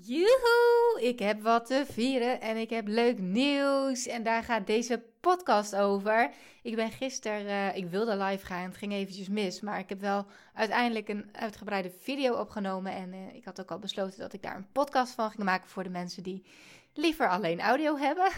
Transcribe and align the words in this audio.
Joehoe, 0.00 0.98
ik 1.00 1.18
heb 1.18 1.42
wat 1.42 1.66
te 1.66 1.84
vieren 1.90 2.40
en 2.40 2.56
ik 2.56 2.70
heb 2.70 2.86
leuk 2.86 3.18
nieuws. 3.18 4.06
En 4.06 4.22
daar 4.22 4.42
gaat 4.42 4.66
deze 4.66 5.02
podcast 5.20 5.76
over. 5.76 6.30
Ik 6.62 6.76
ben 6.76 6.90
gisteren, 6.90 7.46
uh, 7.46 7.76
ik 7.76 7.86
wilde 7.86 8.16
live 8.16 8.46
gaan, 8.46 8.62
het 8.62 8.76
ging 8.76 8.92
eventjes 8.92 9.28
mis. 9.28 9.60
Maar 9.60 9.78
ik 9.78 9.88
heb 9.88 10.00
wel 10.00 10.26
uiteindelijk 10.54 11.08
een 11.08 11.28
uitgebreide 11.32 11.90
video 11.90 12.34
opgenomen. 12.34 12.92
En 12.92 13.12
uh, 13.12 13.34
ik 13.34 13.44
had 13.44 13.60
ook 13.60 13.70
al 13.70 13.78
besloten 13.78 14.18
dat 14.18 14.32
ik 14.32 14.42
daar 14.42 14.56
een 14.56 14.72
podcast 14.72 15.14
van 15.14 15.30
ging 15.30 15.42
maken 15.42 15.68
voor 15.68 15.82
de 15.82 15.90
mensen 15.90 16.22
die 16.22 16.44
liever 16.94 17.28
alleen 17.28 17.60
audio 17.60 17.96
hebben. 17.96 18.30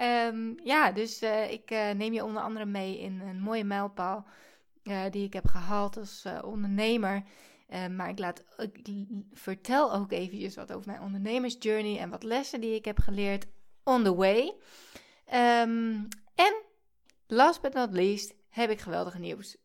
um, 0.00 0.58
ja, 0.72 0.92
dus 0.92 1.22
uh, 1.22 1.50
ik 1.50 1.70
neem 1.70 2.12
je 2.12 2.24
onder 2.24 2.42
andere 2.42 2.66
mee 2.66 3.00
in 3.00 3.20
een 3.20 3.40
mooie 3.40 3.64
mijlpaal 3.64 4.26
die 5.10 5.24
ik 5.24 5.32
heb 5.32 5.46
gehaald 5.46 5.96
als 5.96 6.24
ondernemer. 6.42 7.22
Uh, 7.72 7.86
maar 7.86 8.08
ik, 8.08 8.18
laat, 8.18 8.44
vertel 9.32 9.92
ook 9.92 10.12
eventjes 10.12 10.54
wat 10.54 10.72
over 10.72 10.90
mijn 10.90 11.02
ondernemersjourney 11.02 11.98
en 11.98 12.10
wat 12.10 12.22
lessen 12.22 12.60
die 12.60 12.74
ik 12.74 12.84
heb 12.84 12.98
geleerd 12.98 13.46
on 13.84 14.02
the 14.02 14.14
way. 14.14 14.54
Um, 15.34 16.08
en 16.34 16.54
last 17.26 17.60
but 17.60 17.72
not 17.72 17.92
least 17.92 18.34
heb 18.48 18.70
ik 18.70 18.80
geweldige 18.80 19.18
nieuws. 19.18 19.56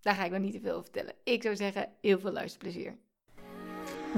Daar 0.00 0.14
ga 0.14 0.24
ik 0.24 0.30
nog 0.30 0.40
niet 0.40 0.52
te 0.52 0.60
veel 0.60 0.70
over 0.70 0.84
vertellen. 0.84 1.14
Ik 1.24 1.42
zou 1.42 1.56
zeggen, 1.56 1.88
heel 2.00 2.18
veel 2.18 2.32
luisterplezier. 2.32 2.96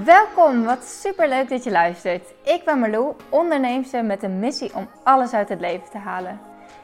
Welkom, 0.04 0.65
wat 0.65 0.84
super 0.84 1.29
leuk 1.29 1.48
dat 1.48 1.65
je 1.65 1.70
luistert. 1.70 2.34
Ik 2.45 2.65
ben 2.65 2.79
Marlou, 2.79 3.15
onderneemster 3.30 4.04
met 4.04 4.23
een 4.23 4.38
missie 4.38 4.74
om 4.74 4.88
alles 5.04 5.32
uit 5.32 5.48
het 5.48 5.60
leven 5.60 5.90
te 5.90 5.98
halen. 5.98 6.40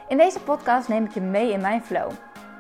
In 0.08 0.16
deze 0.16 0.40
podcast 0.40 0.88
neem 0.88 1.04
ik 1.04 1.14
je 1.14 1.20
mee 1.20 1.52
in 1.52 1.60
mijn 1.60 1.84
flow. 1.84 2.12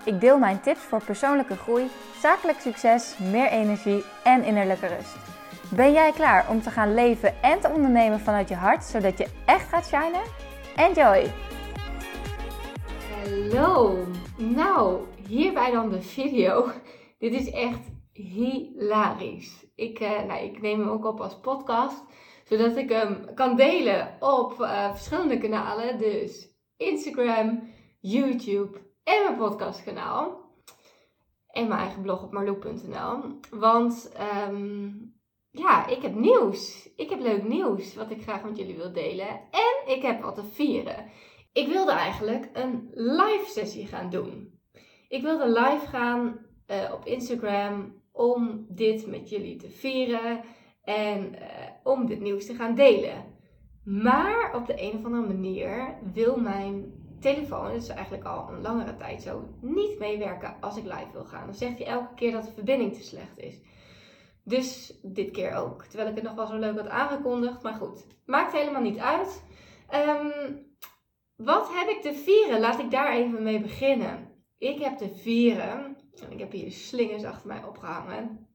Ik 0.04 0.20
deel 0.20 0.38
mijn 0.38 0.60
tips 0.60 0.80
voor 0.80 1.04
persoonlijke 1.04 1.56
groei, 1.56 1.86
zakelijk 2.20 2.60
succes, 2.60 3.18
meer 3.18 3.48
energie 3.48 4.04
en 4.24 4.44
innerlijke 4.44 4.86
rust. 4.86 5.16
Ben 5.74 5.92
jij 5.92 6.12
klaar 6.12 6.50
om 6.50 6.60
te 6.62 6.70
gaan 6.70 6.94
leven 6.94 7.42
en 7.42 7.60
te 7.60 7.68
ondernemen 7.68 8.20
vanuit 8.20 8.48
je 8.48 8.54
hart, 8.54 8.84
zodat 8.84 9.18
je 9.18 9.26
echt 9.46 9.68
gaat 9.68 9.86
shinen? 9.86 10.22
Enjoy! 10.76 11.32
Hallo! 13.22 14.04
Nou, 14.36 15.00
hierbij 15.26 15.70
dan 15.70 15.90
de 15.90 16.02
video. 16.02 16.70
Dit 17.18 17.32
is 17.32 17.50
echt 17.50 17.80
hilarisch. 18.12 19.66
Ik, 19.74 20.00
uh, 20.00 20.22
nou, 20.22 20.44
ik 20.44 20.60
neem 20.60 20.80
hem 20.80 20.88
ook 20.88 21.04
op 21.04 21.20
als 21.20 21.40
podcast, 21.40 22.04
zodat 22.44 22.76
ik 22.76 22.88
hem 22.88 23.34
kan 23.34 23.56
delen 23.56 24.16
op 24.20 24.52
uh, 24.60 24.94
verschillende 24.94 25.38
kanalen. 25.38 25.98
Dus 25.98 26.48
Instagram, 26.76 27.72
YouTube 28.00 28.87
en 29.08 29.22
mijn 29.22 29.36
podcastkanaal. 29.36 30.46
En 31.48 31.68
mijn 31.68 31.80
eigen 31.80 32.02
blog 32.02 32.22
op 32.22 32.32
marloe.nl. 32.32 33.38
Want 33.50 34.12
um, 34.48 35.14
ja, 35.50 35.86
ik 35.86 36.02
heb 36.02 36.14
nieuws. 36.14 36.88
Ik 36.96 37.10
heb 37.10 37.20
leuk 37.20 37.48
nieuws 37.48 37.94
wat 37.94 38.10
ik 38.10 38.22
graag 38.22 38.42
met 38.44 38.56
jullie 38.56 38.76
wil 38.76 38.92
delen. 38.92 39.28
En 39.50 39.94
ik 39.94 40.02
heb 40.02 40.22
wat 40.22 40.34
te 40.34 40.44
vieren. 40.44 41.10
Ik 41.52 41.68
wilde 41.68 41.92
eigenlijk 41.92 42.48
een 42.52 42.90
live 42.94 43.46
sessie 43.46 43.86
gaan 43.86 44.10
doen. 44.10 44.60
Ik 45.08 45.22
wilde 45.22 45.48
live 45.48 45.86
gaan 45.86 46.38
uh, 46.66 46.92
op 46.92 47.06
Instagram 47.06 48.02
om 48.12 48.66
dit 48.68 49.06
met 49.06 49.28
jullie 49.28 49.56
te 49.56 49.70
vieren. 49.70 50.40
En 50.82 51.34
uh, 51.34 51.40
om 51.82 52.06
dit 52.06 52.20
nieuws 52.20 52.46
te 52.46 52.54
gaan 52.54 52.74
delen. 52.74 53.24
Maar 53.84 54.54
op 54.54 54.66
de 54.66 54.82
een 54.82 54.98
of 54.98 55.04
andere 55.04 55.26
manier 55.26 55.98
wil 56.12 56.36
mijn 56.36 56.97
telefoon, 57.18 57.72
dat 57.72 57.82
is 57.82 57.88
eigenlijk 57.88 58.24
al 58.24 58.48
een 58.48 58.60
langere 58.60 58.96
tijd 58.96 59.22
zo, 59.22 59.48
niet 59.60 59.98
meewerken 59.98 60.56
als 60.60 60.76
ik 60.76 60.84
live 60.84 61.12
wil 61.12 61.24
gaan. 61.24 61.46
Dan 61.46 61.54
zegt 61.54 61.78
hij 61.78 61.86
elke 61.86 62.14
keer 62.14 62.32
dat 62.32 62.44
de 62.44 62.52
verbinding 62.52 62.94
te 62.94 63.02
slecht 63.02 63.38
is. 63.38 63.60
Dus 64.44 64.98
dit 65.02 65.30
keer 65.30 65.54
ook. 65.54 65.84
Terwijl 65.84 66.08
ik 66.08 66.14
het 66.14 66.24
nog 66.24 66.34
wel 66.34 66.46
zo 66.46 66.58
leuk 66.58 66.76
had 66.76 66.88
aangekondigd. 66.88 67.62
Maar 67.62 67.74
goed, 67.74 68.06
maakt 68.26 68.52
helemaal 68.52 68.82
niet 68.82 68.98
uit. 68.98 69.42
Um, 69.94 70.66
wat 71.36 71.68
heb 71.72 71.88
ik 71.88 72.02
te 72.02 72.14
vieren? 72.14 72.60
Laat 72.60 72.78
ik 72.78 72.90
daar 72.90 73.12
even 73.12 73.42
mee 73.42 73.60
beginnen. 73.60 74.28
Ik 74.58 74.78
heb 74.78 74.96
te 74.96 75.08
vieren, 75.08 75.96
en 76.22 76.32
ik 76.32 76.38
heb 76.38 76.52
hier 76.52 76.70
slingers 76.70 77.24
achter 77.24 77.48
mij 77.48 77.64
opgehangen. 77.64 78.48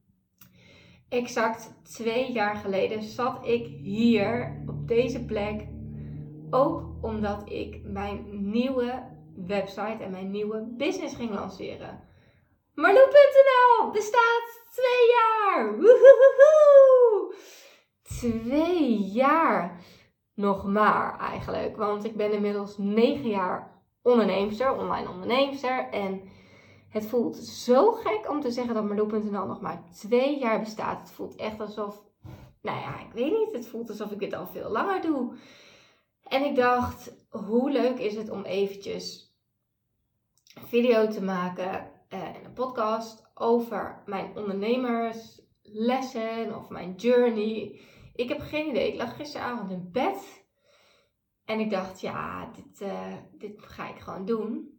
Exact 1.10 1.74
twee 1.84 2.32
jaar 2.32 2.56
geleden 2.56 3.02
zat 3.02 3.48
ik 3.48 3.66
hier 3.66 4.64
op 4.68 4.88
deze 4.88 5.26
plek 5.26 5.68
ook 6.53 6.84
omdat 7.02 7.50
ik 7.50 7.81
mijn 7.84 8.50
nieuwe 8.52 9.03
website 9.36 10.03
en 10.03 10.12
mijn 10.12 10.31
nieuwe 10.31 10.74
business 10.78 11.16
ging 11.16 11.30
lanceren. 11.30 12.00
Marloe.nl 12.74 13.91
bestaat 13.91 14.62
twee 14.72 15.09
jaar! 15.12 15.72
Woehoehoe! 15.72 17.36
Twee 18.03 18.97
jaar 18.97 19.81
nog 20.34 20.66
maar 20.66 21.19
eigenlijk. 21.19 21.78
Want 21.78 22.03
ik 22.03 22.18
ben 22.18 22.31
inmiddels 22.31 22.78
negen 22.78 23.30
jaar 23.30 23.81
onderneemster, 24.02 24.78
online 24.78 25.09
onderneemster. 25.09 25.88
En 25.90 26.22
het 26.90 27.06
voelt 27.06 27.38
zo 27.38 27.92
gek 27.92 28.30
om 28.30 28.42
te 28.42 28.52
zeggen 28.52 28.74
dat 28.74 28.84
Marloe.nl 28.84 29.46
nog 29.46 29.62
maar 29.62 29.84
twee 29.92 30.40
jaar 30.40 30.59
bestaat. 30.59 31.00
Het 31.00 31.12
voelt 31.12 31.36
echt 31.36 31.59
alsof, 31.59 32.02
nou 32.62 32.80
ja, 32.80 33.00
ik 33.00 33.13
weet 33.13 33.31
niet. 33.31 33.52
Het 33.52 33.68
voelt 33.68 33.90
alsof 33.90 34.12
ik 34.12 34.19
dit 34.19 34.34
al 34.34 34.47
veel 34.47 34.69
langer 34.69 35.02
doe. 35.02 35.34
En 36.24 36.46
ik 36.46 36.56
dacht, 36.56 37.26
hoe 37.30 37.72
leuk 37.72 38.00
is 38.00 38.16
het 38.16 38.30
om 38.30 38.44
eventjes 38.44 39.36
een 40.56 40.68
video 40.68 41.08
te 41.08 41.24
maken 41.24 41.92
uh, 42.10 42.36
en 42.36 42.46
een 42.46 42.54
podcast 42.54 43.32
over 43.34 44.04
mijn 44.06 44.38
ondernemerslessen 44.38 46.58
of 46.58 46.70
mijn 46.70 46.96
journey. 46.96 47.80
Ik 48.16 48.30
heb 48.30 48.40
geen 48.40 48.70
idee. 48.70 48.92
Ik 48.92 48.98
lag 48.98 49.16
gisteravond 49.16 49.72
in 49.72 49.90
bed 49.92 50.46
en 51.46 51.60
ik 51.60 51.70
dacht, 51.70 52.02
ja, 52.02 52.52
dit, 52.52 52.82
uh, 52.82 53.14
dit 53.38 53.62
ga 53.62 53.90
ik 53.90 54.00
gewoon 54.00 54.26
doen. 54.26 54.73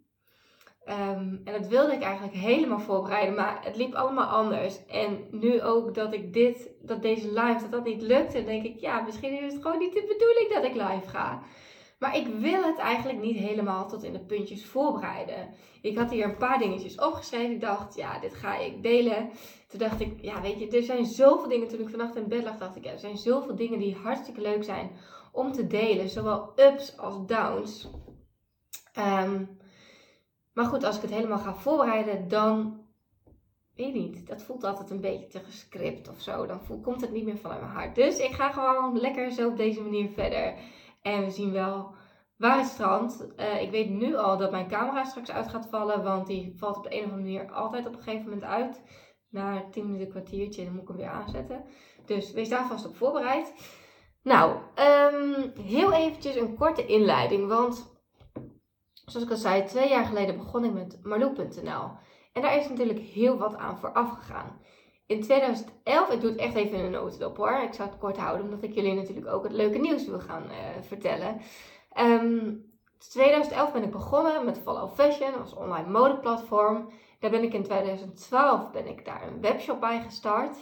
Um, 0.89 1.41
en 1.45 1.53
dat 1.53 1.69
wilde 1.69 1.93
ik 1.93 2.03
eigenlijk 2.03 2.35
helemaal 2.35 2.79
voorbereiden, 2.79 3.35
maar 3.35 3.61
het 3.65 3.77
liep 3.77 3.95
allemaal 3.95 4.27
anders. 4.27 4.87
En 4.87 5.19
nu 5.31 5.63
ook 5.63 5.95
dat 5.95 6.13
ik 6.13 6.33
dit, 6.33 6.71
dat 6.83 7.03
deze 7.03 7.27
live, 7.27 7.59
dat 7.61 7.71
dat 7.71 7.85
niet 7.85 8.03
lukte, 8.03 8.45
denk 8.45 8.65
ik, 8.65 8.81
ja, 8.81 9.01
misschien 9.01 9.43
is 9.43 9.53
het 9.53 9.63
gewoon 9.63 9.79
niet 9.79 9.93
de 9.93 10.15
bedoeling 10.19 10.53
dat 10.53 10.65
ik 10.65 10.93
live 10.93 11.09
ga. 11.09 11.43
Maar 11.99 12.17
ik 12.17 12.27
wil 12.27 12.63
het 12.63 12.79
eigenlijk 12.79 13.21
niet 13.21 13.37
helemaal 13.37 13.89
tot 13.89 14.03
in 14.03 14.13
de 14.13 14.25
puntjes 14.25 14.67
voorbereiden. 14.67 15.55
Ik 15.83 15.99
had 15.99 16.11
hier 16.11 16.25
een 16.25 16.37
paar 16.37 16.59
dingetjes 16.59 17.01
opgeschreven. 17.01 17.51
Ik 17.51 17.61
dacht, 17.61 17.95
ja, 17.95 18.19
dit 18.19 18.35
ga 18.35 18.59
ik 18.59 18.83
delen. 18.83 19.31
Toen 19.69 19.79
dacht 19.79 20.01
ik, 20.01 20.19
ja, 20.21 20.41
weet 20.41 20.59
je, 20.59 20.69
er 20.69 20.83
zijn 20.83 21.05
zoveel 21.05 21.49
dingen. 21.49 21.69
Toen 21.69 21.81
ik 21.81 21.89
vannacht 21.89 22.17
in 22.17 22.29
bed 22.29 22.45
lag, 22.45 22.59
dacht 22.59 22.77
ik, 22.77 22.85
ja, 22.85 22.91
er 22.91 22.99
zijn 22.99 23.17
zoveel 23.17 23.55
dingen 23.55 23.79
die 23.79 23.97
hartstikke 24.03 24.41
leuk 24.41 24.65
zijn 24.65 24.91
om 25.33 25.53
te 25.53 25.67
delen. 25.67 26.09
Zowel 26.09 26.53
ups 26.57 26.99
als 26.99 27.27
downs. 27.27 27.91
Um, 28.99 29.59
maar 30.55 30.65
goed, 30.65 30.85
als 30.85 30.97
ik 30.97 31.03
het 31.03 31.11
helemaal 31.11 31.39
ga 31.39 31.55
voorbereiden, 31.55 32.29
dan. 32.29 32.83
Weet 33.75 33.95
niet. 33.95 34.27
Dat 34.27 34.43
voelt 34.43 34.65
altijd 34.65 34.91
een 34.91 35.01
beetje 35.01 35.27
te 35.27 35.39
gescript 35.39 36.09
of 36.09 36.21
zo. 36.21 36.47
Dan 36.47 36.81
komt 36.83 37.01
het 37.01 37.13
niet 37.13 37.25
meer 37.25 37.39
vanuit 37.39 37.61
mijn 37.61 37.73
hart. 37.73 37.95
Dus 37.95 38.19
ik 38.19 38.33
ga 38.33 38.51
gewoon 38.51 38.99
lekker 38.99 39.31
zo 39.31 39.49
op 39.49 39.57
deze 39.57 39.83
manier 39.83 40.09
verder. 40.09 40.55
En 41.03 41.25
we 41.25 41.31
zien 41.31 41.53
wel 41.53 41.95
waar 42.37 42.59
het 42.59 42.67
strandt. 42.67 43.27
Uh, 43.37 43.63
ik 43.63 43.71
weet 43.71 43.91
nu 43.91 44.17
al 44.17 44.37
dat 44.37 44.51
mijn 44.51 44.69
camera 44.69 45.05
straks 45.05 45.31
uit 45.31 45.49
gaat 45.49 45.67
vallen. 45.71 46.03
Want 46.03 46.27
die 46.27 46.55
valt 46.57 46.77
op 46.77 46.83
de 46.83 46.93
een 46.93 47.05
of 47.05 47.11
andere 47.11 47.23
manier 47.23 47.53
altijd 47.53 47.87
op 47.87 47.95
een 47.95 48.03
gegeven 48.03 48.25
moment 48.25 48.45
uit. 48.45 48.83
Na 49.31 49.65
10 49.71 49.85
minuten, 49.87 50.09
kwartiertje, 50.09 50.65
dan 50.65 50.73
moet 50.73 50.83
ik 50.83 50.89
hem 50.89 50.97
weer 50.97 51.09
aanzetten. 51.09 51.65
Dus 52.07 52.33
wees 52.33 52.49
daar 52.49 52.67
vast 52.67 52.87
op 52.87 52.97
voorbereid. 52.97 53.55
Nou, 54.23 54.53
um, 54.55 55.53
heel 55.61 55.93
eventjes 55.93 56.37
een 56.37 56.57
korte 56.57 56.87
inleiding. 56.87 57.49
Want 57.49 57.94
Zoals 59.07 59.27
ik 59.27 59.33
al 59.33 59.39
zei, 59.39 59.65
twee 59.65 59.89
jaar 59.89 60.05
geleden 60.05 60.37
begon 60.37 60.65
ik 60.65 60.73
met 60.73 60.99
Marloe.nl. 61.03 61.91
En 62.33 62.43
daar 62.43 62.57
is 62.57 62.69
natuurlijk 62.69 62.99
heel 62.99 63.39
wat 63.39 63.57
aan 63.57 63.79
vooraf 63.79 64.11
gegaan. 64.11 64.61
In 65.07 65.23
2011, 65.23 66.11
ik 66.11 66.21
doe 66.21 66.31
het 66.31 66.39
echt 66.39 66.55
even 66.55 66.79
in 66.79 66.85
een 66.85 66.91
notendop 66.91 67.37
hoor. 67.37 67.61
Ik 67.63 67.73
zou 67.73 67.89
het 67.89 67.99
kort 67.99 68.17
houden, 68.17 68.45
omdat 68.45 68.63
ik 68.63 68.75
jullie 68.75 68.95
natuurlijk 68.95 69.27
ook 69.27 69.43
het 69.43 69.53
leuke 69.53 69.79
nieuws 69.79 70.07
wil 70.07 70.21
gaan 70.21 70.45
uh, 70.45 70.57
vertellen. 70.83 71.41
Um, 71.99 72.73
2011 73.11 73.73
ben 73.73 73.83
ik 73.83 73.91
begonnen 73.91 74.45
met 74.45 74.59
Follow 74.59 74.95
Fashion 74.95 75.41
als 75.41 75.55
online 75.55 75.91
modeplatform. 75.91 76.89
Daar 77.21 77.31
ben 77.31 77.43
ik 77.43 77.55
in 77.55 77.63
2012 77.63 78.71
ben 78.71 78.87
ik 78.87 79.05
daar 79.05 79.27
een 79.27 79.41
webshop 79.41 79.81
bij 79.81 80.03
gestart. 80.03 80.57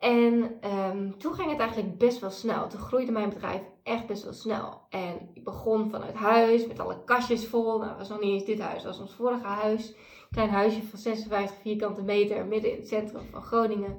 En 0.00 0.58
um, 0.64 1.18
toen 1.18 1.34
ging 1.34 1.50
het 1.50 1.60
eigenlijk 1.60 1.98
best 1.98 2.20
wel 2.20 2.30
snel. 2.30 2.68
Toen 2.68 2.80
groeide 2.80 3.12
mijn 3.12 3.28
bedrijf 3.28 3.62
echt 3.82 4.06
best 4.06 4.24
wel 4.24 4.32
snel. 4.32 4.86
En 4.88 5.30
ik 5.34 5.44
begon 5.44 5.90
vanuit 5.90 6.14
huis 6.14 6.66
met 6.66 6.78
alle 6.78 7.04
kastjes 7.04 7.46
vol. 7.46 7.78
Nou, 7.78 7.96
was 7.96 8.08
nog 8.08 8.20
niet 8.20 8.32
eens 8.32 8.44
dit 8.44 8.60
huis, 8.60 8.84
was 8.84 9.00
ons 9.00 9.14
vorige 9.14 9.46
huis. 9.46 9.94
Klein 10.30 10.48
huisje 10.48 10.82
van 10.82 10.98
56 10.98 11.56
vierkante 11.56 12.02
meter 12.02 12.46
midden 12.46 12.70
in 12.70 12.76
het 12.76 12.88
centrum 12.88 13.22
van 13.30 13.42
Groningen. 13.42 13.98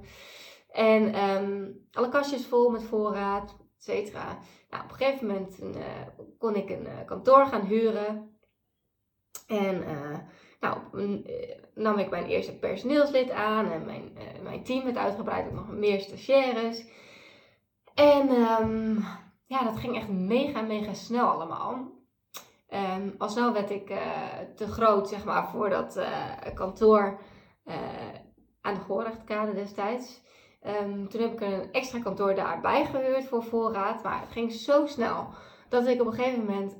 En 0.71 1.30
um, 1.30 1.86
alle 1.92 2.09
kastjes 2.09 2.45
vol 2.45 2.69
met 2.69 2.83
voorraad, 2.83 3.50
et 3.50 3.83
cetera. 3.83 4.39
Nou, 4.69 4.83
op 4.83 4.89
een 4.89 4.95
gegeven 4.95 5.27
moment 5.27 5.62
uh, 5.62 5.86
kon 6.38 6.56
ik 6.56 6.69
een 6.69 6.86
uh, 6.86 7.06
kantoor 7.06 7.45
gaan 7.45 7.65
huren. 7.65 8.36
En 9.47 9.83
uh, 9.83 10.18
nou, 10.61 10.77
nam 11.75 11.97
ik 11.97 12.09
mijn 12.09 12.25
eerste 12.25 12.59
personeelslid 12.59 13.31
aan 13.31 13.71
en 13.71 13.85
mijn, 13.85 14.17
mijn 14.43 14.63
team 14.63 14.83
werd 14.83 14.97
uitgebreid 14.97 15.45
met 15.45 15.53
nog 15.53 15.69
meer 15.69 15.99
stagiaires. 15.99 16.85
En 17.93 18.29
ehm, 18.29 18.95
ja, 19.45 19.63
dat 19.63 19.77
ging 19.77 19.95
echt 19.95 20.09
mega, 20.09 20.61
mega 20.61 20.93
snel 20.93 21.27
allemaal. 21.27 21.99
Um, 22.69 23.15
al 23.17 23.29
snel 23.29 23.53
werd 23.53 23.69
ik 23.69 23.89
uh, 23.89 23.99
te 24.55 24.67
groot, 24.67 25.09
zeg 25.09 25.25
maar, 25.25 25.49
voor 25.49 25.69
dat 25.69 25.99
kantoor 26.53 27.19
aan 28.61 28.73
de 28.73 28.79
Goorrechtkade 28.79 29.53
destijds. 29.53 30.21
Um, 30.67 31.09
toen 31.09 31.21
heb 31.21 31.33
ik 31.33 31.41
een 31.41 31.71
extra 31.71 31.99
kantoor 31.99 32.35
daarbij 32.35 32.85
gehuurd 32.85 33.25
voor 33.25 33.43
voorraad. 33.43 34.03
Maar 34.03 34.21
het 34.21 34.31
ging 34.31 34.51
zo 34.51 34.85
snel 34.85 35.27
dat 35.69 35.87
ik 35.87 36.01
op 36.01 36.07
een 36.07 36.13
gegeven 36.13 36.45
moment 36.45 36.77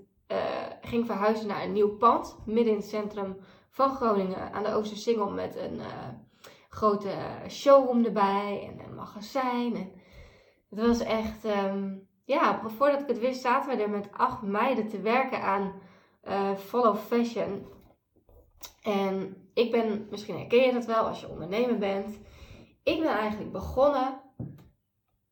ging 0.82 1.06
verhuizen 1.06 1.48
naar 1.48 1.64
een 1.64 1.74
nieuw 1.74 1.98
pand. 1.98 2.38
Midden 2.46 2.74
in 2.74 2.80
het 2.80 2.90
centrum 2.90 3.38
van 3.72 3.96
Groningen 3.96 4.54
aan 4.54 4.64
de 4.64 4.74
Oostersingel 4.74 5.30
met 5.30 5.56
een 5.56 5.82
grote 6.70 7.16
showroom 7.50 8.06
erbij 8.06 8.70
en 8.72 8.86
een 8.86 8.96
magazijn. 8.96 9.76
En 9.76 9.92
het 10.70 10.88
was 10.88 11.00
echt, 11.00 11.46
um, 11.46 12.08
ja, 12.26 12.62
voordat 12.78 13.02
ik 13.02 13.08
het 13.08 13.20
wist 13.20 13.42
zaten 13.42 13.78
we 13.78 13.84
er 13.84 13.90
met 13.90 14.12
acht 14.12 14.42
meiden 14.42 14.88
te 14.88 15.02
werken 15.02 15.42
aan 15.42 15.74
uh, 16.24 16.56
Follow 16.56 16.98
Fashion. 16.98 17.68
En 18.84 19.36
ik 19.54 19.72
ben, 19.72 20.08
misschien 20.10 20.38
herken 20.38 20.62
je 20.62 20.74
dat 20.74 20.86
wel 20.86 21.08
als 21.08 21.20
je 21.20 21.30
ondernemer 21.30 21.78
bent. 21.78 22.20
Ik 22.84 23.00
ben 23.00 23.12
eigenlijk 23.12 23.52
begonnen 23.52 24.22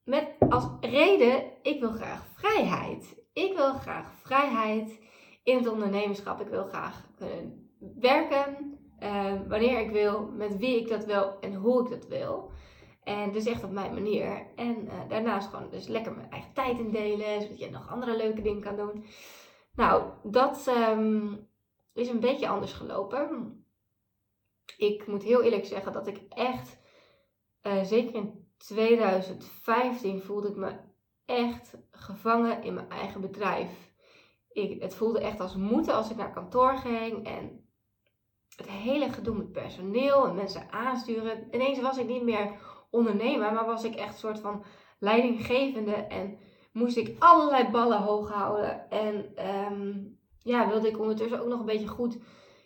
met 0.03 0.35
als 0.49 0.67
reden, 0.79 1.43
ik 1.61 1.79
wil 1.79 1.91
graag 1.91 2.25
vrijheid. 2.33 3.17
Ik 3.33 3.55
wil 3.55 3.73
graag 3.73 4.11
vrijheid 4.21 4.99
in 5.43 5.57
het 5.57 5.67
ondernemerschap. 5.67 6.41
Ik 6.41 6.47
wil 6.47 6.63
graag 6.63 7.07
kunnen 7.15 7.58
werken 7.99 8.79
uh, 9.03 9.33
wanneer 9.47 9.79
ik 9.79 9.89
wil, 9.91 10.25
met 10.25 10.57
wie 10.57 10.79
ik 10.79 10.87
dat 10.87 11.05
wil 11.05 11.39
en 11.39 11.55
hoe 11.55 11.83
ik 11.83 11.89
dat 11.89 12.07
wil. 12.07 12.51
En 13.03 13.31
dus 13.31 13.45
echt 13.45 13.63
op 13.63 13.71
mijn 13.71 13.93
manier. 13.93 14.45
En 14.55 14.85
uh, 14.85 15.09
daarnaast 15.09 15.49
gewoon 15.49 15.69
dus 15.69 15.87
lekker 15.87 16.15
mijn 16.15 16.31
eigen 16.31 16.53
tijd 16.53 16.79
indelen, 16.79 17.41
zodat 17.41 17.59
je 17.59 17.69
nog 17.69 17.89
andere 17.89 18.17
leuke 18.17 18.41
dingen 18.41 18.61
kan 18.61 18.75
doen. 18.75 19.05
Nou, 19.75 20.11
dat 20.23 20.67
um, 20.67 21.47
is 21.93 22.09
een 22.09 22.19
beetje 22.19 22.47
anders 22.47 22.73
gelopen. 22.73 23.63
Ik 24.77 25.07
moet 25.07 25.23
heel 25.23 25.41
eerlijk 25.41 25.65
zeggen 25.65 25.93
dat 25.93 26.07
ik 26.07 26.21
echt, 26.29 26.79
uh, 27.63 27.83
zeker 27.83 28.15
in 28.15 28.47
2015, 28.57 30.21
voelde 30.21 30.47
ik 30.47 30.55
me 30.55 30.71
echt 31.25 31.77
gevangen 31.91 32.63
in 32.63 32.73
mijn 32.73 32.89
eigen 32.89 33.21
bedrijf. 33.21 33.91
Ik, 34.51 34.81
het 34.81 34.95
voelde 34.95 35.19
echt 35.19 35.39
als 35.39 35.55
moeten 35.55 35.93
als 35.93 36.09
ik 36.09 36.17
naar 36.17 36.31
kantoor 36.31 36.77
ging 36.77 37.25
en 37.25 37.58
het 38.59 38.69
hele 38.69 39.11
gedoe 39.11 39.35
met 39.35 39.51
personeel 39.51 40.27
en 40.27 40.35
mensen 40.35 40.71
aansturen. 40.71 41.47
Ineens 41.51 41.81
was 41.81 41.97
ik 41.97 42.07
niet 42.07 42.23
meer 42.23 42.51
ondernemer, 42.89 43.53
maar 43.53 43.65
was 43.65 43.83
ik 43.83 43.95
echt 43.95 44.13
een 44.13 44.19
soort 44.19 44.39
van 44.39 44.63
leidinggevende 44.99 45.93
en 45.93 46.37
moest 46.71 46.97
ik 46.97 47.15
allerlei 47.19 47.69
ballen 47.69 48.01
hoog 48.01 48.31
houden. 48.31 48.89
En 48.89 49.45
um, 49.71 50.17
ja, 50.43 50.67
wilde 50.67 50.87
ik 50.87 50.99
ondertussen 50.99 51.41
ook 51.41 51.47
nog 51.47 51.59
een 51.59 51.65
beetje 51.65 51.87
goed 51.87 52.17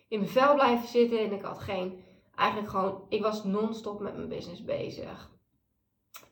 in 0.07 0.19
mijn 0.19 0.31
vel 0.31 0.53
blijven 0.53 0.87
zitten. 0.87 1.19
En 1.19 1.31
ik 1.31 1.41
had 1.41 1.59
geen, 1.59 2.03
eigenlijk 2.35 2.69
gewoon, 2.69 3.05
ik 3.09 3.21
was 3.21 3.43
non-stop 3.43 3.99
met 3.99 4.15
mijn 4.15 4.29
business 4.29 4.63
bezig. 4.63 5.31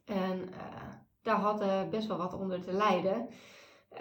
En 0.06 0.40
uh, 0.40 0.94
daar 1.22 1.40
had 1.40 1.62
uh, 1.62 1.90
best 1.90 2.08
wel 2.08 2.18
wat 2.18 2.34
onder 2.34 2.62
te 2.62 2.74
lijden. 2.74 3.30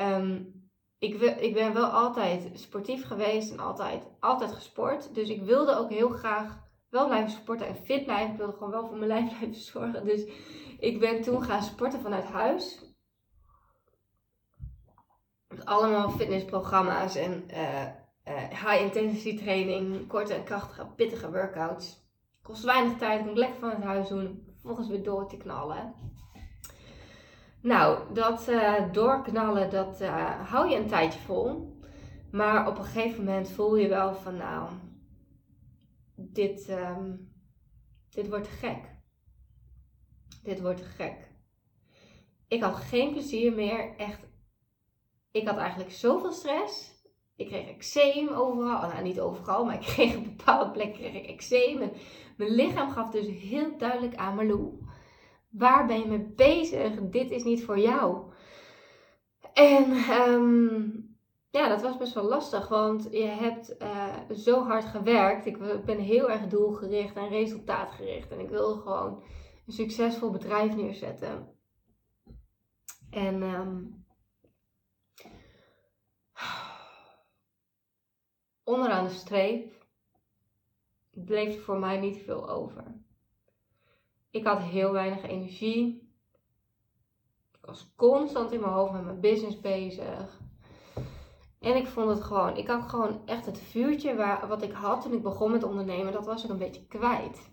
Um, 0.01 0.60
ik, 1.01 1.21
ik 1.21 1.55
ben 1.55 1.73
wel 1.73 1.87
altijd 1.87 2.51
sportief 2.53 3.07
geweest 3.07 3.51
en 3.51 3.59
altijd, 3.59 4.07
altijd 4.19 4.53
gesport. 4.53 5.15
Dus 5.15 5.29
ik 5.29 5.43
wilde 5.43 5.77
ook 5.77 5.91
heel 5.91 6.09
graag 6.09 6.59
wel 6.89 7.07
blijven 7.07 7.31
sporten 7.31 7.67
en 7.67 7.77
fit 7.77 8.05
blijven. 8.05 8.31
Ik 8.31 8.37
wilde 8.37 8.53
gewoon 8.53 8.71
wel 8.71 8.87
voor 8.87 8.97
mijn 8.97 9.07
lijf 9.07 9.29
blijven 9.39 9.61
zorgen. 9.61 10.05
Dus 10.05 10.25
ik 10.79 11.01
ben 11.01 11.23
toen 11.23 11.43
gaan 11.43 11.63
sporten 11.63 12.01
vanuit 12.01 12.25
huis. 12.25 12.85
Met 15.49 15.65
allemaal 15.65 16.11
fitnessprogramma's 16.11 17.15
en 17.15 17.45
uh, 17.51 17.83
uh, 18.25 18.49
high 18.49 18.81
intensity 18.81 19.37
training, 19.37 20.07
korte 20.07 20.35
en 20.35 20.45
krachtige, 20.45 20.87
pittige 20.87 21.31
workouts. 21.31 22.09
Kost 22.43 22.65
weinig 22.65 22.99
tijd, 22.99 23.25
moet 23.25 23.37
lekker 23.37 23.59
vanuit 23.59 23.83
huis 23.83 24.09
doen. 24.09 24.45
Vervolgens 24.53 24.89
weer 24.89 25.03
door 25.03 25.29
te 25.29 25.37
knallen. 25.37 25.95
Nou, 27.63 28.15
dat 28.15 28.49
uh, 28.49 28.93
doorknallen, 28.93 29.71
dat 29.71 30.01
uh, 30.01 30.51
hou 30.51 30.69
je 30.69 30.77
een 30.77 30.89
tijdje 30.89 31.19
vol. 31.19 31.79
Maar 32.31 32.69
op 32.69 32.79
een 32.79 32.85
gegeven 32.85 33.25
moment 33.25 33.51
voel 33.51 33.77
je 33.77 33.89
wel 33.89 34.15
van, 34.15 34.37
nou, 34.37 34.71
dit, 36.15 36.69
um, 36.69 37.33
dit 38.11 38.29
wordt 38.29 38.49
gek. 38.49 38.99
Dit 40.43 40.61
wordt 40.61 40.83
gek. 40.83 41.29
Ik 42.49 42.63
had 42.63 42.75
geen 42.75 43.13
plezier 43.13 43.53
meer, 43.53 43.97
echt. 43.97 44.29
Ik 45.31 45.49
had 45.49 45.57
eigenlijk 45.57 45.91
zoveel 45.91 46.33
stress. 46.33 46.99
Ik 47.37 47.47
kreeg 47.47 47.69
eczeem 47.69 48.29
overal. 48.29 48.89
Nou, 48.89 49.03
niet 49.03 49.21
overal, 49.21 49.65
maar 49.65 49.75
ik 49.75 49.81
kreeg 49.81 50.17
op 50.17 50.25
bepaalde 50.25 50.71
plekken 50.71 50.99
kreeg 50.99 51.15
ik 51.15 51.27
eczeem. 51.27 51.91
Mijn 52.37 52.51
lichaam 52.51 52.91
gaf 52.91 53.11
dus 53.11 53.27
heel 53.27 53.79
duidelijk 53.79 54.15
aan 54.15 54.35
Marlou 54.35 54.79
Waar 55.51 55.87
ben 55.87 55.99
je 55.99 56.07
mee 56.07 56.33
bezig? 56.37 57.01
Dit 57.01 57.31
is 57.31 57.45
niet 57.45 57.65
voor 57.65 57.79
jou. 57.79 58.33
En 59.53 59.93
um, 60.11 61.19
ja, 61.51 61.69
dat 61.69 61.83
was 61.83 61.97
best 61.97 62.15
wel 62.15 62.25
lastig, 62.25 62.69
want 62.69 63.09
je 63.11 63.25
hebt 63.25 63.83
uh, 63.83 64.17
zo 64.31 64.65
hard 64.65 64.85
gewerkt. 64.85 65.47
Ik 65.47 65.85
ben 65.85 65.99
heel 65.99 66.31
erg 66.31 66.47
doelgericht 66.47 67.17
en 67.17 67.29
resultaatgericht. 67.29 68.31
En 68.31 68.41
ik 68.41 68.49
wilde 68.49 68.81
gewoon 68.81 69.23
een 69.67 69.73
succesvol 69.73 70.31
bedrijf 70.31 70.77
neerzetten. 70.77 71.59
En 73.11 73.43
um, 73.43 74.05
onderaan 78.65 79.05
de 79.05 79.11
streep 79.11 79.87
bleef 81.11 81.55
er 81.55 81.63
voor 81.63 81.79
mij 81.79 82.01
niet 82.01 82.19
veel 82.19 82.51
over. 82.51 83.00
Ik 84.31 84.45
had 84.45 84.63
heel 84.63 84.93
weinig 84.93 85.23
energie. 85.23 86.09
Ik 87.53 87.67
was 87.67 87.93
constant 87.97 88.53
in 88.53 88.61
mijn 88.61 88.73
hoofd 88.73 88.93
met 88.93 89.05
mijn 89.05 89.21
business 89.21 89.61
bezig. 89.61 90.41
En 91.61 91.77
ik 91.77 91.87
vond 91.87 92.09
het 92.09 92.23
gewoon, 92.23 92.57
ik 92.57 92.67
had 92.67 92.89
gewoon 92.89 93.27
echt 93.27 93.47
het 93.47 93.59
vuurtje 93.59 94.17
waar, 94.17 94.49
wat 94.49 94.63
ik 94.63 94.73
had 94.73 95.03
toen 95.03 95.13
ik 95.13 95.23
begon 95.23 95.51
met 95.51 95.63
ondernemen, 95.63 96.13
dat 96.13 96.27
was 96.27 96.45
ik 96.45 96.51
een 96.51 96.59
beetje 96.59 96.87
kwijt. 96.87 97.51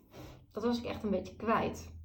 Dat 0.52 0.64
was 0.64 0.78
ik 0.78 0.86
echt 0.86 1.04
een 1.04 1.10
beetje 1.10 1.36
kwijt. 1.36 1.96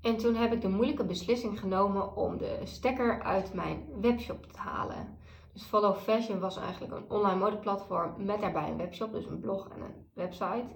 En 0.00 0.16
toen 0.16 0.34
heb 0.34 0.52
ik 0.52 0.60
de 0.60 0.68
moeilijke 0.68 1.04
beslissing 1.04 1.60
genomen 1.60 2.16
om 2.16 2.38
de 2.38 2.60
stekker 2.64 3.22
uit 3.22 3.54
mijn 3.54 4.00
webshop 4.00 4.46
te 4.46 4.58
halen. 4.58 5.18
Dus 5.52 5.62
Follow 5.62 5.96
Fashion 5.96 6.40
was 6.40 6.56
eigenlijk 6.56 6.92
een 6.92 7.10
online 7.10 7.38
modeplatform 7.38 8.24
met 8.24 8.40
daarbij 8.40 8.68
een 8.68 8.76
webshop, 8.76 9.12
dus 9.12 9.26
een 9.26 9.40
blog 9.40 9.68
en 9.68 9.80
een 9.80 10.10
website, 10.14 10.66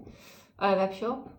uh, 0.59 0.73
webshop. 0.73 1.31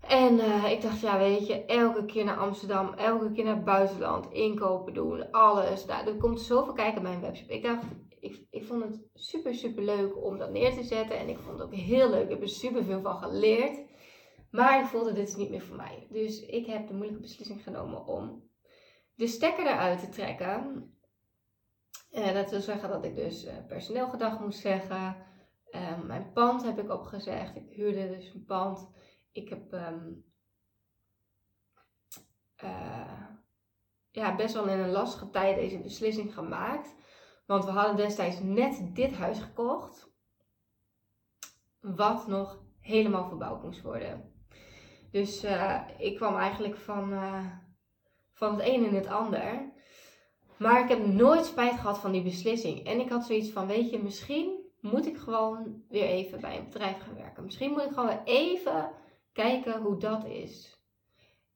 En 0.00 0.34
uh, 0.34 0.70
ik 0.70 0.82
dacht, 0.82 1.00
ja, 1.00 1.18
weet 1.18 1.46
je, 1.46 1.64
elke 1.64 2.04
keer 2.04 2.24
naar 2.24 2.36
Amsterdam, 2.36 2.92
elke 2.92 3.32
keer 3.32 3.44
naar 3.44 3.54
het 3.54 3.64
buitenland, 3.64 4.32
inkopen 4.32 4.94
doen, 4.94 5.30
alles. 5.30 5.84
Nou, 5.84 6.06
er 6.06 6.16
komt 6.16 6.40
zoveel 6.40 6.72
kijken 6.72 7.02
bij 7.02 7.10
mijn 7.10 7.22
webshop. 7.22 7.48
Ik 7.48 7.62
dacht, 7.62 7.84
ik, 8.20 8.46
ik 8.50 8.64
vond 8.64 8.82
het 8.82 9.00
super, 9.14 9.54
super 9.54 9.82
leuk 9.82 10.24
om 10.24 10.38
dat 10.38 10.50
neer 10.50 10.72
te 10.72 10.82
zetten. 10.82 11.18
En 11.18 11.28
ik 11.28 11.38
vond 11.38 11.58
het 11.58 11.66
ook 11.66 11.74
heel 11.74 12.10
leuk. 12.10 12.22
Ik 12.22 12.30
heb 12.30 12.42
er 12.42 12.48
super 12.48 12.84
veel 12.84 13.00
van 13.00 13.16
geleerd. 13.16 13.88
Maar 14.50 14.80
ik 14.80 14.86
voelde, 14.86 15.12
dit 15.12 15.28
is 15.28 15.36
niet 15.36 15.50
meer 15.50 15.62
voor 15.62 15.76
mij. 15.76 16.06
Dus 16.10 16.46
ik 16.46 16.66
heb 16.66 16.86
de 16.86 16.94
moeilijke 16.94 17.22
beslissing 17.22 17.62
genomen 17.62 18.06
om 18.06 18.48
de 19.14 19.26
stekker 19.26 19.66
eruit 19.66 20.00
te 20.00 20.08
trekken. 20.08 20.84
Uh, 22.12 22.32
dat 22.32 22.50
wil 22.50 22.60
zeggen 22.60 22.88
dat 22.88 23.04
ik 23.04 23.16
dus 23.16 23.44
uh, 23.44 23.52
personeel 23.68 24.08
gedag 24.08 24.40
moest 24.40 24.60
zeggen. 24.60 25.16
Mijn 26.06 26.32
pand 26.32 26.62
heb 26.62 26.78
ik 26.78 26.92
opgezegd. 26.92 27.56
Ik 27.56 27.70
huurde 27.70 28.16
dus 28.16 28.34
een 28.34 28.44
pand 28.44 28.88
ik 29.32 29.48
heb 29.48 29.72
um, 29.72 30.24
uh, 32.64 33.26
ja, 34.10 34.36
best 34.36 34.54
wel 34.54 34.68
in 34.68 34.78
een 34.78 34.90
lastige 34.90 35.30
tijd 35.30 35.56
deze 35.56 35.78
beslissing 35.78 36.34
gemaakt. 36.34 36.94
Want 37.46 37.64
we 37.64 37.70
hadden 37.70 37.96
destijds 37.96 38.40
net 38.40 38.90
dit 38.94 39.12
huis 39.12 39.38
gekocht. 39.38 40.08
Wat 41.80 42.26
nog 42.26 42.62
helemaal 42.80 43.28
verbouwd 43.28 43.62
moest 43.62 43.82
worden. 43.82 44.32
Dus 45.10 45.44
uh, 45.44 45.80
ik 45.98 46.16
kwam 46.16 46.36
eigenlijk 46.36 46.76
van, 46.76 47.12
uh, 47.12 47.46
van 48.32 48.54
het 48.54 48.68
een 48.68 48.84
in 48.84 48.94
het 48.94 49.06
ander. 49.06 49.72
Maar 50.58 50.82
ik 50.82 50.88
heb 50.88 51.06
nooit 51.06 51.44
spijt 51.44 51.74
gehad 51.74 51.98
van 51.98 52.12
die 52.12 52.22
beslissing. 52.22 52.86
En 52.86 53.00
ik 53.00 53.08
had 53.08 53.24
zoiets 53.24 53.50
van, 53.50 53.66
weet 53.66 53.90
je, 53.90 54.02
misschien 54.02 54.60
moet 54.80 55.06
ik 55.06 55.16
gewoon 55.16 55.82
weer 55.88 56.04
even 56.04 56.40
bij 56.40 56.58
een 56.58 56.64
bedrijf 56.64 57.02
gaan 57.02 57.14
werken. 57.14 57.44
Misschien 57.44 57.70
moet 57.70 57.84
ik 57.84 57.92
gewoon 57.92 58.20
even 58.24 58.90
kijken 59.32 59.80
hoe 59.80 59.96
dat 59.96 60.24
is. 60.24 60.80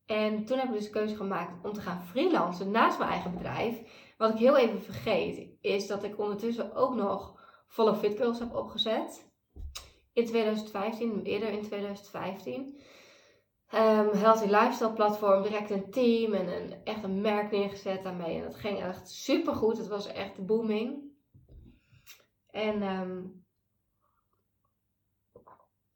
En 0.07 0.45
toen 0.45 0.59
heb 0.59 0.69
ik 0.69 0.75
dus 0.75 0.85
de 0.85 0.91
keuze 0.91 1.17
gemaakt 1.17 1.65
om 1.65 1.73
te 1.73 1.81
gaan 1.81 2.05
freelancen 2.05 2.71
naast 2.71 2.99
mijn 2.99 3.11
eigen 3.11 3.33
bedrijf. 3.33 3.81
Wat 4.17 4.31
ik 4.31 4.39
heel 4.39 4.57
even 4.57 4.83
vergeet, 4.83 5.49
is 5.61 5.87
dat 5.87 6.05
ik 6.05 6.19
ondertussen 6.19 6.75
ook 6.75 6.95
nog 6.95 7.43
Follow 7.67 7.97
Fit 7.97 8.17
Girls 8.17 8.39
heb 8.39 8.55
opgezet. 8.55 9.33
In 10.13 10.27
2015, 10.27 11.23
eerder 11.23 11.49
in 11.49 11.63
2015. 11.63 12.81
um, 13.75 14.09
Healthy 14.13 14.47
Lifestyle 14.47 14.93
platform 14.93 15.43
direct 15.43 15.71
een 15.71 15.91
team 15.91 16.33
en 16.33 16.49
een, 16.49 16.85
echt 16.85 17.03
een 17.03 17.21
merk 17.21 17.51
neergezet 17.51 18.03
daarmee. 18.03 18.37
En 18.37 18.43
dat 18.43 18.57
ging 18.57 18.83
echt 18.83 19.11
super 19.11 19.55
goed. 19.55 19.79
Het 19.79 19.89
was 19.89 20.07
echt 20.07 20.47
booming. 20.47 21.13
En 22.51 22.83
um, 22.83 23.44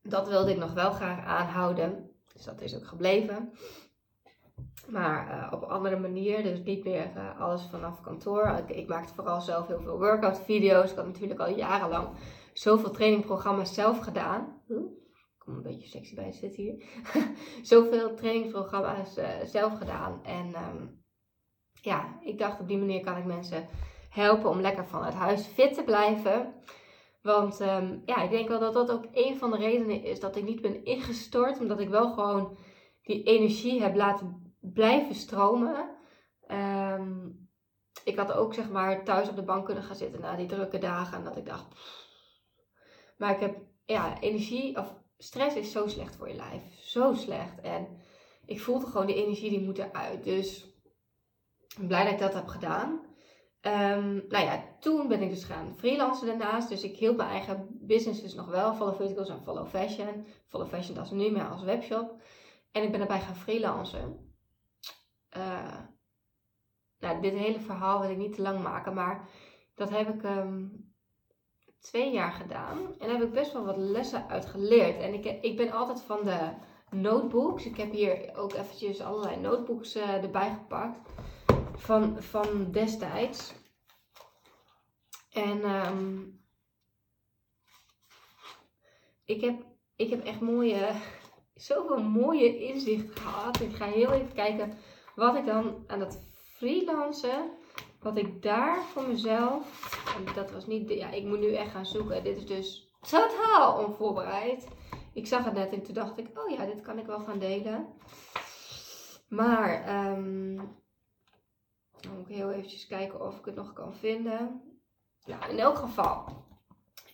dat 0.08 0.28
wilde 0.28 0.50
ik 0.50 0.58
nog 0.58 0.72
wel 0.72 0.90
graag 0.90 1.24
aanhouden. 1.24 2.10
Dus 2.32 2.44
dat 2.44 2.60
is 2.60 2.76
ook 2.76 2.86
gebleven. 2.86 3.52
Maar 4.88 5.38
uh, 5.38 5.52
op 5.52 5.62
een 5.62 5.68
andere 5.68 5.98
manier. 5.98 6.42
Dus 6.42 6.62
niet 6.62 6.84
meer 6.84 7.12
uh, 7.16 7.40
alles 7.40 7.66
vanaf 7.70 8.00
kantoor. 8.00 8.62
Ik, 8.66 8.88
maakte 8.88 9.14
vooral 9.14 9.40
zelf 9.40 9.66
heel 9.66 9.80
veel 9.80 9.98
workout 9.98 10.40
video's. 10.40 10.90
Ik 10.90 10.96
had 10.96 11.06
natuurlijk 11.06 11.40
al 11.40 11.56
jarenlang 11.56 12.08
zoveel 12.52 12.90
trainingprogramma's 12.90 13.74
zelf 13.74 13.98
gedaan. 13.98 14.62
Ik 14.68 15.38
kom 15.38 15.54
een 15.54 15.62
beetje 15.62 15.88
sexy 15.88 16.14
bij 16.14 16.32
zitten 16.32 16.62
hier. 16.62 16.84
zoveel 17.62 18.14
trainingsprogramma's 18.14 19.18
uh, 19.18 19.28
zelf 19.44 19.78
gedaan. 19.78 20.24
En 20.24 20.46
um, 20.46 21.04
ja, 21.72 22.18
ik 22.20 22.38
dacht 22.38 22.60
op 22.60 22.68
die 22.68 22.78
manier 22.78 23.00
kan 23.00 23.16
ik 23.16 23.24
mensen 23.24 23.66
helpen 24.08 24.50
om 24.50 24.60
lekker 24.60 24.86
vanuit 24.86 25.14
huis 25.14 25.46
fit 25.46 25.74
te 25.74 25.82
blijven. 25.82 26.54
Want 27.28 27.60
um, 27.60 28.02
ja, 28.04 28.22
ik 28.22 28.30
denk 28.30 28.48
wel 28.48 28.58
dat 28.58 28.72
dat 28.72 28.90
ook 28.90 29.04
een 29.12 29.38
van 29.38 29.50
de 29.50 29.56
redenen 29.56 30.02
is 30.02 30.20
dat 30.20 30.36
ik 30.36 30.44
niet 30.44 30.60
ben 30.60 30.84
ingestort. 30.84 31.60
Omdat 31.60 31.80
ik 31.80 31.88
wel 31.88 32.12
gewoon 32.12 32.58
die 33.02 33.22
energie 33.22 33.82
heb 33.82 33.96
laten 33.96 34.54
blijven 34.60 35.14
stromen. 35.14 35.96
Um, 36.50 37.48
ik 38.04 38.16
had 38.16 38.32
ook 38.32 38.54
zeg 38.54 38.70
maar 38.70 39.04
thuis 39.04 39.28
op 39.28 39.36
de 39.36 39.42
bank 39.42 39.64
kunnen 39.64 39.84
gaan 39.84 39.96
zitten 39.96 40.20
na 40.20 40.36
die 40.36 40.46
drukke 40.46 40.78
dagen. 40.78 41.18
En 41.18 41.24
dat 41.24 41.36
ik 41.36 41.46
dacht. 41.46 41.66
Maar 43.16 43.34
ik 43.34 43.40
heb 43.40 43.56
ja, 43.84 44.20
energie 44.20 44.78
of 44.78 44.94
stress 45.18 45.56
is 45.56 45.72
zo 45.72 45.86
slecht 45.86 46.16
voor 46.16 46.28
je 46.28 46.34
lijf. 46.34 46.62
Zo 46.80 47.14
slecht. 47.14 47.60
En 47.60 47.88
ik 48.44 48.60
voelde 48.60 48.86
gewoon 48.86 49.06
die 49.06 49.24
energie 49.24 49.50
die 49.50 49.64
moet 49.64 49.78
eruit. 49.78 50.24
Dus 50.24 50.64
ik 51.68 51.74
ben 51.78 51.86
blij 51.86 52.04
dat 52.04 52.12
ik 52.12 52.18
dat 52.18 52.34
heb 52.34 52.46
gedaan. 52.46 53.06
Um, 53.68 54.24
nou 54.28 54.44
ja, 54.44 54.64
toen 54.80 55.08
ben 55.08 55.22
ik 55.22 55.30
dus 55.30 55.44
gaan 55.44 55.74
freelancen 55.76 56.26
daarnaast. 56.26 56.68
Dus 56.68 56.82
ik 56.82 56.96
hield 56.96 57.16
mijn 57.16 57.30
eigen 57.30 57.66
business 57.80 58.22
dus 58.22 58.34
nog 58.34 58.46
wel. 58.46 58.74
Follow 58.74 58.96
Verticals 58.96 59.28
en 59.28 59.42
Follow 59.42 59.66
Fashion. 59.66 60.26
Follow 60.46 60.68
Fashion 60.68 60.94
dat 60.94 61.04
is 61.04 61.10
nu 61.10 61.30
meer 61.30 61.48
als 61.48 61.62
webshop. 61.62 62.22
En 62.72 62.82
ik 62.82 62.90
ben 62.90 63.00
erbij 63.00 63.20
gaan 63.20 63.36
freelancen. 63.36 64.32
Uh, 65.36 65.78
nou, 66.98 67.20
dit 67.20 67.32
hele 67.32 67.60
verhaal 67.60 68.00
wil 68.00 68.10
ik 68.10 68.16
niet 68.16 68.34
te 68.34 68.42
lang 68.42 68.62
maken. 68.62 68.94
Maar 68.94 69.28
dat 69.74 69.90
heb 69.90 70.14
ik 70.14 70.22
um, 70.22 70.86
twee 71.80 72.12
jaar 72.12 72.32
gedaan. 72.32 72.78
En 72.78 73.08
daar 73.08 73.18
heb 73.18 73.26
ik 73.26 73.32
best 73.32 73.52
wel 73.52 73.64
wat 73.64 73.76
lessen 73.76 74.28
uit 74.28 74.46
geleerd. 74.46 75.00
En 75.00 75.14
ik, 75.14 75.24
ik 75.24 75.56
ben 75.56 75.72
altijd 75.72 76.02
van 76.02 76.24
de 76.24 76.50
notebooks. 76.90 77.64
Ik 77.64 77.76
heb 77.76 77.92
hier 77.92 78.36
ook 78.36 78.52
eventjes 78.52 79.00
allerlei 79.00 79.36
notebooks 79.36 79.96
uh, 79.96 80.24
erbij 80.24 80.50
gepakt 80.50 81.12
van, 81.76 82.22
van 82.22 82.70
destijds. 82.70 83.54
En 85.38 85.86
um, 85.86 86.40
ik, 89.24 89.40
heb, 89.40 89.62
ik 89.96 90.10
heb 90.10 90.24
echt 90.24 90.40
mooie, 90.40 90.90
zoveel 91.54 92.02
mooie 92.02 92.58
inzichten 92.58 93.16
gehad. 93.16 93.60
Ik 93.60 93.74
ga 93.74 93.84
heel 93.84 94.12
even 94.12 94.32
kijken 94.32 94.72
wat 95.14 95.36
ik 95.36 95.46
dan 95.46 95.84
aan 95.86 96.00
het 96.00 96.22
freelancen, 96.56 97.50
wat 98.00 98.16
ik 98.16 98.42
daar 98.42 98.84
voor 98.84 99.08
mezelf, 99.08 99.92
en 100.16 100.34
dat 100.34 100.50
was 100.50 100.66
niet, 100.66 100.88
ja, 100.88 101.10
ik 101.10 101.24
moet 101.24 101.40
nu 101.40 101.54
echt 101.54 101.70
gaan 101.70 101.86
zoeken. 101.86 102.24
Dit 102.24 102.36
is 102.36 102.46
dus 102.46 102.92
totaal 103.10 103.84
onvoorbereid. 103.84 104.68
Ik 105.12 105.26
zag 105.26 105.44
het 105.44 105.54
net 105.54 105.72
en 105.72 105.82
toen 105.82 105.94
dacht 105.94 106.18
ik, 106.18 106.38
oh 106.38 106.50
ja, 106.50 106.66
dit 106.66 106.80
kan 106.80 106.98
ik 106.98 107.06
wel 107.06 107.20
gaan 107.20 107.38
delen. 107.38 107.86
Maar 109.28 110.04
um, 110.12 110.54
moet 112.10 112.28
ik 112.28 112.36
heel 112.36 112.50
eventjes 112.52 112.86
kijken 112.86 113.20
of 113.20 113.38
ik 113.38 113.44
het 113.44 113.54
nog 113.54 113.72
kan 113.72 113.94
vinden. 113.94 114.67
Nou, 115.28 115.50
in 115.50 115.58
elk 115.58 115.76
geval, 115.76 116.44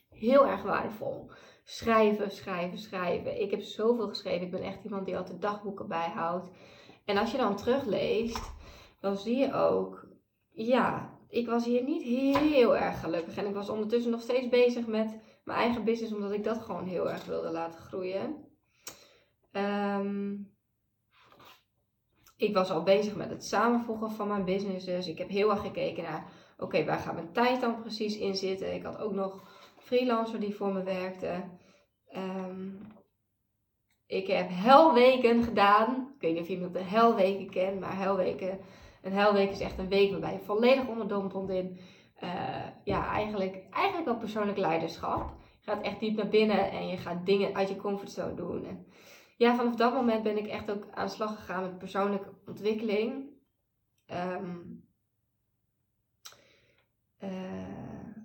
heel 0.09 0.47
erg 0.47 0.63
waardevol. 0.63 1.31
Schrijven, 1.65 2.31
schrijven, 2.31 2.79
schrijven. 2.79 3.41
Ik 3.41 3.51
heb 3.51 3.63
zoveel 3.63 4.09
geschreven. 4.09 4.45
Ik 4.47 4.51
ben 4.51 4.63
echt 4.63 4.85
iemand 4.85 5.07
die 5.07 5.17
altijd 5.17 5.41
dagboeken 5.41 5.89
bijhoudt. 5.89 6.49
En 7.05 7.17
als 7.17 7.31
je 7.31 7.37
dan 7.37 7.57
terugleest, 7.57 8.53
dan 9.01 9.17
zie 9.17 9.37
je 9.37 9.53
ook, 9.53 10.07
ja, 10.51 11.19
ik 11.29 11.47
was 11.47 11.65
hier 11.65 11.83
niet 11.83 12.03
heel 12.03 12.77
erg 12.77 13.01
gelukkig. 13.01 13.37
En 13.37 13.47
ik 13.47 13.55
was 13.55 13.69
ondertussen 13.69 14.11
nog 14.11 14.21
steeds 14.21 14.49
bezig 14.49 14.87
met 14.87 15.19
mijn 15.45 15.59
eigen 15.59 15.85
business, 15.85 16.13
omdat 16.13 16.33
ik 16.33 16.45
dat 16.45 16.63
gewoon 16.63 16.87
heel 16.87 17.11
erg 17.11 17.25
wilde 17.25 17.51
laten 17.51 17.81
groeien. 17.81 18.53
Um, 19.53 20.53
ik 22.37 22.55
was 22.55 22.71
al 22.71 22.83
bezig 22.83 23.17
met 23.17 23.31
het 23.31 23.45
samenvoegen 23.45 24.11
van 24.11 24.29
mijn 24.29 24.45
business. 24.45 24.85
Dus 24.85 25.09
ik 25.09 25.19
heb 25.19 25.29
heel 25.29 25.51
erg 25.51 25.61
gekeken 25.61 26.03
naar, 26.03 26.33
oké, 26.57 26.85
waar 26.85 26.99
gaat 26.99 27.15
mijn 27.15 27.33
tijd 27.33 27.61
dan 27.61 27.81
precies 27.81 28.19
in 28.19 28.35
zitten? 28.35 28.75
Ik 28.75 28.83
had 28.83 28.99
ook 28.99 29.13
nog 29.13 29.43
freelancer 29.79 30.41
die 30.41 30.55
voor 30.55 30.73
me 30.73 30.83
werkte. 30.83 31.45
Um, 32.17 32.79
ik 34.07 34.27
heb 34.27 34.47
helweken 34.51 35.43
gedaan. 35.43 36.13
Ik 36.15 36.21
weet 36.21 36.33
niet 36.33 36.43
of 36.43 36.49
je 36.49 36.71
de 36.71 36.83
helweken 36.83 37.51
kent, 37.51 37.81
maar 37.81 37.97
helweken, 37.97 38.59
een 39.03 39.13
helweek 39.13 39.51
is 39.51 39.61
echt 39.61 39.79
een 39.79 39.89
week 39.89 40.11
waarbij 40.11 40.33
je 40.33 40.45
volledig 40.45 40.87
onderdompeld 40.87 41.51
in, 41.51 41.79
uh, 42.23 42.67
ja, 42.85 43.07
eigenlijk, 43.07 43.63
eigenlijk 43.71 44.07
wel 44.07 44.19
persoonlijk 44.19 44.59
leiderschap. 44.59 45.33
Je 45.61 45.71
gaat 45.71 45.83
echt 45.83 46.01
diep 46.01 46.17
naar 46.17 46.29
binnen 46.29 46.71
en 46.71 46.89
je 46.89 46.97
gaat 46.97 47.27
dingen 47.27 47.55
uit 47.55 47.69
je 47.69 47.77
comfortzone 47.77 48.35
doen. 48.35 48.65
En 48.65 48.87
ja, 49.37 49.57
vanaf 49.57 49.75
dat 49.75 49.93
moment 49.93 50.23
ben 50.23 50.39
ik 50.39 50.47
echt 50.47 50.71
ook 50.71 50.87
aan 50.91 51.07
de 51.07 51.13
slag 51.13 51.35
gegaan 51.35 51.63
met 51.63 51.79
persoonlijke 51.79 52.33
ontwikkeling. 52.47 53.33
Um, 54.07 54.84
uh, 57.25 58.17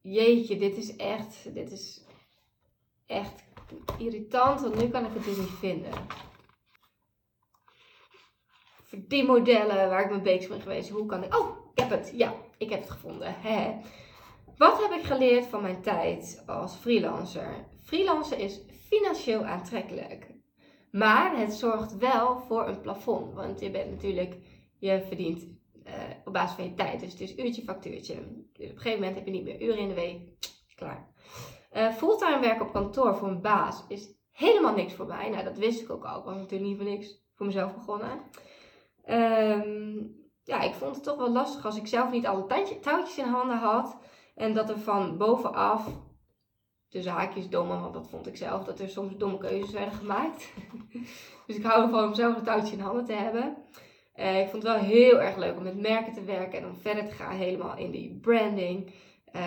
jeetje, 0.00 0.56
dit 0.56 0.76
is 0.76 0.96
echt, 0.96 1.54
dit 1.54 1.72
is 1.72 2.04
echt 3.06 3.44
irritant, 3.98 4.60
want 4.60 4.74
nu 4.80 4.88
kan 4.88 5.04
ik 5.04 5.14
het 5.14 5.24
dus 5.24 5.36
niet 5.36 5.58
vinden. 5.58 5.92
Die 8.90 9.24
modellen 9.24 9.88
waar 9.88 10.04
ik 10.04 10.10
mee 10.10 10.20
bezig 10.20 10.48
ben 10.48 10.60
geweest, 10.60 10.88
hoe 10.88 11.06
kan 11.06 11.24
ik... 11.24 11.36
Oh, 11.36 11.70
ik 11.74 11.78
heb 11.78 11.90
het. 11.90 12.12
Ja, 12.14 12.34
ik 12.58 12.70
heb 12.70 12.80
het 12.80 12.90
gevonden. 12.90 13.36
Wat 14.56 14.82
heb 14.82 14.90
ik 14.90 15.04
geleerd 15.04 15.46
van 15.46 15.62
mijn 15.62 15.82
tijd 15.82 16.42
als 16.46 16.76
freelancer? 16.76 17.66
Freelancer 17.82 18.38
is 18.38 18.60
financieel 18.86 19.44
aantrekkelijk. 19.44 20.30
Maar 20.90 21.36
het 21.38 21.52
zorgt 21.52 21.96
wel 21.96 22.38
voor 22.38 22.68
een 22.68 22.80
plafond. 22.80 23.34
Want 23.34 23.60
je 23.60 23.70
bent 23.70 23.90
natuurlijk, 23.90 24.36
je 24.78 25.04
verdient 25.06 25.51
uh, 25.86 25.92
op 26.24 26.32
basis 26.32 26.56
van 26.56 26.64
je 26.64 26.74
tijd. 26.74 27.00
Dus 27.00 27.12
het 27.12 27.20
is 27.20 27.36
uurtje 27.36 27.62
factuurtje. 27.62 28.14
Dus 28.52 28.70
op 28.70 28.74
een 28.74 28.80
gegeven 28.80 28.98
moment 28.98 29.14
heb 29.14 29.24
je 29.24 29.32
niet 29.32 29.44
meer 29.44 29.62
uren 29.62 29.78
in 29.78 29.88
de 29.88 29.94
week. 29.94 30.20
Klaar. 30.74 31.10
Uh, 31.72 31.92
fulltime 31.92 32.40
werken 32.40 32.66
op 32.66 32.72
kantoor 32.72 33.16
voor 33.16 33.28
een 33.28 33.40
baas 33.40 33.84
is 33.88 34.14
helemaal 34.30 34.74
niks 34.74 34.94
voor 34.94 35.06
mij. 35.06 35.30
Nou, 35.30 35.44
dat 35.44 35.58
wist 35.58 35.80
ik 35.80 35.90
ook 35.90 36.04
al. 36.04 36.18
Ik 36.18 36.24
was 36.24 36.36
natuurlijk 36.36 36.70
niet 36.70 36.76
voor 36.76 36.90
niks 36.90 37.22
voor 37.34 37.46
mezelf 37.46 37.74
begonnen. 37.74 38.20
Um, 39.06 40.20
ja, 40.44 40.60
ik 40.60 40.74
vond 40.74 40.94
het 40.94 41.04
toch 41.04 41.16
wel 41.16 41.30
lastig 41.30 41.64
als 41.64 41.76
ik 41.76 41.86
zelf 41.86 42.10
niet 42.10 42.26
alle 42.26 42.46
touwtjes 42.80 43.18
in 43.18 43.24
handen 43.24 43.58
had. 43.58 43.96
En 44.34 44.54
dat 44.54 44.70
er 44.70 44.78
van 44.78 45.18
bovenaf 45.18 45.88
tussen 46.88 47.12
haakjes 47.12 47.48
domme, 47.48 47.80
want 47.80 47.94
dat 47.94 48.08
vond 48.08 48.26
ik 48.26 48.36
zelf, 48.36 48.64
dat 48.64 48.80
er 48.80 48.88
soms 48.88 49.16
domme 49.16 49.38
keuzes 49.38 49.72
werden 49.72 49.94
gemaakt. 49.94 50.52
dus 51.46 51.56
ik 51.56 51.62
hou 51.62 51.82
ervan 51.82 52.04
om 52.04 52.14
zelf 52.14 52.36
een 52.36 52.42
touwtje 52.42 52.76
in 52.76 52.82
handen 52.82 53.04
te 53.04 53.12
hebben. 53.12 53.56
Uh, 54.22 54.40
ik 54.40 54.48
vond 54.48 54.62
het 54.62 54.72
wel 54.72 54.82
heel 54.82 55.20
erg 55.20 55.36
leuk 55.36 55.56
om 55.56 55.62
met 55.62 55.80
merken 55.80 56.12
te 56.12 56.24
werken 56.24 56.58
en 56.58 56.66
om 56.66 56.76
verder 56.76 57.04
te 57.04 57.10
gaan 57.10 57.36
helemaal 57.36 57.76
in 57.76 57.90
die 57.90 58.18
branding. 58.20 58.92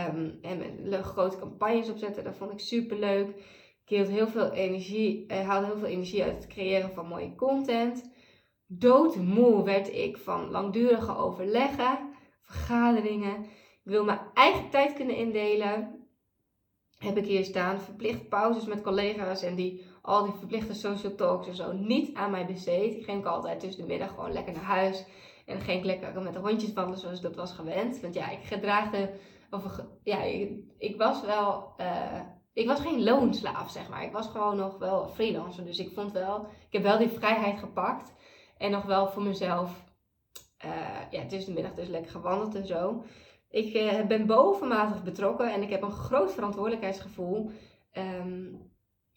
Um, 0.09 0.39
en 0.41 0.89
met 0.89 1.01
grote 1.01 1.37
campagnes 1.37 1.89
opzetten, 1.89 2.23
dat 2.23 2.35
vond 2.35 2.51
ik 2.51 2.59
super 2.59 2.97
leuk. 2.97 3.27
Ik 3.85 4.07
heel 4.07 4.27
veel 4.27 4.51
energie, 4.51 5.25
uh, 5.27 5.47
haalde 5.47 5.65
heel 5.65 5.77
veel 5.77 5.87
energie 5.87 6.23
uit 6.23 6.35
het 6.35 6.47
creëren 6.47 6.91
van 6.91 7.07
mooie 7.07 7.35
content. 7.35 8.11
Doodmoe 8.67 9.63
werd 9.63 9.93
ik 9.93 10.17
van 10.17 10.49
langdurige 10.49 11.17
overleggen, 11.17 11.99
vergaderingen. 12.41 13.43
Ik 13.43 13.91
wil 13.91 14.03
mijn 14.03 14.19
eigen 14.33 14.69
tijd 14.69 14.93
kunnen 14.93 15.15
indelen 15.15 16.05
heb 16.97 17.17
ik 17.17 17.25
hier 17.25 17.43
staan. 17.43 17.81
Verplicht 17.81 18.29
pauzes 18.29 18.65
met 18.65 18.81
collega's 18.81 19.43
en 19.43 19.55
die 19.55 19.85
al 20.05 20.23
die 20.23 20.33
verplichte 20.33 20.73
social 20.73 21.15
talks 21.15 21.47
en 21.47 21.55
zo 21.55 21.71
niet 21.73 22.15
aan 22.15 22.31
mij 22.31 22.45
besteed. 22.45 22.95
Ik 22.95 23.03
ging 23.05 23.25
altijd 23.25 23.59
tussen 23.59 23.81
de 23.81 23.87
middag 23.87 24.09
gewoon 24.09 24.31
lekker 24.31 24.53
naar 24.53 24.63
huis. 24.63 25.05
En 25.45 25.59
ging 25.59 25.79
ik 25.79 25.85
lekker 25.85 26.21
met 26.21 26.33
de 26.33 26.39
hondjes 26.39 26.73
wandelen 26.73 26.99
zoals 26.99 27.21
dat 27.21 27.35
was 27.35 27.51
gewend. 27.51 28.01
Want 28.01 28.13
ja, 28.13 28.29
ik 28.29 28.43
gedraagde, 28.43 29.13
of 29.51 29.81
ja, 30.03 30.21
ik, 30.77 30.97
was 30.97 31.21
wel, 31.21 31.73
uh, 31.77 32.21
ik 32.53 32.67
was 32.67 32.79
geen 32.79 33.03
loonslaaf 33.03 33.71
zeg 33.71 33.89
maar. 33.89 34.03
Ik 34.03 34.11
was 34.11 34.27
gewoon 34.27 34.57
nog 34.57 34.77
wel 34.77 35.07
freelancer. 35.07 35.65
Dus 35.65 35.79
ik 35.79 35.93
vond 35.93 36.11
wel, 36.11 36.41
ik 36.41 36.73
heb 36.73 36.83
wel 36.83 36.97
die 36.97 37.09
vrijheid 37.09 37.59
gepakt. 37.59 38.13
En 38.57 38.71
nog 38.71 38.83
wel 38.83 39.07
voor 39.07 39.23
mezelf, 39.23 39.83
uh, 40.65 41.11
ja, 41.11 41.25
tussen 41.25 41.55
de 41.55 41.61
middag 41.61 41.77
dus 41.77 41.87
lekker 41.87 42.11
gewandeld 42.11 42.55
en 42.55 42.67
zo. 42.67 43.03
Ik 43.49 43.73
uh, 43.73 44.05
ben 44.05 44.25
bovenmatig 44.25 45.03
betrokken 45.03 45.53
en 45.53 45.61
ik 45.61 45.69
heb 45.69 45.81
een 45.81 45.91
groot 45.91 46.33
verantwoordelijkheidsgevoel. 46.33 47.51
Um, 47.93 48.73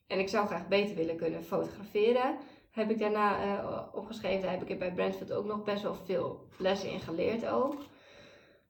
en 0.08 0.18
ik 0.18 0.28
zou 0.28 0.46
graag 0.46 0.68
beter 0.68 0.96
willen 0.96 1.16
kunnen 1.16 1.44
fotograferen. 1.44 2.36
heb 2.70 2.90
ik 2.90 2.98
daarna 2.98 3.44
uh, 3.44 3.80
opgeschreven. 3.92 4.42
Daar 4.42 4.58
heb 4.58 4.68
ik 4.68 4.78
bij 4.78 4.92
Brentford 4.92 5.32
ook 5.32 5.44
nog 5.44 5.64
best 5.64 5.82
wel 5.82 5.94
veel 5.94 6.48
lessen 6.56 6.90
in 6.90 7.00
geleerd 7.00 7.46
ook. 7.46 7.74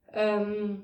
Ehm, 0.06 0.74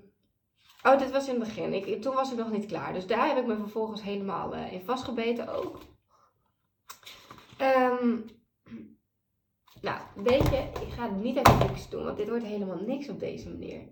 oh, 0.83 0.99
dit 0.99 1.11
was 1.11 1.29
in 1.29 1.41
het 1.41 1.45
begin. 1.45 1.73
Ik, 1.73 2.03
toen 2.03 2.15
was 2.15 2.33
ik 2.33 2.39
nog 2.39 2.51
niet 2.51 2.67
klaar. 2.67 2.93
Dus 2.93 3.07
daar 3.07 3.27
heb 3.27 3.37
ik 3.37 3.47
me 3.47 3.57
vervolgens 3.57 4.03
helemaal 4.03 4.55
uh, 4.55 4.73
in 4.73 4.85
vastgebeten 4.85 5.49
ook. 5.49 5.79
Um, 7.61 8.25
nou, 9.81 10.01
weet 10.15 10.49
je, 10.49 10.69
ik 10.87 10.93
ga 10.93 11.03
het 11.03 11.23
niet 11.23 11.37
uit 11.37 11.69
niks 11.69 11.89
doen, 11.89 12.05
want 12.05 12.17
dit 12.17 12.29
wordt 12.29 12.45
helemaal 12.45 12.81
niks 12.87 13.09
op 13.09 13.21
deze 13.21 13.49
manier. 13.49 13.83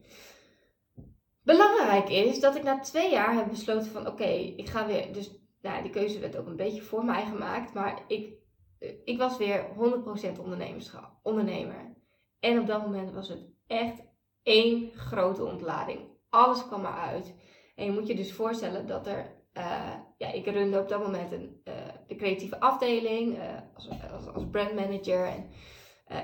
Belangrijk 1.42 2.08
is 2.08 2.40
dat 2.40 2.56
ik 2.56 2.62
na 2.62 2.80
twee 2.80 3.10
jaar 3.10 3.34
heb 3.34 3.48
besloten 3.48 3.90
van 3.90 4.06
oké, 4.06 4.30
ik 4.56 4.68
ga 4.68 4.86
weer. 4.86 5.12
Dus 5.12 5.41
nou, 5.62 5.82
die 5.82 5.90
keuze 5.90 6.18
werd 6.18 6.36
ook 6.36 6.46
een 6.46 6.56
beetje 6.56 6.82
voor 6.82 7.04
mij 7.04 7.24
gemaakt. 7.24 7.74
Maar 7.74 8.02
ik, 8.06 8.32
ik 9.04 9.18
was 9.18 9.36
weer 9.36 9.66
100% 10.34 10.40
ondernemer. 11.22 11.94
En 12.40 12.60
op 12.60 12.66
dat 12.66 12.82
moment 12.82 13.12
was 13.12 13.28
het 13.28 13.46
echt 13.66 14.02
één 14.42 14.90
grote 14.94 15.44
ontlading. 15.44 16.00
Alles 16.28 16.66
kwam 16.66 16.84
eruit. 16.84 17.34
En 17.74 17.84
je 17.84 17.90
moet 17.90 18.06
je 18.06 18.14
dus 18.14 18.32
voorstellen 18.32 18.86
dat 18.86 19.06
er. 19.06 19.40
Uh, 19.54 19.94
ja, 20.16 20.32
ik 20.32 20.46
runde 20.46 20.80
op 20.80 20.88
dat 20.88 21.02
moment 21.02 21.32
een, 21.32 21.60
uh, 21.64 21.74
de 22.06 22.16
creatieve 22.16 22.60
afdeling 22.60 23.38
als, 23.74 23.88
als, 24.12 24.26
als 24.26 24.44
brandmanager. 24.50 25.26
En 25.26 25.50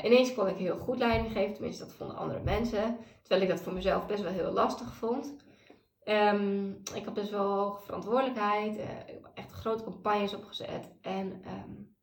ineens 0.07 0.35
kon 0.35 0.49
ik 0.49 0.57
heel 0.57 0.77
goed 0.77 0.99
leiding 0.99 1.33
geven, 1.33 1.55
tenminste 1.55 1.85
dat 1.85 1.95
vonden 1.95 2.17
andere 2.17 2.41
mensen. 2.41 2.99
Terwijl 3.23 3.43
ik 3.43 3.49
dat 3.49 3.61
voor 3.61 3.73
mezelf 3.73 4.07
best 4.07 4.23
wel 4.23 4.33
heel 4.33 4.53
lastig 4.53 4.95
vond. 4.95 5.37
Um, 6.09 6.81
ik 6.95 7.05
had 7.05 7.15
best 7.15 7.31
wel 7.31 7.53
hoge 7.53 7.83
verantwoordelijkheid, 7.83 8.77
uh, 8.77 8.85
echt 9.35 9.51
grote 9.51 9.85
campagnes 9.85 10.35
opgezet. 10.35 10.93
En 11.01 11.27
um, 11.27 11.97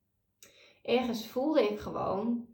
ergens 0.81 1.27
voelde 1.27 1.69
ik 1.69 1.79
gewoon, 1.79 2.47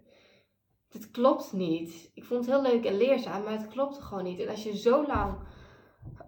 dit 0.90 1.12
klopt 1.12 1.54
niet. 1.54 2.12
Ik 2.14 2.26
vond 2.26 2.46
het 2.46 2.56
heel 2.56 2.72
leuk 2.72 2.86
en 2.86 2.98
leerzaam, 2.98 3.44
maar 3.44 3.60
het 3.60 3.68
klopte 3.68 4.02
gewoon 4.02 4.24
niet. 4.24 4.40
En 4.40 4.50
als 4.50 4.64
je 4.64 4.78
zo 4.78 5.06
lang 5.08 5.38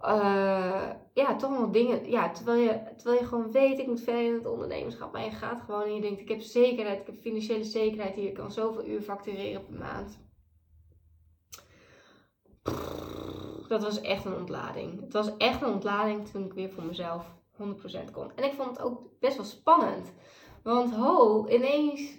uh, 0.01 0.89
ja, 1.13 1.35
toch 1.37 1.59
nog 1.59 1.69
dingen. 1.69 2.09
Ja, 2.09 2.31
terwijl 2.31 2.61
je, 2.61 2.93
terwijl 2.95 3.19
je 3.19 3.27
gewoon 3.27 3.51
weet, 3.51 3.79
ik 3.79 3.87
moet 3.87 4.01
verder 4.01 4.25
in 4.25 4.33
het 4.33 4.45
ondernemerschap. 4.45 5.11
Maar 5.11 5.23
je 5.23 5.31
gaat 5.31 5.61
gewoon 5.61 5.83
en 5.83 5.95
je 5.95 6.01
denkt, 6.01 6.21
ik 6.21 6.29
heb 6.29 6.41
zekerheid, 6.41 6.99
ik 6.99 7.05
heb 7.05 7.15
financiële 7.15 7.63
zekerheid 7.63 8.15
hier. 8.15 8.27
Ik 8.27 8.33
kan 8.33 8.51
zoveel 8.51 8.85
uur 8.85 9.01
factureren 9.01 9.65
per 9.65 9.77
maand. 9.77 10.21
Dat 13.67 13.83
was 13.83 14.01
echt 14.01 14.25
een 14.25 14.35
ontlading. 14.35 15.01
Het 15.01 15.13
was 15.13 15.37
echt 15.37 15.61
een 15.61 15.73
ontlading 15.73 16.27
toen 16.27 16.45
ik 16.45 16.53
weer 16.53 16.69
voor 16.69 16.83
mezelf 16.83 17.25
100% 17.61 18.11
kon. 18.11 18.31
En 18.35 18.43
ik 18.43 18.53
vond 18.53 18.69
het 18.69 18.81
ook 18.81 19.19
best 19.19 19.35
wel 19.35 19.45
spannend. 19.45 20.13
Want 20.63 20.93
ho, 20.95 21.47
ineens 21.47 22.17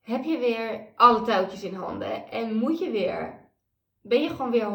heb 0.00 0.24
je 0.24 0.38
weer 0.38 0.92
alle 0.96 1.22
touwtjes 1.22 1.62
in 1.62 1.74
handen. 1.74 2.30
En 2.30 2.54
moet 2.54 2.78
je 2.78 2.90
weer 2.90 3.44
ben 4.06 4.22
je 4.22 4.28
gewoon 4.28 4.50
weer 4.50 4.68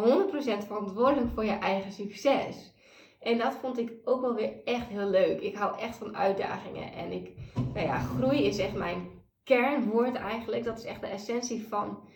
100% 0.61 0.65
verantwoordelijk 0.65 1.31
voor 1.33 1.45
je 1.45 1.51
eigen 1.51 1.91
succes. 1.91 2.73
En 3.19 3.37
dat 3.37 3.53
vond 3.53 3.77
ik 3.77 3.93
ook 4.03 4.21
wel 4.21 4.33
weer 4.33 4.63
echt 4.63 4.87
heel 4.87 5.09
leuk. 5.09 5.41
Ik 5.41 5.55
hou 5.55 5.79
echt 5.79 5.95
van 5.97 6.17
uitdagingen. 6.17 6.93
En 6.93 7.11
ik, 7.11 7.31
nou 7.73 7.85
ja, 7.85 7.99
groei 7.99 8.45
is 8.45 8.57
echt 8.57 8.73
mijn 8.73 9.09
kernwoord 9.43 10.15
eigenlijk. 10.15 10.63
Dat 10.63 10.77
is 10.77 10.83
echt 10.83 11.01
de 11.01 11.07
essentie 11.07 11.67
van, 11.67 12.09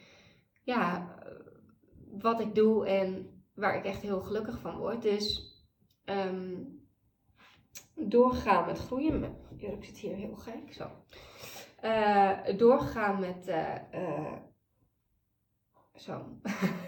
ja, 0.63 1.15
wat 2.11 2.39
ik 2.39 2.55
doe 2.55 2.85
en 2.85 3.32
waar 3.53 3.77
ik 3.77 3.85
echt 3.85 4.01
heel 4.01 4.21
gelukkig 4.21 4.59
van 4.59 4.77
word. 4.77 5.01
Dus 5.01 5.53
um, 6.05 6.81
doorgaan 7.95 8.65
met 8.65 8.79
groeien. 8.79 9.35
Ik 9.57 9.83
zit 9.83 9.97
hier 9.97 10.15
heel 10.15 10.35
gek, 10.35 10.73
zo. 10.73 10.89
Uh, 11.83 12.57
doorgaan 12.57 13.19
met 13.19 13.47
uh, 13.47 14.33
zo. 15.95 16.39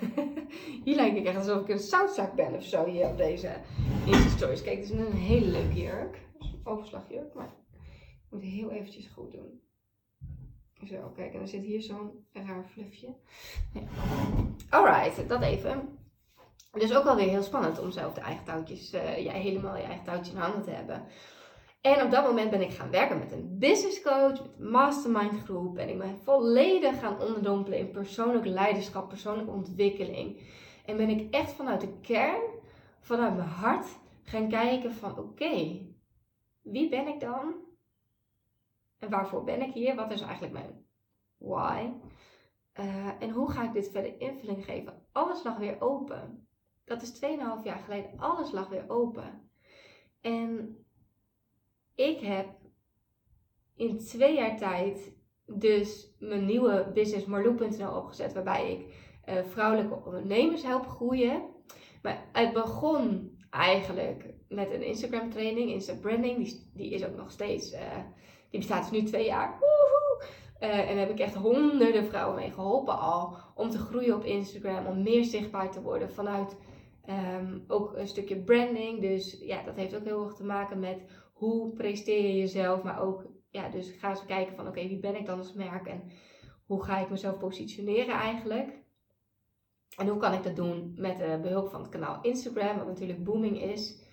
hier 0.84 0.96
lijkt 0.96 1.18
ik 1.18 1.26
echt 1.26 1.38
alsof 1.38 1.62
ik 1.62 1.70
een 1.70 1.80
zoutzak 1.80 2.34
ben 2.34 2.54
of 2.54 2.64
zo 2.64 2.86
hier 2.86 3.08
op 3.08 3.18
deze 3.18 3.62
Insta 4.06 4.30
Stories. 4.30 4.62
Kijk, 4.62 4.80
dit 4.80 4.92
is 4.92 5.00
een 5.00 5.12
hele 5.12 5.46
leuke 5.46 5.82
jurk. 5.82 6.24
Overslagjurk, 6.64 7.34
maar 7.34 7.54
ik 7.76 8.28
moet 8.30 8.42
heel 8.42 8.72
eventjes 8.72 9.08
goed 9.08 9.32
doen. 9.32 9.62
Zo, 10.84 11.10
kijk, 11.16 11.34
en 11.34 11.40
dan 11.40 11.48
zit 11.48 11.64
hier 11.64 11.82
zo'n 11.82 12.28
raar 12.34 12.66
fluffje. 12.66 13.16
Ja. 13.74 13.82
Alright, 14.70 15.30
dat 15.30 15.42
even. 15.42 15.98
Dus 16.80 16.96
ook 16.96 17.06
alweer 17.06 17.30
heel 17.30 17.44
spannend 17.44 17.80
om 17.80 17.92
zelf 17.92 18.14
de 18.14 18.22
eigen 18.22 18.46
touwtjes, 18.46 18.94
uh, 18.94 19.24
ja, 19.24 19.32
helemaal 19.32 19.76
je 19.76 19.84
eigen 19.84 20.04
touwtjes 20.04 20.34
in 20.34 20.40
handen 20.40 20.64
te 20.64 20.70
hebben. 20.70 21.04
En 21.82 22.04
op 22.04 22.12
dat 22.12 22.26
moment 22.26 22.50
ben 22.50 22.62
ik 22.62 22.72
gaan 22.72 22.90
werken 22.90 23.20
met 23.20 23.32
een 23.32 23.58
business 23.60 24.02
coach, 24.02 24.42
met 24.42 24.52
een 24.58 24.70
mastermind 24.70 25.44
groep. 25.44 25.78
En 25.78 25.90
ik 25.90 25.98
ben 25.98 26.18
volledig 26.18 27.00
gaan 27.00 27.22
onderdompelen 27.22 27.80
in 27.80 27.92
persoonlijk 27.92 28.46
leiderschap, 28.46 29.10
persoonlijke 29.10 29.52
ontwikkeling. 29.52 30.42
En 30.86 30.98
ben 30.98 31.10
ik 31.10 31.34
echt 31.34 31.52
vanuit 31.52 31.82
de 31.82 32.00
kern, 32.02 32.42
vanuit 33.00 33.36
mijn 33.36 33.48
hart, 33.48 33.88
gaan 34.24 34.50
kijken 34.50 34.92
van 34.92 35.18
oké, 35.18 35.82
wie 36.62 36.90
ben 36.90 37.08
ik 37.08 37.20
dan? 37.20 37.56
En 39.00 39.10
waarvoor 39.10 39.44
ben 39.44 39.62
ik 39.62 39.74
hier? 39.74 39.96
Wat 39.96 40.12
is 40.12 40.22
eigenlijk 40.22 40.54
mijn 40.54 40.86
why? 41.38 41.90
Uh, 42.80 43.22
en 43.22 43.30
hoe 43.30 43.52
ga 43.52 43.64
ik 43.64 43.74
dit 43.74 43.90
verder 43.92 44.20
invulling 44.20 44.66
geven? 44.66 45.06
Alles 45.12 45.44
lag 45.44 45.58
weer 45.58 45.82
open. 45.82 46.45
Dat 46.86 47.02
is 47.02 47.14
2,5 47.14 47.64
jaar 47.64 47.80
geleden. 47.80 48.12
Alles 48.18 48.52
lag 48.52 48.70
weer 48.70 48.86
open. 48.88 49.50
En 50.22 50.78
ik 51.96 52.20
heb 52.20 52.48
in 53.76 53.98
twee 53.98 54.36
jaar 54.36 54.58
tijd 54.58 55.14
dus 55.46 56.16
mijn 56.20 56.46
nieuwe 56.46 56.92
business 56.94 57.26
Marloe.nl 57.26 57.96
opgezet. 57.96 58.34
Waarbij 58.34 58.72
ik 58.72 58.94
uh, 59.30 59.44
vrouwelijke 59.44 60.02
ondernemers 60.06 60.64
help 60.64 60.88
groeien. 60.88 61.42
Maar 62.02 62.26
het 62.32 62.54
begon 62.54 63.38
eigenlijk 63.50 64.34
met 64.50 64.72
een 64.72 64.84
Instagram 64.84 65.30
training, 65.30 65.72
Insta 65.72 65.94
Branding. 65.94 66.38
Die, 66.38 66.72
die 66.74 66.92
is 66.92 67.06
ook 67.06 67.16
nog 67.16 67.32
steeds, 67.32 67.74
uh, 67.74 67.80
die 68.50 68.60
bestaat 68.60 68.90
dus 68.90 69.02
nu 69.02 69.08
twee 69.08 69.26
jaar. 69.26 69.60
Uh, 70.60 70.90
en 70.90 70.98
heb 70.98 71.10
ik 71.10 71.20
echt 71.20 71.36
honderden 71.36 72.06
vrouwen 72.06 72.36
mee 72.36 72.52
geholpen 72.52 73.00
al. 73.00 73.38
Om 73.56 73.70
te 73.70 73.78
groeien 73.78 74.16
op 74.16 74.24
Instagram, 74.24 74.86
om 74.86 75.04
meer 75.04 75.24
zichtbaar 75.24 75.72
te 75.72 75.82
worden 75.82 76.12
vanuit 76.12 76.58
um, 77.10 77.64
ook 77.68 77.96
een 77.96 78.08
stukje 78.08 78.44
branding. 78.44 79.02
Dus 79.02 79.38
ja, 79.40 79.64
dat 79.64 79.76
heeft 79.76 79.96
ook 79.96 80.04
heel 80.04 80.24
erg 80.24 80.34
te 80.34 80.44
maken 80.44 80.80
met 80.80 81.06
hoe 81.34 81.74
presteer 81.74 82.22
je 82.22 82.38
jezelf, 82.38 82.84
maar 82.84 83.02
ook, 83.02 83.26
ja, 83.50 83.70
dus 83.70 83.92
ga 83.92 84.10
eens 84.10 84.26
kijken 84.26 84.56
van 84.56 84.68
oké, 84.68 84.88
wie 84.88 85.00
ben 85.00 85.16
ik 85.16 85.26
dan 85.26 85.38
als 85.38 85.54
merk 85.54 85.88
en 85.88 86.12
hoe 86.66 86.84
ga 86.84 87.00
ik 87.00 87.10
mezelf 87.10 87.38
positioneren 87.38 88.16
eigenlijk. 88.16 88.84
En 89.98 90.08
hoe 90.08 90.18
kan 90.18 90.34
ik 90.34 90.44
dat 90.44 90.56
doen 90.56 90.94
met 90.98 91.18
de 91.18 91.40
behulp 91.42 91.70
van 91.70 91.82
het 91.82 91.90
kanaal 91.90 92.22
Instagram, 92.22 92.78
wat 92.78 92.88
natuurlijk 92.88 93.24
booming 93.24 93.62
is. 93.62 94.04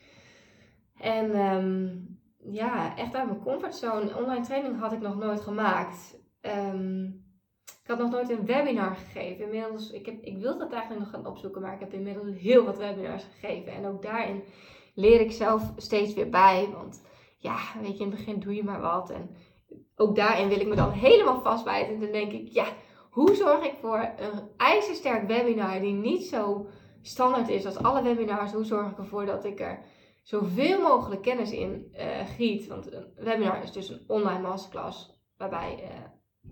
En 1.00 1.36
um, 1.38 2.20
ja, 2.36 2.96
echt 2.96 3.14
uit 3.14 3.26
mijn 3.26 3.42
comfortzone. 3.42 4.16
Online 4.16 4.44
training 4.44 4.78
had 4.78 4.92
ik 4.92 5.00
nog 5.00 5.16
nooit 5.16 5.40
gemaakt. 5.40 6.20
Um, 6.40 7.21
ik 7.82 7.88
had 7.88 7.98
nog 7.98 8.10
nooit 8.10 8.30
een 8.30 8.46
webinar 8.46 8.96
gegeven. 8.96 9.44
Inmiddels, 9.44 9.90
ik, 9.90 10.06
heb, 10.06 10.22
ik 10.22 10.38
wilde 10.38 10.64
het 10.64 10.72
eigenlijk 10.72 11.00
nog 11.00 11.10
gaan 11.10 11.26
opzoeken, 11.26 11.62
maar 11.62 11.74
ik 11.74 11.80
heb 11.80 11.92
inmiddels 11.92 12.26
heel 12.36 12.64
wat 12.64 12.78
webinars 12.78 13.24
gegeven. 13.24 13.72
En 13.72 13.86
ook 13.86 14.02
daarin 14.02 14.42
leer 14.94 15.20
ik 15.20 15.32
zelf 15.32 15.72
steeds 15.76 16.14
weer 16.14 16.28
bij. 16.28 16.68
Want 16.72 17.02
ja, 17.38 17.58
weet 17.80 17.98
je, 17.98 18.04
in 18.04 18.10
het 18.10 18.18
begin 18.18 18.40
doe 18.40 18.54
je 18.54 18.64
maar 18.64 18.80
wat. 18.80 19.10
En 19.10 19.36
ook 19.96 20.16
daarin 20.16 20.48
wil 20.48 20.60
ik 20.60 20.66
me 20.66 20.74
dan 20.74 20.90
helemaal 20.90 21.42
vastbijten. 21.42 21.94
En 21.94 22.00
dan 22.00 22.12
denk 22.12 22.32
ik, 22.32 22.48
ja, 22.48 22.66
hoe 23.10 23.34
zorg 23.34 23.64
ik 23.64 23.74
voor 23.80 24.12
een 24.16 24.50
ijzersterk 24.56 25.26
webinar 25.26 25.80
die 25.80 25.92
niet 25.92 26.24
zo 26.24 26.66
standaard 27.02 27.48
is 27.48 27.66
als 27.66 27.76
alle 27.76 28.02
webinars? 28.02 28.52
Hoe 28.52 28.64
zorg 28.64 28.90
ik 28.90 28.98
ervoor 28.98 29.26
dat 29.26 29.44
ik 29.44 29.60
er 29.60 29.84
zoveel 30.22 30.80
mogelijk 30.80 31.22
kennis 31.22 31.52
in 31.52 31.92
uh, 31.92 32.26
giet? 32.36 32.66
Want 32.66 32.92
een 32.92 33.12
webinar 33.16 33.62
is 33.62 33.72
dus 33.72 33.88
een 33.88 34.04
online 34.06 34.40
masterclass 34.40 35.20
waarbij 35.36 35.78
uh, 35.82 35.88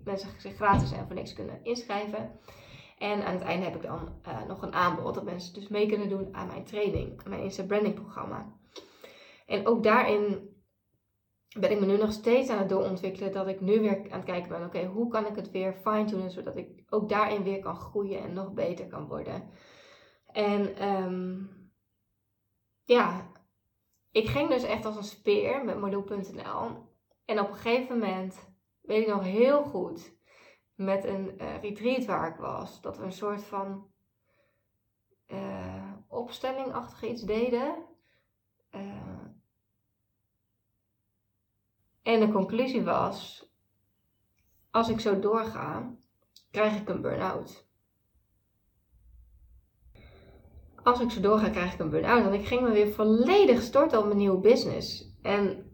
mensen 0.03 0.29
zich 0.37 0.55
gratis 0.55 0.91
en 0.91 1.05
voor 1.05 1.15
niks 1.15 1.33
kunnen 1.33 1.63
inschrijven. 1.63 2.39
En 2.97 3.25
aan 3.25 3.33
het 3.33 3.43
einde 3.43 3.65
heb 3.65 3.75
ik 3.75 3.81
dan 3.81 4.21
uh, 4.27 4.43
nog 4.47 4.61
een 4.61 4.73
aanbod 4.73 5.13
dat 5.13 5.23
mensen 5.23 5.53
dus 5.53 5.67
mee 5.67 5.87
kunnen 5.87 6.09
doen 6.09 6.35
aan 6.35 6.47
mijn 6.47 6.65
training, 6.65 7.23
mijn 7.27 7.41
Insta 7.41 7.63
Branding 7.63 7.95
programma. 7.95 8.59
En 9.45 9.67
ook 9.67 9.83
daarin 9.83 10.49
ben 11.59 11.71
ik 11.71 11.79
me 11.79 11.85
nu 11.85 11.97
nog 11.97 12.11
steeds 12.11 12.49
aan 12.49 12.57
het 12.57 12.69
doorontwikkelen. 12.69 13.31
Dat 13.31 13.47
ik 13.47 13.61
nu 13.61 13.79
weer 13.79 13.97
aan 13.97 14.19
het 14.19 14.23
kijken 14.23 14.49
ben, 14.49 14.65
oké, 14.65 14.85
hoe 14.85 15.07
kan 15.07 15.25
ik 15.25 15.35
het 15.35 15.51
weer 15.51 15.73
fine-tunen, 15.73 16.31
zodat 16.31 16.57
ik 16.57 16.83
ook 16.89 17.09
daarin 17.09 17.43
weer 17.43 17.59
kan 17.59 17.75
groeien 17.75 18.21
en 18.21 18.33
nog 18.33 18.53
beter 18.53 18.87
kan 18.87 19.07
worden. 19.07 19.49
En 20.25 20.87
um, 20.87 21.49
ja, 22.83 23.31
ik 24.11 24.27
ging 24.27 24.49
dus 24.49 24.63
echt 24.63 24.85
als 24.85 24.95
een 24.95 25.03
speer 25.03 25.65
met 25.65 25.79
Marloe.nl. 25.79 26.89
En 27.25 27.39
op 27.39 27.47
een 27.49 27.55
gegeven 27.55 27.97
moment, 27.97 28.50
weet 28.91 29.07
ik 29.07 29.13
nog 29.13 29.23
heel 29.23 29.63
goed, 29.63 30.15
met 30.75 31.03
een 31.03 31.41
uh, 31.41 31.61
retreat 31.61 32.05
waar 32.05 32.27
ik 32.27 32.35
was, 32.35 32.81
dat 32.81 32.97
we 32.97 33.03
een 33.03 33.11
soort 33.11 33.43
van 33.43 33.87
uh, 35.27 35.93
opstellingachtig 36.07 37.03
iets 37.03 37.21
deden. 37.21 37.85
Uh, 38.71 39.25
en 42.01 42.19
de 42.19 42.31
conclusie 42.31 42.83
was 42.83 43.49
als 44.71 44.89
ik 44.89 44.99
zo 44.99 45.19
doorga, 45.19 45.95
krijg 46.51 46.81
ik 46.81 46.89
een 46.89 47.01
burn-out. 47.01 47.69
Als 50.83 50.99
ik 50.99 51.11
zo 51.11 51.21
doorga, 51.21 51.49
krijg 51.49 51.73
ik 51.73 51.79
een 51.79 51.89
burn-out. 51.89 52.23
Want 52.23 52.35
ik 52.35 52.47
ging 52.47 52.61
me 52.61 52.71
weer 52.71 52.93
volledig 52.93 53.61
storten 53.61 53.99
op 53.99 54.05
mijn 54.05 54.17
nieuwe 54.17 54.39
business. 54.39 55.15
En 55.21 55.71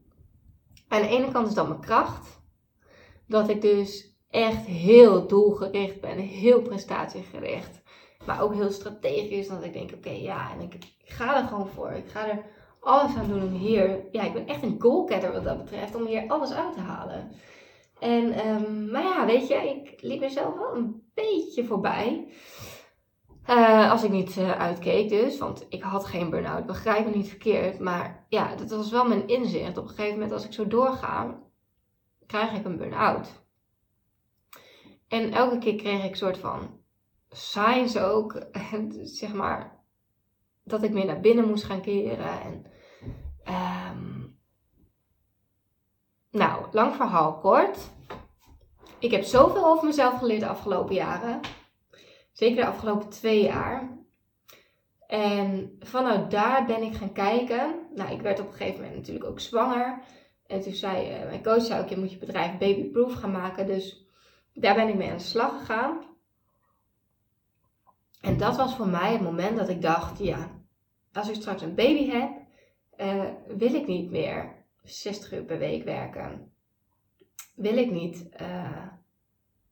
aan 0.88 1.01
de 1.01 1.08
ene 1.08 1.32
kant 1.32 1.47
is 1.47 1.53
dat 1.53 1.67
mijn 1.67 1.80
kracht. 1.82 2.37
Dat 3.28 3.50
ik 3.50 3.62
dus 3.62 4.16
echt 4.30 4.66
heel 4.66 5.28
doelgericht 5.28 6.02
ben, 6.02 6.18
heel 6.18 6.62
prestatiegericht. 6.62 7.82
Maar 8.26 8.42
ook 8.42 8.54
heel 8.54 8.72
strategisch, 8.72 9.48
dat 9.48 9.63
ik 9.63 9.74
denk, 9.74 9.92
oké, 9.94 10.10
ja, 10.10 10.52
en 10.52 10.62
ik, 10.62 10.78
ga 11.04 11.42
er 11.42 11.48
gewoon 11.48 11.68
voor. 11.68 11.92
Ik 11.92 12.08
ga 12.08 12.28
er 12.28 12.46
alles 12.80 13.16
aan 13.16 13.28
doen 13.28 13.44
om 13.44 13.54
hier, 13.54 14.08
ja, 14.12 14.24
ik 14.24 14.34
ben 14.34 14.48
echt 14.48 14.63
een 14.63 14.76
goalgetter 14.80 15.32
wat 15.32 15.44
dat 15.44 15.58
betreft, 15.58 15.96
om 15.96 16.06
hier 16.06 16.24
alles 16.28 16.52
uit 16.54 16.74
te 16.74 16.80
halen. 16.80 17.32
En, 18.00 18.48
um, 18.48 18.92
maar 18.92 19.04
ja, 19.04 19.26
weet 19.26 19.48
je, 19.48 19.56
ik 19.56 20.02
liep 20.02 20.20
mezelf 20.20 20.56
wel 20.56 20.76
een 20.76 21.10
beetje 21.13 21.66
voorbij. 21.66 22.28
Uh, 23.50 23.92
als 23.92 24.04
ik 24.04 24.12
niet 24.12 24.36
uh, 24.36 24.52
uitkeek 24.52 25.10
dus, 25.10 25.38
want 25.38 25.66
ik 25.70 25.82
had 25.82 26.06
geen 26.06 26.30
burn-out, 26.30 26.66
begrijp 26.66 27.06
me 27.06 27.16
niet 27.16 27.30
verkeerd. 27.30 27.80
Maar 27.80 28.26
ja, 28.30 28.56
dat 28.56 28.70
was 28.70 28.92
wel 28.92 29.08
mijn 29.08 29.28
inzicht. 29.28 29.78
Op 29.78 29.84
een 29.84 29.90
gegeven 29.90 30.13
moment 30.13 30.32
als 30.32 30.46
ik 30.46 30.54
zo 30.54 30.68
doorga, 30.68 31.40
krijg 32.28 32.54
ik 32.54 32.66
een 32.66 32.78
burn-out. 32.78 33.46
En 35.08 35.34
elke 35.34 35.58
keer 35.58 35.76
kreeg 35.76 36.04
ik 36.04 36.10
een 36.10 36.18
soort 36.18 36.38
van 36.38 36.82
signs 37.30 37.98
ook, 37.98 38.48
zeg 39.04 39.34
maar, 39.34 39.84
dat 40.63 40.84
ik 40.84 40.92
meer 40.92 41.06
naar 41.06 41.20
binnen 41.20 41.48
moest 41.48 41.63
gaan 41.63 41.82
keren. 41.82 42.42
En, 42.42 42.66
um, 43.94 44.38
nou, 46.32 46.66
lang 46.72 46.96
verhaal 46.96 47.38
kort. 47.38 47.90
Ik 49.00 49.12
heb 49.12 49.24
zoveel 49.24 49.66
over 49.66 49.86
mezelf 49.86 50.18
geleerd 50.18 50.40
de 50.40 50.48
afgelopen 50.48 50.96
jaren. 50.96 51.40
Zeker 52.32 52.56
de 52.56 52.68
afgelopen 52.68 53.10
twee 53.10 53.44
jaar. 53.44 53.98
En 55.08 55.76
vanuit 55.80 56.32
daar 56.32 56.66
ben 56.66 56.82
ik 56.82 56.96
gaan 56.96 57.13
kijken. 57.13 57.88
Nou, 57.96 58.12
ik 58.12 58.22
werd 58.22 58.40
op 58.40 58.48
een 58.48 58.54
gegeven 58.54 58.82
moment 58.82 58.98
natuurlijk 58.98 59.26
ook 59.26 59.40
zwanger. 59.40 60.02
En 60.47 60.62
toen 60.62 60.73
zei 60.73 61.19
uh, 61.19 61.25
mijn 61.25 61.43
coach, 61.43 61.62
zei 61.62 61.81
ook, 61.81 61.89
je 61.89 61.97
moet 61.97 62.12
je 62.12 62.17
bedrijf 62.17 62.57
babyproof 62.57 63.13
gaan 63.13 63.31
maken. 63.31 63.65
Dus 63.65 64.05
daar 64.53 64.75
ben 64.75 64.88
ik 64.88 64.95
mee 64.95 65.10
aan 65.10 65.17
de 65.17 65.23
slag 65.23 65.60
gegaan. 65.60 66.03
En 68.21 68.38
dat 68.38 68.55
was 68.55 68.75
voor 68.75 68.88
mij 68.88 69.12
het 69.12 69.21
moment 69.21 69.57
dat 69.57 69.69
ik 69.69 69.81
dacht, 69.81 70.19
ja, 70.19 70.51
als 71.13 71.29
ik 71.29 71.36
straks 71.36 71.62
een 71.62 71.75
baby 71.75 72.10
heb, 72.10 72.29
uh, 72.97 73.23
wil 73.57 73.73
ik 73.73 73.88
niet 73.88 74.12
meer 74.12 74.65
60 74.83 75.33
uur 75.33 75.43
per 75.43 75.57
week 75.57 75.83
werken. 75.83 76.51
Wil 77.55 77.77
ik 77.77 77.91
niet 77.91 78.27
uh, 78.41 78.88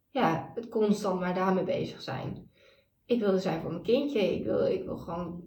ja, 0.09 0.53
constant 0.69 1.19
maar 1.19 1.33
daarmee 1.33 1.63
bezig 1.63 2.01
zijn. 2.01 2.49
Ik 3.05 3.19
wil 3.19 3.33
er 3.33 3.39
zijn 3.39 3.61
voor 3.61 3.71
mijn 3.71 3.83
kindje. 3.83 4.33
Ik 4.33 4.43
wil, 4.43 4.65
ik 4.65 4.83
wil 4.83 4.97
gewoon 4.97 5.43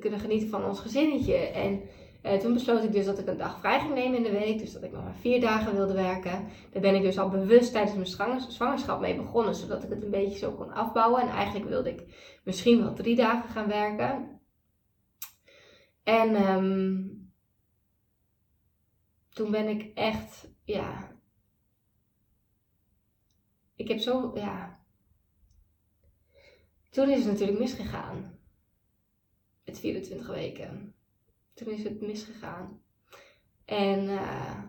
kunnen 0.00 0.20
genieten 0.20 0.48
van 0.48 0.64
ons 0.64 0.80
gezinnetje. 0.80 1.36
En 1.36 1.82
uh, 2.22 2.32
toen 2.32 2.52
besloot 2.52 2.84
ik 2.84 2.92
dus 2.92 3.04
dat 3.04 3.18
ik 3.18 3.26
een 3.26 3.36
dag 3.36 3.58
vrij 3.58 3.80
ging 3.80 3.94
nemen 3.94 4.16
in 4.16 4.22
de 4.22 4.38
week. 4.38 4.58
Dus 4.58 4.72
dat 4.72 4.82
ik 4.82 4.92
nog 4.92 5.04
maar 5.04 5.14
vier 5.14 5.40
dagen 5.40 5.74
wilde 5.74 5.94
werken. 5.94 6.48
Daar 6.70 6.82
ben 6.82 6.94
ik 6.94 7.02
dus 7.02 7.18
al 7.18 7.28
bewust 7.28 7.72
tijdens 7.72 8.16
mijn 8.16 8.40
zwangerschap 8.50 9.00
mee 9.00 9.16
begonnen. 9.16 9.54
Zodat 9.54 9.82
ik 9.82 9.90
het 9.90 10.02
een 10.02 10.10
beetje 10.10 10.38
zo 10.38 10.52
kon 10.52 10.72
afbouwen. 10.72 11.20
En 11.20 11.28
eigenlijk 11.28 11.68
wilde 11.68 11.90
ik 11.90 12.38
misschien 12.44 12.78
wel 12.82 12.94
drie 12.94 13.16
dagen 13.16 13.50
gaan 13.50 13.68
werken. 13.68 14.40
En 16.02 16.50
um, 16.50 17.32
toen 19.28 19.50
ben 19.50 19.68
ik 19.68 19.94
echt, 19.94 20.48
ja. 20.64 21.16
Ik 23.74 23.88
heb 23.88 23.98
zo, 23.98 24.30
ja. 24.34 24.80
Toen 26.90 27.10
is 27.10 27.18
het 27.18 27.32
natuurlijk 27.32 27.58
misgegaan. 27.58 28.38
Het 29.64 29.78
24 29.78 30.26
weken. 30.26 30.97
Toen 31.58 31.68
is 31.68 31.82
het 31.82 32.00
misgegaan. 32.00 32.82
En 33.64 34.04
uh, 34.04 34.62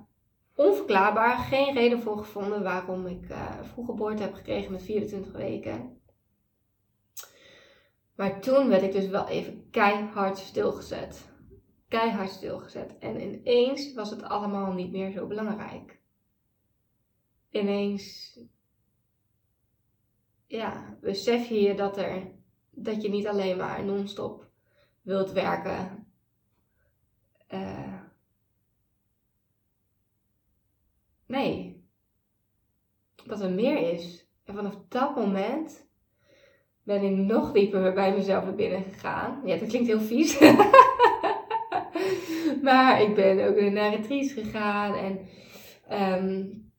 onverklaarbaar, 0.56 1.38
geen 1.38 1.74
reden 1.74 2.02
voor 2.02 2.18
gevonden 2.18 2.64
waarom 2.64 3.08
ik 3.08 3.30
uh, 3.30 3.64
vroeggeboorte 3.64 4.22
heb 4.22 4.34
gekregen 4.34 4.72
met 4.72 4.84
24 4.84 5.32
weken. 5.32 6.02
Maar 8.16 8.42
toen 8.42 8.68
werd 8.68 8.82
ik 8.82 8.92
dus 8.92 9.08
wel 9.08 9.28
even 9.28 9.70
keihard 9.70 10.38
stilgezet. 10.38 11.30
Keihard 11.88 12.30
stilgezet. 12.30 12.98
En 12.98 13.22
ineens 13.22 13.94
was 13.94 14.10
het 14.10 14.24
allemaal 14.24 14.74
niet 14.74 14.92
meer 14.92 15.12
zo 15.12 15.28
belangrijk. 15.28 16.00
Ineens, 17.50 18.40
ja, 20.48 20.98
besef 21.02 21.50
je 21.50 21.76
dat, 21.76 21.98
er, 21.98 22.32
dat 22.70 23.02
je 23.02 23.10
niet 23.10 23.28
alleen 23.28 23.58
maar 23.58 23.86
non-stop 23.86 24.48
wilt 25.02 25.32
werken 25.32 25.99
nee, 31.30 31.84
dat 33.26 33.42
er 33.42 33.52
meer 33.52 33.94
is. 33.94 34.28
En 34.44 34.56
vanaf 34.56 34.74
dat 34.88 35.16
moment 35.16 35.88
ben 36.84 37.04
ik 37.04 37.18
nog 37.18 37.52
dieper 37.52 37.94
bij 37.94 38.14
mezelf 38.14 38.44
naar 38.44 38.56
binnen 38.56 38.84
gegaan. 38.84 39.42
Ja, 39.46 39.58
dat 39.58 39.68
klinkt 39.68 39.88
heel 39.88 40.00
vies. 40.00 40.40
maar 42.68 43.02
ik 43.02 43.16
ben 43.16 43.48
ook 43.48 43.72
naar 43.72 43.96
retreats 43.96 44.34
gegaan 44.34 44.96
en 44.96 45.28
um, 46.24 46.72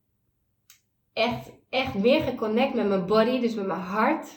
echt, 1.13 1.51
echt 1.69 1.95
meer 1.95 2.21
geconnect 2.21 2.75
met 2.75 2.89
mijn 2.89 3.07
body, 3.07 3.41
dus 3.41 3.55
met 3.55 3.67
mijn 3.67 3.81
hart, 3.81 4.29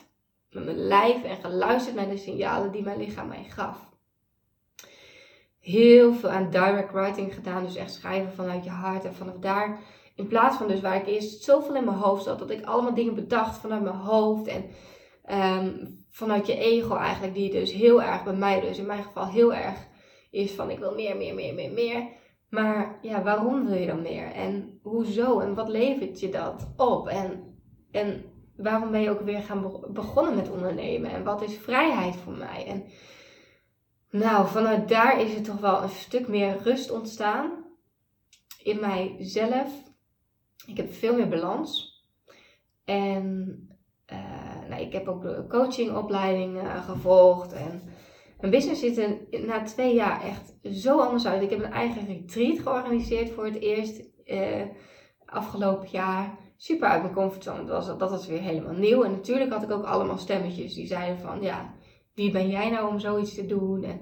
met 0.49 0.65
mijn 0.65 0.77
lijf 0.77 1.23
en 1.23 1.37
geluisterd 1.37 1.95
naar 1.95 2.09
de 2.09 2.17
signalen 2.17 2.71
die 2.71 2.83
mijn 2.83 2.97
lichaam 2.97 3.27
mij 3.27 3.43
gaf 3.43 3.93
heel 5.63 6.13
veel 6.13 6.29
aan 6.29 6.49
direct 6.49 6.91
writing 6.91 7.33
gedaan. 7.33 7.63
Dus 7.63 7.75
echt 7.75 7.93
schrijven 7.93 8.33
vanuit 8.33 8.63
je 8.63 8.69
hart. 8.69 9.05
En 9.05 9.13
vanaf 9.13 9.35
daar, 9.39 9.79
in 10.15 10.27
plaats 10.27 10.57
van 10.57 10.67
dus 10.67 10.81
waar 10.81 10.95
ik 10.95 11.07
eerst 11.07 11.43
zoveel 11.43 11.75
in 11.75 11.85
mijn 11.85 11.97
hoofd 11.97 12.23
zat, 12.23 12.39
dat 12.39 12.49
ik 12.49 12.65
allemaal 12.65 12.93
dingen 12.93 13.15
bedacht 13.15 13.57
vanuit 13.57 13.81
mijn 13.81 13.95
hoofd. 13.95 14.47
En 14.47 14.65
um, 15.31 16.05
vanuit 16.09 16.47
je 16.47 16.57
ego 16.57 16.95
eigenlijk, 16.95 17.33
die 17.33 17.51
dus 17.51 17.71
heel 17.71 18.01
erg 18.01 18.23
bij 18.23 18.33
mij, 18.33 18.61
dus 18.61 18.77
in 18.77 18.85
mijn 18.85 19.03
geval 19.03 19.27
heel 19.27 19.53
erg 19.53 19.87
is 20.31 20.51
van 20.51 20.69
ik 20.69 20.79
wil 20.79 20.93
meer, 20.93 21.17
meer, 21.17 21.33
meer, 21.33 21.53
meer, 21.53 21.71
meer. 21.71 22.07
Maar 22.49 22.97
ja, 23.01 23.23
waarom 23.23 23.65
wil 23.65 23.77
je 23.77 23.85
dan 23.85 24.01
meer? 24.01 24.31
En 24.31 24.79
hoezo? 24.81 25.39
En 25.39 25.53
wat 25.53 25.69
levert 25.69 26.19
je 26.19 26.29
dat 26.29 26.73
op? 26.77 27.07
En, 27.07 27.57
en 27.91 28.23
waarom 28.55 28.91
ben 28.91 29.01
je 29.01 29.09
ook 29.09 29.21
weer 29.21 29.41
gaan 29.41 29.71
begonnen 29.89 30.35
met 30.35 30.49
ondernemen? 30.49 31.11
En 31.11 31.23
wat 31.23 31.41
is 31.41 31.57
vrijheid 31.57 32.15
voor 32.15 32.33
mij? 32.33 32.65
En 32.67 32.83
nou, 34.09 34.47
vanuit 34.47 34.89
daar 34.89 35.21
is 35.21 35.35
er 35.35 35.41
toch 35.41 35.59
wel 35.59 35.83
een 35.83 35.89
stuk 35.89 36.27
meer 36.27 36.57
rust 36.63 36.91
ontstaan 36.91 37.51
in 38.63 38.79
mijzelf. 38.79 39.92
Ik 40.65 40.77
heb 40.77 40.93
veel 40.93 41.15
meer 41.15 41.29
balans. 41.29 42.01
En 42.85 43.57
uh, 44.13 44.69
nou, 44.69 44.81
ik 44.81 44.93
heb 44.93 45.07
ook 45.07 45.21
de 45.21 45.45
coachingopleiding 45.49 46.55
uh, 46.55 46.85
gevolgd. 46.85 47.53
En 47.53 47.81
mijn 48.39 48.51
business 48.51 48.81
ziet 48.81 48.97
er 48.97 49.17
na 49.45 49.63
twee 49.63 49.93
jaar 49.95 50.23
echt 50.23 50.53
zo 50.63 50.99
anders 50.99 51.25
uit. 51.25 51.41
Ik 51.41 51.49
heb 51.49 51.63
een 51.63 51.71
eigen 51.71 52.05
retreat 52.05 52.59
georganiseerd 52.59 53.29
voor 53.29 53.45
het 53.45 53.59
eerst 53.59 54.03
uh, 54.25 54.61
afgelopen 55.25 55.87
jaar. 55.91 56.37
Super 56.57 56.87
uit 56.87 57.01
mijn 57.01 57.13
comfortzone. 57.13 57.65
Dat 57.65 57.85
was, 57.85 57.97
dat 57.97 58.09
was 58.09 58.27
weer 58.27 58.41
helemaal 58.41 58.73
nieuw. 58.73 59.03
En 59.03 59.11
natuurlijk 59.11 59.51
had 59.51 59.63
ik 59.63 59.71
ook 59.71 59.85
allemaal 59.85 60.17
stemmetjes 60.17 60.73
die 60.73 60.87
zeiden 60.87 61.19
van 61.19 61.41
ja 61.41 61.73
wie 62.13 62.31
ben 62.31 62.49
jij 62.49 62.69
nou 62.69 62.87
om 62.87 62.99
zoiets 62.99 63.35
te 63.35 63.45
doen? 63.45 63.83
En 63.83 63.99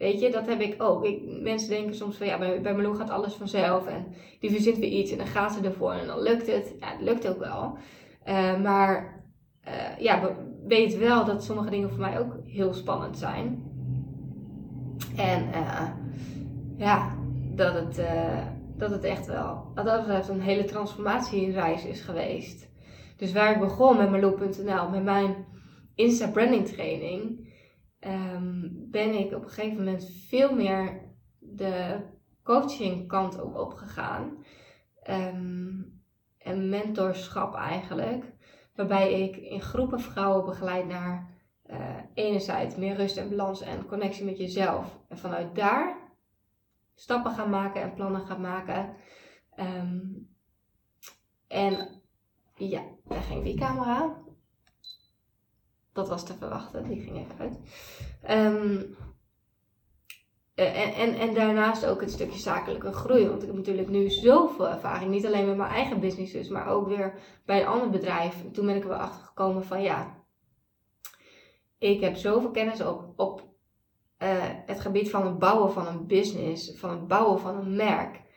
weet 0.00 0.20
je, 0.20 0.30
dat 0.30 0.46
heb 0.46 0.60
ik 0.60 0.82
ook. 0.82 1.04
Ik, 1.04 1.42
mensen 1.42 1.68
denken 1.68 1.94
soms 1.94 2.16
van 2.16 2.26
ja, 2.26 2.38
bij, 2.38 2.60
bij 2.60 2.94
gaat 2.94 3.10
alles 3.10 3.34
vanzelf. 3.34 3.86
En 3.86 4.06
die 4.40 4.50
verzint 4.50 4.78
weer 4.78 4.90
iets 4.90 5.10
en 5.10 5.18
dan 5.18 5.26
gaat 5.26 5.52
ze 5.52 5.60
ervoor 5.60 5.92
en 5.92 6.06
dan 6.06 6.22
lukt 6.22 6.46
het. 6.46 6.74
Ja, 6.80 6.90
het 6.90 7.00
lukt 7.00 7.28
ook 7.28 7.38
wel. 7.38 7.78
Uh, 8.26 8.60
maar 8.60 9.22
uh, 9.68 9.98
ja, 9.98 10.36
weet 10.66 10.98
wel 10.98 11.24
dat 11.24 11.44
sommige 11.44 11.70
dingen 11.70 11.90
voor 11.90 12.00
mij 12.00 12.18
ook 12.18 12.36
heel 12.46 12.74
spannend 12.74 13.18
zijn. 13.18 13.64
En 15.16 15.50
ja, 16.76 17.16
dat 17.54 17.74
het, 17.74 18.02
dat 18.76 18.90
het 18.90 19.04
echt 19.04 19.26
wel, 19.26 19.72
dat 19.74 19.84
betreft 19.84 20.28
een 20.28 20.40
hele 20.40 20.64
transformatiereis 20.64 21.84
is 21.84 22.00
geweest. 22.00 22.68
Dus 23.16 23.32
waar 23.32 23.52
ik 23.52 23.60
begon 23.60 23.96
met 23.96 24.10
Malou.nl, 24.10 24.88
met 24.90 25.02
mijn 25.02 25.34
Insta 25.94 26.30
branding 26.30 26.66
training, 26.66 27.49
um, 28.00 28.86
ben 28.90 29.14
ik 29.14 29.32
op 29.32 29.42
een 29.42 29.48
gegeven 29.48 29.76
moment 29.76 30.10
veel 30.28 30.54
meer 30.54 31.02
de 31.38 32.00
coaching 32.42 33.08
kant 33.08 33.40
ook 33.40 33.58
opgegaan. 33.58 34.44
Um, 35.08 36.02
en 36.38 36.68
mentorschap 36.68 37.54
eigenlijk. 37.54 38.24
Waarbij 38.74 39.22
ik 39.22 39.36
in 39.36 39.60
groepen 39.60 40.00
vrouwen 40.00 40.44
begeleid 40.44 40.86
naar 40.86 41.38
uh, 41.66 41.96
enerzijds 42.14 42.76
meer 42.76 42.96
rust 42.96 43.16
en 43.16 43.28
balans 43.28 43.60
en 43.60 43.86
connectie 43.86 44.24
met 44.24 44.38
jezelf. 44.38 44.98
En 45.08 45.18
vanuit 45.18 45.54
daar 45.54 45.98
stappen 46.94 47.32
gaan 47.32 47.50
maken 47.50 47.82
en 47.82 47.94
plannen 47.94 48.20
gaan 48.20 48.40
maken. 48.40 48.96
Um, 49.56 50.28
en 51.48 52.00
Ja, 52.54 52.82
daar 53.04 53.22
ging 53.22 53.44
die 53.44 53.58
camera. 53.58 54.16
Dat 55.92 56.08
was 56.08 56.24
te 56.24 56.34
verwachten, 56.34 56.88
die 56.88 57.00
ging 57.00 57.16
even 57.16 57.38
uit. 57.38 57.58
Ehm, 58.22 58.82
eh, 60.54 60.82
en, 60.82 60.94
en, 60.94 61.14
en 61.14 61.34
daarnaast 61.34 61.86
ook 61.86 62.00
het 62.00 62.10
stukje 62.10 62.38
zakelijke 62.38 62.92
groei. 62.92 63.28
Want 63.28 63.42
ik 63.42 63.48
heb 63.48 63.56
natuurlijk 63.56 63.88
nu 63.88 64.10
zoveel 64.10 64.68
ervaring. 64.68 65.10
Niet 65.10 65.26
alleen 65.26 65.46
met 65.46 65.56
mijn 65.56 65.70
eigen 65.72 66.00
business 66.00 66.32
dus, 66.32 66.48
maar 66.48 66.66
ook 66.66 66.88
weer 66.88 67.18
bij 67.44 67.60
een 67.60 67.66
ander 67.66 67.90
bedrijf. 67.90 68.44
Toen 68.52 68.66
ben 68.66 68.76
ik 68.76 68.82
er 68.82 68.88
wel 68.88 68.98
achter 68.98 69.26
gekomen 69.26 69.64
van 69.64 69.82
ja, 69.82 70.20
ik 71.78 72.00
heb 72.00 72.16
zoveel 72.16 72.50
kennis 72.50 72.82
op, 72.82 73.12
op 73.16 73.40
uh, 74.18 74.28
het 74.66 74.80
gebied 74.80 75.10
van 75.10 75.26
het 75.26 75.38
bouwen 75.38 75.72
van 75.72 75.86
een 75.86 76.06
business, 76.06 76.78
van 76.78 76.90
het 76.90 77.08
bouwen 77.08 77.40
van 77.40 77.56
een 77.56 77.76
merk. 77.76 78.28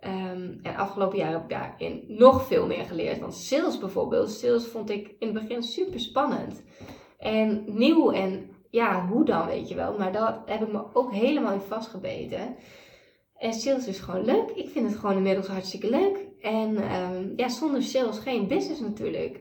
Um, 0.00 0.58
en 0.62 0.76
afgelopen 0.76 1.18
jaar 1.18 1.32
heb 1.32 1.42
ik 1.42 1.48
daarin 1.48 2.04
nog 2.08 2.46
veel 2.46 2.66
meer 2.66 2.84
geleerd. 2.84 3.18
Want 3.18 3.34
sales 3.34 3.78
bijvoorbeeld, 3.78 4.30
sales 4.30 4.66
vond 4.66 4.90
ik 4.90 5.14
in 5.18 5.34
het 5.34 5.42
begin 5.42 5.62
super 5.62 6.00
spannend. 6.00 6.62
En 7.18 7.64
nieuw 7.66 8.12
en 8.12 8.50
ja, 8.70 9.06
hoe 9.06 9.24
dan 9.24 9.46
weet 9.46 9.68
je 9.68 9.74
wel. 9.74 9.98
Maar 9.98 10.12
dat 10.12 10.34
heb 10.46 10.62
ik 10.62 10.72
me 10.72 10.84
ook 10.92 11.12
helemaal 11.12 11.52
in 11.52 11.60
vastgebeten. 11.60 12.56
En 13.36 13.52
sales 13.52 13.86
is 13.86 13.98
gewoon 13.98 14.24
leuk. 14.24 14.50
Ik 14.50 14.68
vind 14.68 14.90
het 14.90 14.98
gewoon 14.98 15.16
inmiddels 15.16 15.46
hartstikke 15.46 15.90
leuk. 15.90 16.18
En 16.40 16.94
um, 16.94 17.32
ja, 17.36 17.48
zonder 17.48 17.82
sales 17.82 18.18
geen 18.18 18.46
business 18.46 18.80
natuurlijk. 18.80 19.40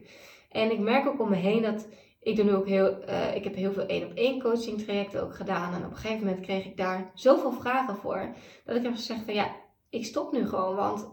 En 0.52 0.72
ik 0.72 0.80
merk 0.80 1.08
ook 1.08 1.22
om 1.22 1.30
me 1.30 1.36
heen 1.36 1.62
dat 1.62 1.88
ik 2.28 2.36
doe 2.36 2.46
nu 2.46 2.56
ook 2.56 2.68
heel, 2.68 3.10
uh, 3.10 3.36
ik 3.36 3.44
heb 3.44 3.56
heel 3.56 3.72
veel 3.72 3.86
één 3.86 4.06
op 4.06 4.14
één 4.14 4.42
coaching 4.42 4.82
trajecten 4.82 5.24
ook 5.24 5.36
gedaan. 5.36 5.74
En 5.74 5.86
op 5.86 5.92
een 5.92 5.98
gegeven 5.98 6.26
moment 6.26 6.46
kreeg 6.46 6.66
ik 6.66 6.78
daar 6.78 7.12
zoveel 7.14 7.52
vragen 7.52 7.96
voor. 7.96 8.36
Dat 8.66 8.76
ik 8.76 8.84
heb 8.84 8.94
gezegd 8.94 9.22
van 9.26 9.34
ja, 9.34 9.56
ik 9.90 10.06
stop 10.06 10.32
nu 10.32 10.48
gewoon. 10.48 10.76
Want 10.76 11.10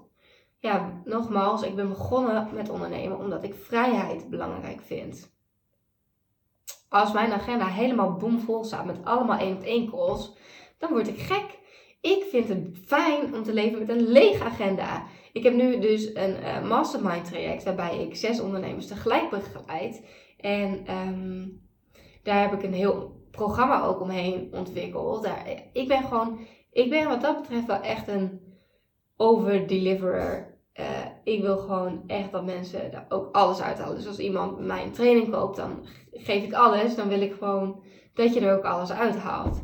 ja, 0.59 1.00
nogmaals, 1.05 1.62
ik 1.62 1.74
ben 1.74 1.88
begonnen 1.88 2.48
met 2.55 2.68
ondernemen 2.68 3.18
omdat 3.18 3.44
ik 3.44 3.55
vrijheid 3.55 4.31
belangrijk 4.31 4.81
vind. 4.81 5.34
Als 6.94 7.12
mijn 7.12 7.33
agenda 7.33 7.66
helemaal 7.66 8.12
bomvol 8.12 8.64
staat 8.64 8.85
met 8.85 9.04
allemaal 9.04 9.38
één 9.38 9.57
op 9.57 9.62
één 9.62 9.90
calls, 9.90 10.37
dan 10.78 10.90
word 10.90 11.09
ik 11.09 11.18
gek. 11.18 11.59
Ik 12.00 12.24
vind 12.30 12.48
het 12.48 12.78
fijn 12.85 13.35
om 13.35 13.42
te 13.42 13.52
leven 13.52 13.78
met 13.78 13.88
een 13.88 14.09
lege 14.09 14.44
agenda. 14.44 15.02
Ik 15.33 15.42
heb 15.42 15.54
nu 15.54 15.78
dus 15.78 16.14
een 16.14 16.37
uh, 16.42 16.68
mastermind 16.68 17.24
traject 17.24 17.64
waarbij 17.64 17.98
ik 17.98 18.16
zes 18.16 18.40
ondernemers 18.40 18.87
tegelijk 18.87 19.30
begeleid. 19.30 20.07
En 20.37 20.94
um, 21.09 21.61
daar 22.22 22.40
heb 22.40 22.52
ik 22.52 22.62
een 22.62 22.74
heel 22.74 23.26
programma 23.30 23.85
ook 23.85 24.00
omheen 24.00 24.48
ontwikkeld. 24.52 25.22
Daar, 25.22 25.62
ik 25.72 25.88
ben 25.88 26.02
gewoon, 26.02 26.38
ik 26.72 26.90
ben 26.90 27.09
wat 27.09 27.20
dat 27.20 27.40
betreft 27.40 27.66
wel 27.66 27.80
echt 27.80 28.09
een 28.09 28.40
overdeliverer. 29.16 30.59
Uh, 30.80 31.04
ik 31.24 31.40
wil 31.40 31.56
gewoon 31.56 32.02
echt 32.06 32.32
dat 32.32 32.44
mensen 32.44 32.90
daar 32.90 33.06
ook 33.08 33.28
alles 33.32 33.62
uithalen. 33.62 33.96
Dus 33.96 34.06
als 34.06 34.18
iemand 34.18 34.58
mijn 34.58 34.92
training 34.92 35.30
koopt, 35.30 35.56
dan 35.56 35.87
geef 36.12 36.44
ik 36.44 36.52
alles. 36.52 36.94
Dan 36.94 37.08
wil 37.08 37.20
ik 37.20 37.32
gewoon 37.38 37.82
dat 38.14 38.34
je 38.34 38.40
er 38.40 38.56
ook 38.56 38.64
alles 38.64 38.92
uithaalt. 38.92 39.62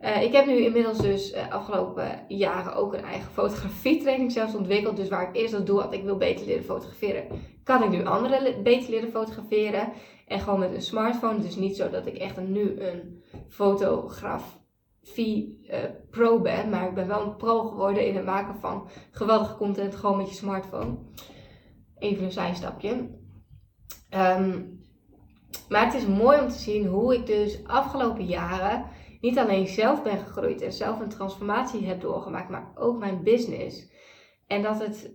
Uh, 0.00 0.22
ik 0.22 0.32
heb 0.32 0.46
nu 0.46 0.56
inmiddels 0.56 0.98
dus 0.98 1.32
uh, 1.34 1.52
afgelopen 1.52 2.24
jaren 2.28 2.74
ook 2.74 2.94
een 2.94 3.04
eigen 3.04 3.32
fotografietraining 3.32 4.32
zelfs 4.32 4.54
ontwikkeld. 4.54 4.96
Dus 4.96 5.08
waar 5.08 5.28
ik 5.28 5.36
eerst 5.36 5.52
dat 5.52 5.66
doel 5.66 5.80
had, 5.80 5.92
ik 5.92 6.04
wil 6.04 6.16
beter 6.16 6.46
leren 6.46 6.64
fotograferen, 6.64 7.24
kan 7.64 7.82
ik 7.82 7.90
nu 7.90 8.04
anderen 8.04 8.62
beter 8.62 8.90
leren 8.90 9.10
fotograferen. 9.10 9.92
En 10.26 10.40
gewoon 10.40 10.58
met 10.58 10.74
een 10.74 10.82
smartphone. 10.82 11.38
Dus 11.38 11.56
niet 11.56 11.76
zo 11.76 11.90
dat 11.90 12.06
ik 12.06 12.16
echt 12.16 12.36
een, 12.36 12.52
nu 12.52 12.80
een 12.80 13.22
fotografie 13.48 14.60
uh, 14.60 14.65
pro 16.10 16.40
ben. 16.40 16.70
Maar 16.70 16.88
ik 16.88 16.94
ben 16.94 17.06
wel 17.06 17.22
een 17.22 17.36
pro 17.36 17.64
geworden 17.64 18.06
in 18.06 18.16
het 18.16 18.24
maken 18.24 18.60
van 18.60 18.88
geweldige 19.10 19.56
content 19.56 19.96
gewoon 19.96 20.16
met 20.16 20.28
je 20.28 20.34
smartphone. 20.34 20.96
Even 21.98 22.24
een 22.24 22.32
zijstapje. 22.32 22.90
Um, 24.10 24.84
maar 25.68 25.84
het 25.84 25.94
is 25.94 26.06
mooi 26.06 26.40
om 26.40 26.48
te 26.48 26.58
zien 26.58 26.86
hoe 26.86 27.14
ik 27.14 27.26
dus 27.26 27.64
afgelopen 27.64 28.24
jaren 28.24 28.84
niet 29.20 29.38
alleen 29.38 29.66
zelf 29.66 30.02
ben 30.02 30.18
gegroeid 30.18 30.60
en 30.60 30.72
zelf 30.72 31.00
een 31.00 31.08
transformatie 31.08 31.86
heb 31.86 32.00
doorgemaakt, 32.00 32.48
maar 32.48 32.72
ook 32.74 32.98
mijn 32.98 33.22
business. 33.22 33.90
En 34.46 34.62
dat 34.62 34.80
het, 34.80 35.14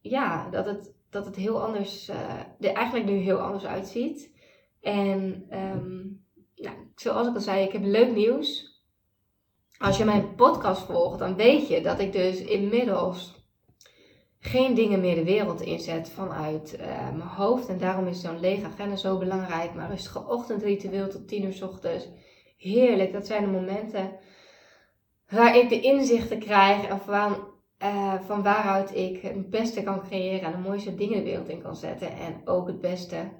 ja, 0.00 0.50
dat 0.50 0.66
het, 0.66 0.94
dat 1.10 1.26
het 1.26 1.36
heel 1.36 1.62
anders, 1.62 2.08
uh, 2.08 2.16
er 2.60 2.74
eigenlijk 2.74 3.06
nu 3.06 3.16
heel 3.16 3.38
anders 3.38 3.66
uitziet. 3.66 4.32
En 4.80 5.46
um, 5.50 6.24
nou, 6.54 6.76
zoals 6.94 7.28
ik 7.28 7.34
al 7.34 7.40
zei, 7.40 7.64
ik 7.64 7.72
heb 7.72 7.82
leuk 7.84 8.14
nieuws. 8.14 8.73
Als 9.78 9.96
je 9.96 10.04
mijn 10.04 10.34
podcast 10.34 10.82
volgt, 10.82 11.18
dan 11.18 11.36
weet 11.36 11.68
je 11.68 11.80
dat 11.80 11.98
ik 11.98 12.12
dus 12.12 12.40
inmiddels 12.40 13.44
geen 14.38 14.74
dingen 14.74 15.00
meer 15.00 15.14
de 15.14 15.24
wereld 15.24 15.60
inzet 15.60 16.08
vanuit 16.08 16.76
uh, 16.80 16.86
mijn 16.86 17.28
hoofd. 17.28 17.68
En 17.68 17.78
daarom 17.78 18.06
is 18.06 18.20
zo'n 18.20 18.40
lege 18.40 18.66
agenda 18.66 18.96
zo 18.96 19.18
belangrijk. 19.18 19.74
Maar 19.74 19.90
rustige 19.90 20.26
ochtendritueel 20.26 21.08
tot 21.08 21.28
10 21.28 21.44
uur 21.44 21.52
s 21.52 21.62
ochtends. 21.62 22.08
Heerlijk. 22.56 23.12
Dat 23.12 23.26
zijn 23.26 23.44
de 23.44 23.50
momenten 23.50 24.18
waar 25.28 25.56
ik 25.56 25.68
de 25.68 25.80
inzichten 25.80 26.38
krijg. 26.38 27.02
Van, 27.02 27.36
uh, 27.78 28.20
van 28.20 28.42
waaruit 28.42 28.94
ik 28.94 29.22
het 29.22 29.50
beste 29.50 29.82
kan 29.82 30.02
creëren. 30.02 30.42
En 30.42 30.62
de 30.62 30.68
mooiste 30.68 30.94
dingen 30.94 31.18
de 31.18 31.24
wereld 31.24 31.48
in 31.48 31.62
kan 31.62 31.76
zetten. 31.76 32.16
En 32.16 32.40
ook 32.44 32.66
het 32.66 32.80
beste 32.80 33.32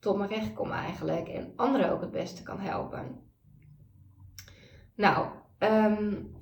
tot 0.00 0.16
mijn 0.16 0.30
recht 0.30 0.52
kom 0.52 0.72
eigenlijk. 0.72 1.28
En 1.28 1.52
anderen 1.56 1.90
ook 1.90 2.00
het 2.00 2.10
beste 2.10 2.42
kan 2.42 2.58
helpen. 2.58 3.24
Nou, 4.94 5.26
um, 5.58 6.34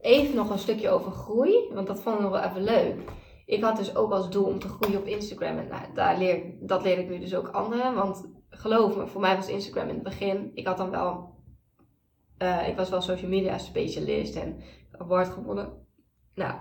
even 0.00 0.34
nog 0.34 0.50
een 0.50 0.58
stukje 0.58 0.90
over 0.90 1.12
groei. 1.12 1.68
Want 1.72 1.86
dat 1.86 2.00
vond 2.00 2.20
ik 2.20 2.28
wel 2.28 2.40
even 2.42 2.62
leuk. 2.62 3.10
Ik 3.46 3.62
had 3.62 3.76
dus 3.76 3.96
ook 3.96 4.12
als 4.12 4.30
doel 4.30 4.44
om 4.44 4.58
te 4.58 4.68
groeien 4.68 4.98
op 4.98 5.06
Instagram. 5.06 5.58
En 5.58 5.68
nou, 5.68 5.82
daar 5.94 6.18
leer, 6.18 6.42
dat 6.60 6.82
leer 6.82 6.98
ik 6.98 7.08
nu 7.08 7.18
dus 7.18 7.34
ook 7.34 7.48
anderen. 7.48 7.94
Want 7.94 8.30
geloof 8.48 8.96
me, 8.96 9.06
voor 9.06 9.20
mij 9.20 9.36
was 9.36 9.48
Instagram 9.48 9.88
in 9.88 9.94
het 9.94 10.02
begin. 10.02 10.50
Ik 10.54 10.66
had 10.66 10.76
dan 10.76 10.90
wel. 10.90 11.30
Uh, 12.38 12.68
ik 12.68 12.76
was 12.76 12.90
wel 12.90 13.00
social 13.00 13.30
media 13.30 13.58
specialist 13.58 14.36
en 14.36 14.60
award 14.92 15.28
gewonnen. 15.28 15.86
Nou, 16.34 16.54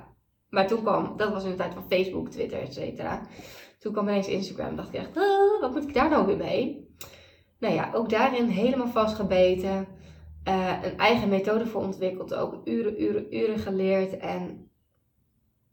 maar 0.50 0.68
toen 0.68 0.82
kwam, 0.82 1.18
dat 1.18 1.32
was 1.32 1.44
in 1.44 1.50
de 1.50 1.56
tijd 1.56 1.74
van 1.74 1.86
Facebook, 1.90 2.30
Twitter, 2.30 2.60
et 2.60 2.74
cetera. 2.74 3.22
Toen 3.80 3.94
kwam 3.94 4.08
ineens 4.08 4.28
Instagram. 4.28 4.76
Dacht 4.76 4.88
ik 4.88 5.00
echt, 5.00 5.18
oh, 5.18 5.62
wat 5.62 5.72
moet 5.72 5.88
ik 5.88 5.94
daar 5.94 6.10
nou 6.10 6.26
weer 6.26 6.38
mee? 6.38 6.96
Nou 7.60 7.74
ja, 7.74 7.92
ook 7.94 8.10
daarin 8.10 8.48
helemaal 8.48 8.88
vastgebeten. 8.88 9.88
Uh, 10.48 10.84
een 10.84 10.98
eigen 10.98 11.30
methode 11.30 11.66
voor 11.66 11.82
ontwikkeld. 11.82 12.34
Ook 12.34 12.62
uren, 12.68 13.02
uren, 13.02 13.36
uren 13.36 13.60
geleerd. 13.60 14.18
En 14.18 14.70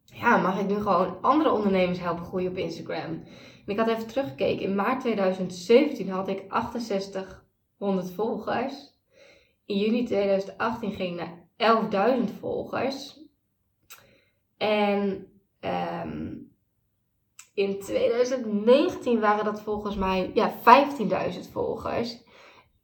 ja, 0.04 0.36
mag 0.36 0.60
ik 0.60 0.68
nu 0.68 0.76
gewoon 0.76 1.20
andere 1.20 1.52
ondernemers 1.52 2.00
helpen 2.00 2.24
groeien 2.24 2.50
op 2.50 2.56
Instagram. 2.56 3.22
Ik 3.66 3.78
had 3.78 3.88
even 3.88 4.06
teruggekeken. 4.06 4.64
In 4.64 4.74
maart 4.74 5.00
2017 5.00 6.10
had 6.10 6.28
ik 6.28 6.44
6800 6.48 8.10
volgers. 8.10 8.96
In 9.66 9.76
juni 9.76 10.04
2018 10.04 10.92
ging 10.92 11.20
ik 11.20 11.28
naar 11.56 12.18
11.000 12.28 12.38
volgers. 12.40 13.20
En 14.56 15.26
um, 16.04 16.52
in 17.54 17.80
2019 17.80 19.20
waren 19.20 19.44
dat 19.44 19.62
volgens 19.62 19.96
mij 19.96 20.30
ja, 20.34 20.52
15.000 21.34 21.50
volgers. 21.52 22.26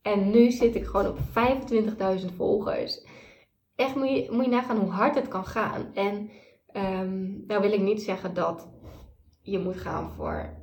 En 0.05 0.31
nu 0.31 0.51
zit 0.51 0.75
ik 0.75 0.85
gewoon 0.85 1.09
op 1.09 1.19
25.000 1.19 2.37
volgers. 2.37 3.07
Echt 3.75 3.95
moet 3.95 4.09
je, 4.09 4.29
moet 4.31 4.45
je 4.45 4.51
nagaan 4.51 4.79
hoe 4.79 4.91
hard 4.91 5.15
het 5.15 5.29
kan 5.29 5.45
gaan. 5.45 5.95
En 5.95 6.31
um, 6.73 7.45
nou 7.47 7.61
wil 7.61 7.73
ik 7.73 7.81
niet 7.81 8.03
zeggen 8.03 8.35
dat 8.35 8.69
je 9.41 9.59
moet 9.59 9.77
gaan 9.77 10.11
voor 10.11 10.63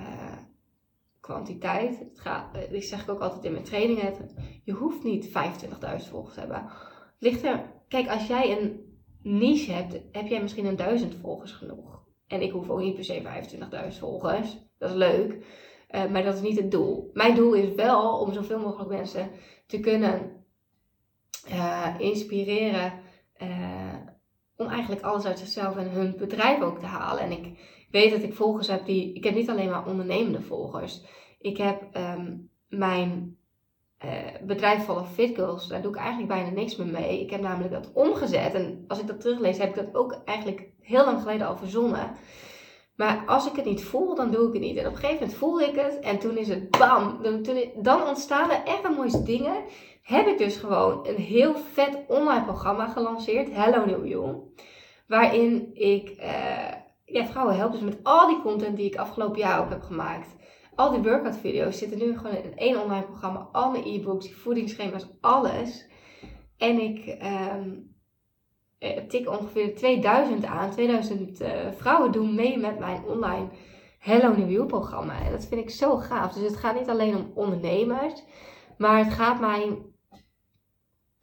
uh, 0.00 0.36
kwantiteit. 1.20 1.98
Het 1.98 2.20
gaat, 2.20 2.56
uh, 2.72 2.80
zeg 2.80 3.02
ik 3.02 3.10
ook 3.10 3.20
altijd 3.20 3.44
in 3.44 3.52
mijn 3.52 3.64
trainingen. 3.64 4.12
Je 4.64 4.72
hoeft 4.72 5.04
niet 5.04 5.28
25.000 5.28 5.32
volgers 6.10 6.34
te 6.34 6.40
hebben. 6.40 6.70
Ligt 7.18 7.44
er, 7.44 7.72
kijk, 7.88 8.08
als 8.08 8.26
jij 8.26 8.60
een 8.60 8.80
niche 9.22 9.72
hebt, 9.72 10.00
heb 10.12 10.26
jij 10.26 10.42
misschien 10.42 10.66
een 10.66 10.76
duizend 10.76 11.14
volgers 11.14 11.52
genoeg. 11.52 12.02
En 12.26 12.42
ik 12.42 12.50
hoef 12.50 12.70
ook 12.70 12.80
niet 12.80 12.94
per 12.94 13.04
se 13.04 13.22
25.000 13.92 13.98
volgers. 13.98 14.58
Dat 14.78 14.90
is 14.90 14.96
leuk. 14.96 15.44
Uh, 15.94 16.06
maar 16.06 16.22
dat 16.22 16.34
is 16.34 16.40
niet 16.40 16.56
het 16.56 16.70
doel. 16.70 17.10
Mijn 17.12 17.34
doel 17.34 17.52
is 17.52 17.74
wel 17.74 18.18
om 18.18 18.32
zoveel 18.32 18.58
mogelijk 18.58 18.90
mensen 18.90 19.30
te 19.66 19.80
kunnen 19.80 20.44
uh, 21.48 21.94
inspireren. 21.98 22.92
Uh, 23.42 23.94
om 24.56 24.66
eigenlijk 24.66 25.02
alles 25.02 25.24
uit 25.24 25.38
zichzelf 25.38 25.76
en 25.76 25.90
hun 25.90 26.14
bedrijf 26.16 26.60
ook 26.60 26.78
te 26.78 26.86
halen. 26.86 27.22
En 27.22 27.30
ik 27.30 27.58
weet 27.90 28.10
dat 28.10 28.22
ik 28.22 28.34
volgers 28.34 28.68
heb 28.68 28.86
die. 28.86 29.14
Ik 29.14 29.24
heb 29.24 29.34
niet 29.34 29.50
alleen 29.50 29.70
maar 29.70 29.86
ondernemende 29.86 30.40
volgers. 30.40 31.02
Ik 31.38 31.56
heb 31.56 31.96
um, 31.96 32.50
mijn 32.68 33.36
bedrijf 34.42 34.84
Follow 34.84 35.06
Fit 35.06 35.34
Girls. 35.34 35.68
Daar 35.68 35.82
doe 35.82 35.90
ik 35.90 35.98
eigenlijk 35.98 36.28
bijna 36.28 36.50
niks 36.50 36.76
meer 36.76 36.86
mee. 36.86 37.20
Ik 37.20 37.30
heb 37.30 37.40
namelijk 37.40 37.72
dat 37.72 37.92
omgezet. 37.92 38.54
En 38.54 38.84
als 38.88 38.98
ik 38.98 39.06
dat 39.06 39.20
teruglees, 39.20 39.58
heb 39.58 39.68
ik 39.68 39.84
dat 39.84 39.94
ook 39.94 40.22
eigenlijk 40.24 40.68
heel 40.80 41.04
lang 41.04 41.20
geleden 41.20 41.46
al 41.46 41.56
verzonnen. 41.56 42.16
Maar 42.96 43.22
als 43.26 43.46
ik 43.46 43.56
het 43.56 43.64
niet 43.64 43.84
voel, 43.84 44.14
dan 44.14 44.30
doe 44.30 44.46
ik 44.46 44.52
het 44.52 44.62
niet. 44.62 44.76
En 44.76 44.86
op 44.86 44.92
een 44.92 44.98
gegeven 44.98 45.20
moment 45.20 45.38
voel 45.38 45.60
ik 45.60 45.74
het. 45.74 45.98
En 46.00 46.18
toen 46.18 46.36
is 46.36 46.48
het 46.48 46.70
bam. 46.70 47.22
Dan 47.82 48.06
ontstaan 48.06 48.50
er 48.50 48.62
echt 48.64 48.82
de 48.82 48.94
mooiste 48.96 49.22
dingen. 49.22 49.54
Heb 50.02 50.26
ik 50.26 50.38
dus 50.38 50.56
gewoon 50.56 51.06
een 51.06 51.16
heel 51.16 51.54
vet 51.72 51.98
online 52.08 52.44
programma 52.44 52.86
gelanceerd. 52.86 53.48
Hello 53.52 53.84
New 53.84 54.06
You. 54.06 54.36
Waarin 55.06 55.70
ik 55.74 56.10
uh, 56.18 56.70
ja, 57.04 57.26
vrouwen 57.26 57.56
helpen. 57.56 57.80
Dus 57.80 57.94
met 57.94 58.04
al 58.04 58.28
die 58.28 58.42
content 58.42 58.76
die 58.76 58.86
ik 58.86 58.96
afgelopen 58.96 59.38
jaar 59.38 59.60
ook 59.60 59.70
heb 59.70 59.82
gemaakt. 59.82 60.36
Al 60.74 60.90
die 60.90 61.02
workout 61.02 61.36
video's 61.36 61.78
zitten 61.78 61.98
nu 61.98 62.18
gewoon 62.18 62.36
in 62.36 62.56
één 62.56 62.82
online 62.82 63.04
programma. 63.04 63.48
Al 63.52 63.70
mijn 63.70 63.86
e-books, 63.86 64.32
voedingsschema's, 64.32 65.06
alles. 65.20 65.86
En 66.58 66.80
ik 66.80 67.16
um, 67.54 67.93
tik 69.08 69.28
ongeveer 69.28 69.76
2000 69.76 70.44
aan. 70.44 70.70
2000 70.70 71.40
uh, 71.40 71.48
vrouwen 71.76 72.12
doen 72.12 72.34
mee 72.34 72.58
met 72.58 72.78
mijn 72.78 73.02
online 73.06 73.48
Hello 73.98 74.34
New 74.36 74.50
You 74.50 74.66
programma. 74.66 75.20
En 75.24 75.30
dat 75.30 75.46
vind 75.46 75.60
ik 75.60 75.70
zo 75.70 75.96
gaaf. 75.96 76.32
Dus 76.32 76.42
het 76.42 76.56
gaat 76.56 76.78
niet 76.78 76.88
alleen 76.88 77.16
om 77.16 77.30
ondernemers. 77.34 78.22
Maar 78.78 78.98
het 78.98 79.12
gaat 79.12 79.40
mij 79.40 79.78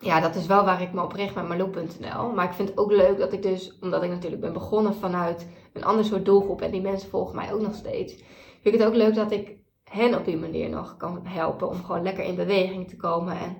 ja, 0.01 0.19
dat 0.19 0.35
is 0.35 0.45
wel 0.45 0.63
waar 0.63 0.81
ik 0.81 0.93
me 0.93 1.03
op 1.03 1.11
richt 1.11 1.35
met 1.35 1.47
Marloe.nl. 1.47 2.31
Maar 2.31 2.45
ik 2.45 2.53
vind 2.53 2.69
het 2.69 2.77
ook 2.77 2.91
leuk 2.91 3.17
dat 3.17 3.33
ik 3.33 3.41
dus, 3.41 3.79
omdat 3.79 4.03
ik 4.03 4.09
natuurlijk 4.09 4.41
ben 4.41 4.53
begonnen 4.53 4.95
vanuit 4.95 5.47
een 5.73 5.83
ander 5.83 6.05
soort 6.05 6.25
doelgroep 6.25 6.61
en 6.61 6.71
die 6.71 6.81
mensen 6.81 7.09
volgen 7.09 7.35
mij 7.35 7.53
ook 7.53 7.61
nog 7.61 7.75
steeds, 7.75 8.13
vind 8.61 8.75
ik 8.75 8.79
het 8.79 8.83
ook 8.83 8.95
leuk 8.95 9.15
dat 9.15 9.31
ik 9.31 9.57
hen 9.83 10.17
op 10.17 10.25
die 10.25 10.37
manier 10.37 10.69
nog 10.69 10.97
kan 10.97 11.19
helpen 11.23 11.69
om 11.69 11.83
gewoon 11.83 12.03
lekker 12.03 12.23
in 12.23 12.35
beweging 12.35 12.89
te 12.89 12.95
komen. 12.95 13.37
En 13.37 13.57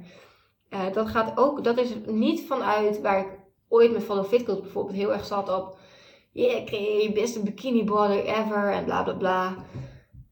uh, 0.70 0.94
dat 0.94 1.08
gaat 1.08 1.38
ook, 1.38 1.64
dat 1.64 1.78
is 1.78 1.96
niet 2.06 2.48
vanuit 2.48 3.02
waar 3.02 3.20
ik 3.20 3.40
ooit 3.72 3.92
met 3.92 4.04
Follow 4.04 4.26
Fit 4.26 4.46
bijvoorbeeld 4.46 4.96
heel 4.96 5.14
erg 5.14 5.26
zat 5.26 5.50
op, 5.50 5.78
yeah, 6.32 6.66
creëer 6.66 7.12
beste 7.12 7.44
bikini 7.44 7.84
body 7.84 8.18
ever 8.18 8.72
en 8.72 8.84
bla 8.84 9.04
bla 9.04 9.14
bla. 9.14 9.56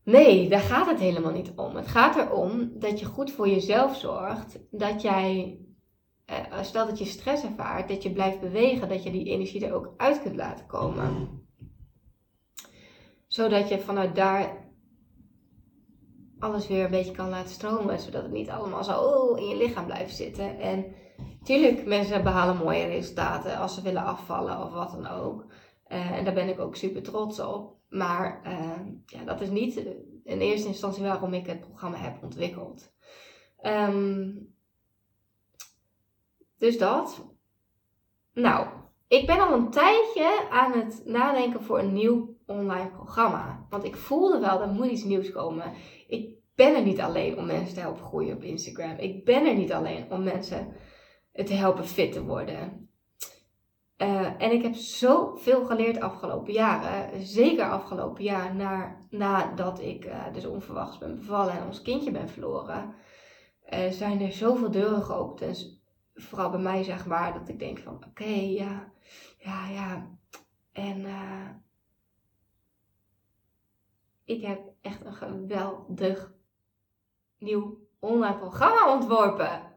Nee, 0.04 0.50
daar 0.50 0.60
gaat 0.60 0.88
het 0.88 1.00
helemaal 1.00 1.32
niet 1.32 1.52
om. 1.56 1.76
Het 1.76 1.88
gaat 1.88 2.16
erom 2.16 2.72
dat 2.80 3.00
je 3.00 3.06
goed 3.06 3.32
voor 3.32 3.50
jezelf 3.50 3.96
zorgt, 3.98 4.60
dat 4.72 5.02
jij 5.02 5.60
uh, 6.30 6.62
stel 6.62 6.86
dat 6.86 7.00
je 7.00 7.06
stress 7.06 7.44
ervaart, 7.44 7.90
dat 7.90 8.04
je 8.04 8.12
blijft 8.12 8.40
bewegen, 8.40 8.90
dat 8.90 9.04
je 9.04 9.12
die 9.12 9.26
energie 9.26 9.66
er 9.66 9.74
ook 9.74 9.94
uit 9.98 10.22
kunt 10.22 10.36
laten 10.36 10.66
komen. 10.66 11.30
Zodat 13.28 13.70
je 13.70 13.80
vanuit 13.80 14.16
daar 14.16 14.68
alles 16.40 16.68
weer 16.68 16.84
een 16.84 16.92
beetje 16.92 17.12
kan 17.12 17.30
laten 17.30 17.54
stromen, 17.54 18.00
zodat 18.00 18.22
het 18.22 18.32
niet 18.32 18.50
allemaal 18.50 18.84
zo 18.84 19.00
oh, 19.00 19.40
in 19.40 19.48
je 19.48 19.58
lichaam 19.58 19.86
blijft 19.86 20.16
zitten. 20.16 20.60
En 20.60 20.86
tuurlijk, 21.50 21.86
mensen 21.86 22.24
behalen 22.24 22.58
mooie 22.58 22.86
resultaten 22.86 23.58
als 23.58 23.74
ze 23.74 23.82
willen 23.82 24.04
afvallen 24.04 24.64
of 24.64 24.72
wat 24.72 24.92
dan 24.92 25.08
ook. 25.08 25.46
Uh, 25.88 26.12
en 26.12 26.24
daar 26.26 26.34
ben 26.34 26.50
ik 26.50 26.60
ook 26.60 26.76
super 26.76 27.04
trots 27.04 27.40
op. 27.40 27.76
Maar 27.88 28.42
uh, 28.46 28.80
ja, 29.06 29.24
dat 29.24 29.42
is 29.42 29.50
niet 29.50 29.76
in 30.24 30.40
eerste 30.40 30.68
instantie 30.68 31.04
waarom 31.04 31.34
ik 31.34 31.48
het 31.48 31.60
programma 31.60 31.98
heb 31.98 32.24
ontwikkeld. 32.24 32.92
Um, 33.64 34.54
dus 36.58 36.78
dat. 36.78 37.26
Nou, 38.34 38.68
ik 39.08 39.26
ben 39.26 39.40
al 39.40 39.54
een 39.54 39.70
tijdje 39.70 40.50
aan 40.50 40.72
het 40.72 41.02
nadenken 41.06 41.64
voor 41.64 41.80
een 41.80 41.94
nieuw 41.94 42.36
online 42.46 42.90
programma. 42.90 43.66
Want 43.70 43.84
ik 43.84 43.96
voelde 43.96 44.40
wel, 44.40 44.60
dat 44.60 44.74
moet 44.74 44.92
iets 44.92 45.04
nieuws 45.04 45.32
komen. 45.32 45.74
Ik 46.08 46.30
ben 46.56 46.76
er 46.76 46.84
niet 46.84 47.02
alleen 47.02 47.38
om 47.38 47.46
mensen 47.46 47.74
te 47.74 47.80
helpen 47.80 48.04
groeien 48.04 48.36
op 48.36 48.44
Instagram. 48.44 48.98
Ik 48.98 49.26
ben 49.26 49.46
er 49.46 49.56
niet 49.56 49.74
alleen 49.74 50.12
om 50.12 50.24
mensen 50.24 50.74
te 51.34 51.54
helpen 51.54 51.86
fit 51.86 52.12
te 52.12 52.24
worden. 52.24 52.90
Uh, 53.98 54.42
en 54.42 54.52
ik 54.52 54.62
heb 54.62 54.74
zoveel 54.74 55.66
geleerd 55.66 56.00
afgelopen 56.00 56.54
jaren. 56.54 57.26
Zeker 57.26 57.70
afgelopen 57.72 58.24
jaar, 58.24 58.56
na, 58.56 59.06
nadat 59.10 59.80
ik 59.80 60.06
uh, 60.06 60.34
dus 60.34 60.46
onverwachts 60.46 60.98
ben 60.98 61.16
bevallen 61.16 61.54
en 61.54 61.66
ons 61.66 61.82
kindje 61.82 62.12
ben 62.12 62.30
verloren. 62.30 62.94
Uh, 63.74 63.90
zijn 63.90 64.22
er 64.22 64.32
zoveel 64.32 64.72
deuren 64.72 65.04
geopend 65.04 65.42
en 65.42 65.82
vooral 66.14 66.50
bij 66.50 66.60
mij 66.60 66.84
zeg 66.84 67.06
maar, 67.06 67.34
dat 67.34 67.50
ik 67.50 67.60
denk 67.60 67.80
van 67.80 68.06
oké, 68.08 68.30
ja, 68.34 68.92
ja, 69.38 69.70
ja. 69.70 70.18
En 70.72 71.06
ik 74.26 74.42
heb 74.42 74.60
echt 74.82 75.06
een 75.06 75.14
geweldig 75.14 76.34
nieuw 77.38 77.78
online 78.00 78.38
programma 78.38 78.94
ontworpen. 78.94 79.69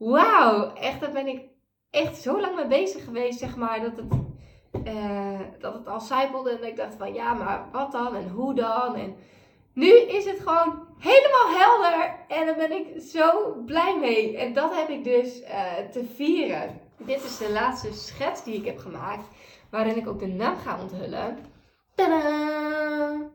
Wauw, 0.00 0.74
echt, 0.74 1.00
daar 1.00 1.12
ben 1.12 1.26
ik 1.26 1.48
echt 1.90 2.16
zo 2.16 2.40
lang 2.40 2.56
mee 2.56 2.66
bezig 2.66 3.04
geweest, 3.04 3.38
zeg 3.38 3.56
maar, 3.56 3.80
dat 3.80 3.96
het, 3.96 4.12
uh, 4.86 5.40
dat 5.58 5.74
het 5.74 5.86
al 5.86 6.00
zijpelde. 6.00 6.50
En 6.50 6.66
ik 6.66 6.76
dacht 6.76 6.94
van 6.94 7.14
ja, 7.14 7.34
maar 7.34 7.68
wat 7.72 7.92
dan 7.92 8.14
en 8.14 8.28
hoe 8.28 8.54
dan? 8.54 8.94
En 8.94 9.16
nu 9.74 9.98
is 9.98 10.24
het 10.24 10.38
gewoon 10.38 10.86
helemaal 10.98 11.58
helder 11.58 12.16
en 12.28 12.46
daar 12.46 12.56
ben 12.56 12.72
ik 12.72 13.00
zo 13.02 13.54
blij 13.66 13.98
mee. 13.98 14.36
En 14.36 14.52
dat 14.52 14.74
heb 14.74 14.88
ik 14.88 15.04
dus 15.04 15.40
uh, 15.40 15.78
te 15.90 16.04
vieren. 16.04 16.80
Dit 16.98 17.24
is 17.24 17.38
de 17.38 17.52
laatste 17.52 17.92
schets 17.92 18.44
die 18.44 18.54
ik 18.54 18.64
heb 18.64 18.78
gemaakt, 18.78 19.28
waarin 19.70 19.96
ik 19.96 20.08
ook 20.08 20.18
de 20.18 20.26
naam 20.26 20.56
ga 20.56 20.80
onthullen. 20.80 21.38
Tadaa! 21.94 23.30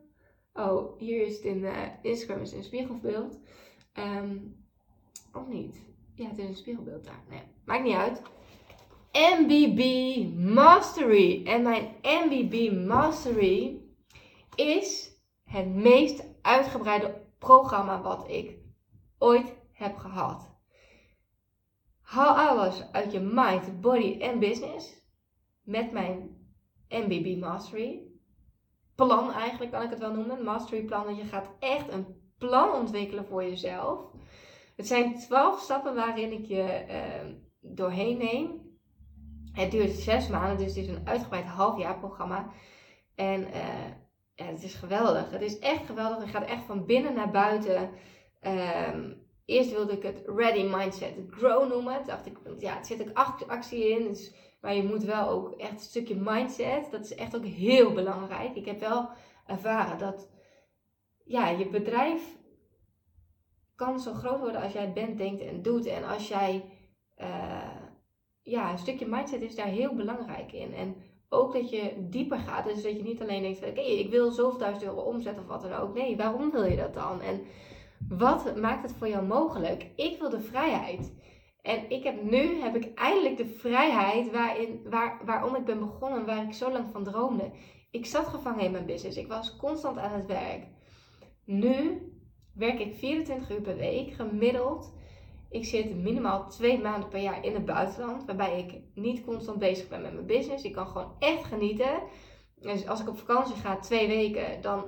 Oh, 0.53 0.99
hier 0.99 1.25
is 1.25 1.35
het 1.35 1.43
in 1.43 1.57
uh, 1.57 1.77
Instagram 2.01 2.41
is 2.41 2.53
een 2.53 2.63
spiegelbeeld. 2.63 3.39
Um, 3.93 4.55
of 5.33 5.47
niet? 5.47 5.93
Ja, 6.15 6.27
het 6.27 6.37
is 6.37 6.47
een 6.47 6.55
spiegelbeeld 6.55 7.05
daar. 7.05 7.23
Nee, 7.29 7.41
maakt 7.65 7.83
niet 7.83 7.95
uit. 7.95 8.21
MBB 9.11 9.81
Mastery. 10.37 11.45
En 11.45 11.63
mijn 11.63 11.95
MBB 12.01 12.71
Mastery 12.87 13.81
is 14.55 15.11
het 15.43 15.67
meest 15.67 16.23
uitgebreide 16.41 17.21
programma 17.39 18.01
wat 18.01 18.29
ik 18.29 18.57
ooit 19.17 19.55
heb 19.71 19.97
gehad. 19.97 20.53
Haal 22.01 22.49
alles 22.49 22.91
uit 22.91 23.11
je 23.11 23.19
mind, 23.19 23.81
body 23.81 24.17
en 24.19 24.39
business 24.39 25.03
met 25.63 25.91
mijn 25.91 26.37
MBB 26.89 27.39
Mastery. 27.39 28.01
Plan 28.95 29.31
eigenlijk 29.31 29.71
kan 29.71 29.81
ik 29.81 29.89
het 29.89 29.99
wel 29.99 30.13
noemen. 30.13 30.43
Mastery 30.43 30.83
plan. 30.83 31.05
Want 31.05 31.17
je 31.17 31.23
gaat 31.23 31.49
echt 31.59 31.91
een 31.91 32.05
plan 32.37 32.71
ontwikkelen 32.71 33.25
voor 33.25 33.43
jezelf. 33.43 33.99
Het 34.75 34.87
zijn 34.87 35.17
twaalf 35.17 35.59
stappen 35.59 35.95
waarin 35.95 36.31
ik 36.31 36.45
je 36.45 36.85
uh, 36.89 37.33
doorheen 37.59 38.17
neem. 38.17 38.63
Het 39.51 39.71
duurt 39.71 39.91
zes 39.91 40.27
maanden, 40.27 40.57
dus 40.57 40.75
het 40.75 40.85
is 40.85 40.87
een 40.87 41.07
uitgebreid 41.07 41.45
halfjaarprogramma. 41.45 42.51
En 43.15 43.41
uh, 43.41 43.87
ja, 44.33 44.45
het 44.45 44.63
is 44.63 44.73
geweldig. 44.73 45.31
Het 45.31 45.41
is 45.41 45.59
echt 45.59 45.85
geweldig. 45.85 46.17
Het 46.17 46.29
gaat 46.29 46.49
echt 46.49 46.63
van 46.63 46.85
binnen 46.85 47.13
naar 47.13 47.31
buiten. 47.31 47.89
Um, 48.41 49.23
eerst 49.45 49.71
wilde 49.71 49.93
ik 49.93 50.03
het 50.03 50.23
Ready 50.25 50.63
Mindset 50.75 51.13
Grow 51.29 51.69
noemen. 51.69 51.95
Toen 51.95 52.05
dacht 52.05 52.25
ik, 52.25 52.37
ja, 52.57 52.75
het 52.75 52.87
zit 52.87 53.09
ook 53.09 53.41
actie 53.47 53.89
in. 53.89 54.07
Dus, 54.07 54.33
maar 54.61 54.75
je 54.75 54.83
moet 54.83 55.03
wel 55.03 55.29
ook 55.29 55.51
echt 55.51 55.71
een 55.71 55.79
stukje 55.79 56.15
mindset. 56.15 56.91
Dat 56.91 57.03
is 57.03 57.15
echt 57.15 57.35
ook 57.35 57.45
heel 57.45 57.93
belangrijk. 57.93 58.55
Ik 58.55 58.65
heb 58.65 58.79
wel 58.79 59.09
ervaren 59.45 59.97
dat 59.97 60.29
ja, 61.23 61.49
je 61.49 61.69
bedrijf 61.69 62.37
kan 63.75 63.99
zo 63.99 64.13
groot 64.13 64.39
worden 64.39 64.61
als 64.61 64.73
jij 64.73 64.93
bent, 64.93 65.17
denkt 65.17 65.41
en 65.41 65.61
doet. 65.61 65.85
En 65.85 66.03
als 66.03 66.27
jij, 66.27 66.63
uh, 67.17 67.71
ja, 68.41 68.71
een 68.71 68.77
stukje 68.77 69.07
mindset 69.07 69.41
is 69.41 69.55
daar 69.55 69.67
heel 69.67 69.95
belangrijk 69.95 70.51
in. 70.51 70.73
En 70.73 70.95
ook 71.29 71.53
dat 71.53 71.69
je 71.69 72.07
dieper 72.09 72.37
gaat. 72.37 72.65
Dus 72.65 72.83
dat 72.83 72.95
je 72.95 73.03
niet 73.03 73.21
alleen 73.21 73.41
denkt: 73.41 73.67
oké, 73.67 73.81
ik 73.81 74.09
wil 74.09 74.31
zoveel 74.31 74.59
duizend 74.59 74.83
euro 74.83 75.01
omzetten 75.01 75.43
of 75.43 75.49
wat 75.49 75.61
dan 75.61 75.73
ook. 75.73 75.93
Nee, 75.93 76.17
waarom 76.17 76.51
wil 76.51 76.63
je 76.63 76.75
dat 76.75 76.93
dan? 76.93 77.21
En 77.21 77.41
wat 78.09 78.55
maakt 78.55 78.83
het 78.83 78.97
voor 78.97 79.07
jou 79.07 79.25
mogelijk? 79.25 79.87
Ik 79.95 80.19
wil 80.19 80.29
de 80.29 80.41
vrijheid. 80.41 81.13
En 81.61 81.89
ik 81.89 82.03
heb 82.03 82.23
nu 82.23 82.61
heb 82.61 82.75
ik 82.75 82.93
eindelijk 82.93 83.37
de 83.37 83.45
vrijheid 83.45 84.31
waarin, 84.31 84.81
waar, 84.89 85.21
waarom 85.25 85.55
ik 85.55 85.65
ben 85.65 85.79
begonnen, 85.79 86.25
waar 86.25 86.43
ik 86.43 86.53
zo 86.53 86.71
lang 86.71 86.85
van 86.91 87.03
droomde. 87.03 87.51
Ik 87.91 88.05
zat 88.05 88.27
gevangen 88.27 88.65
in 88.65 88.71
mijn 88.71 88.85
business. 88.85 89.17
Ik 89.17 89.27
was 89.27 89.55
constant 89.55 89.97
aan 89.97 90.11
het 90.11 90.25
werk. 90.25 90.67
Nu 91.45 92.01
werk 92.55 92.79
ik 92.79 92.95
24 92.95 93.49
uur 93.49 93.61
per 93.61 93.77
week 93.77 94.13
gemiddeld 94.13 94.93
ik 95.55 95.65
zit 95.65 95.95
minimaal 95.95 96.49
twee 96.49 96.81
maanden 96.81 97.09
per 97.09 97.21
jaar 97.21 97.43
in 97.43 97.53
het 97.53 97.65
buitenland, 97.65 98.25
waarbij 98.25 98.59
ik 98.59 98.81
niet 98.95 99.25
constant 99.25 99.59
bezig 99.59 99.87
ben 99.87 100.01
met 100.01 100.13
mijn 100.13 100.25
business. 100.25 100.63
Ik 100.63 100.73
kan 100.73 100.87
gewoon 100.87 101.15
echt 101.19 101.43
genieten. 101.43 102.01
Dus 102.55 102.87
als 102.87 102.99
ik 103.01 103.09
op 103.09 103.17
vakantie 103.17 103.55
ga, 103.55 103.77
twee 103.77 104.07
weken, 104.07 104.61
dan 104.61 104.85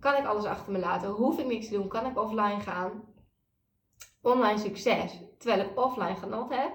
kan 0.00 0.14
ik 0.14 0.26
alles 0.26 0.44
achter 0.44 0.72
me 0.72 0.78
laten. 0.78 1.10
Hoef 1.10 1.38
ik 1.38 1.46
niks 1.46 1.68
te 1.68 1.74
doen, 1.74 1.88
kan 1.88 2.06
ik 2.06 2.18
offline 2.18 2.60
gaan. 2.60 3.04
Online 4.22 4.58
succes, 4.58 5.20
terwijl 5.38 5.60
ik 5.60 5.80
offline 5.80 6.16
genot 6.16 6.50
heb. 6.50 6.72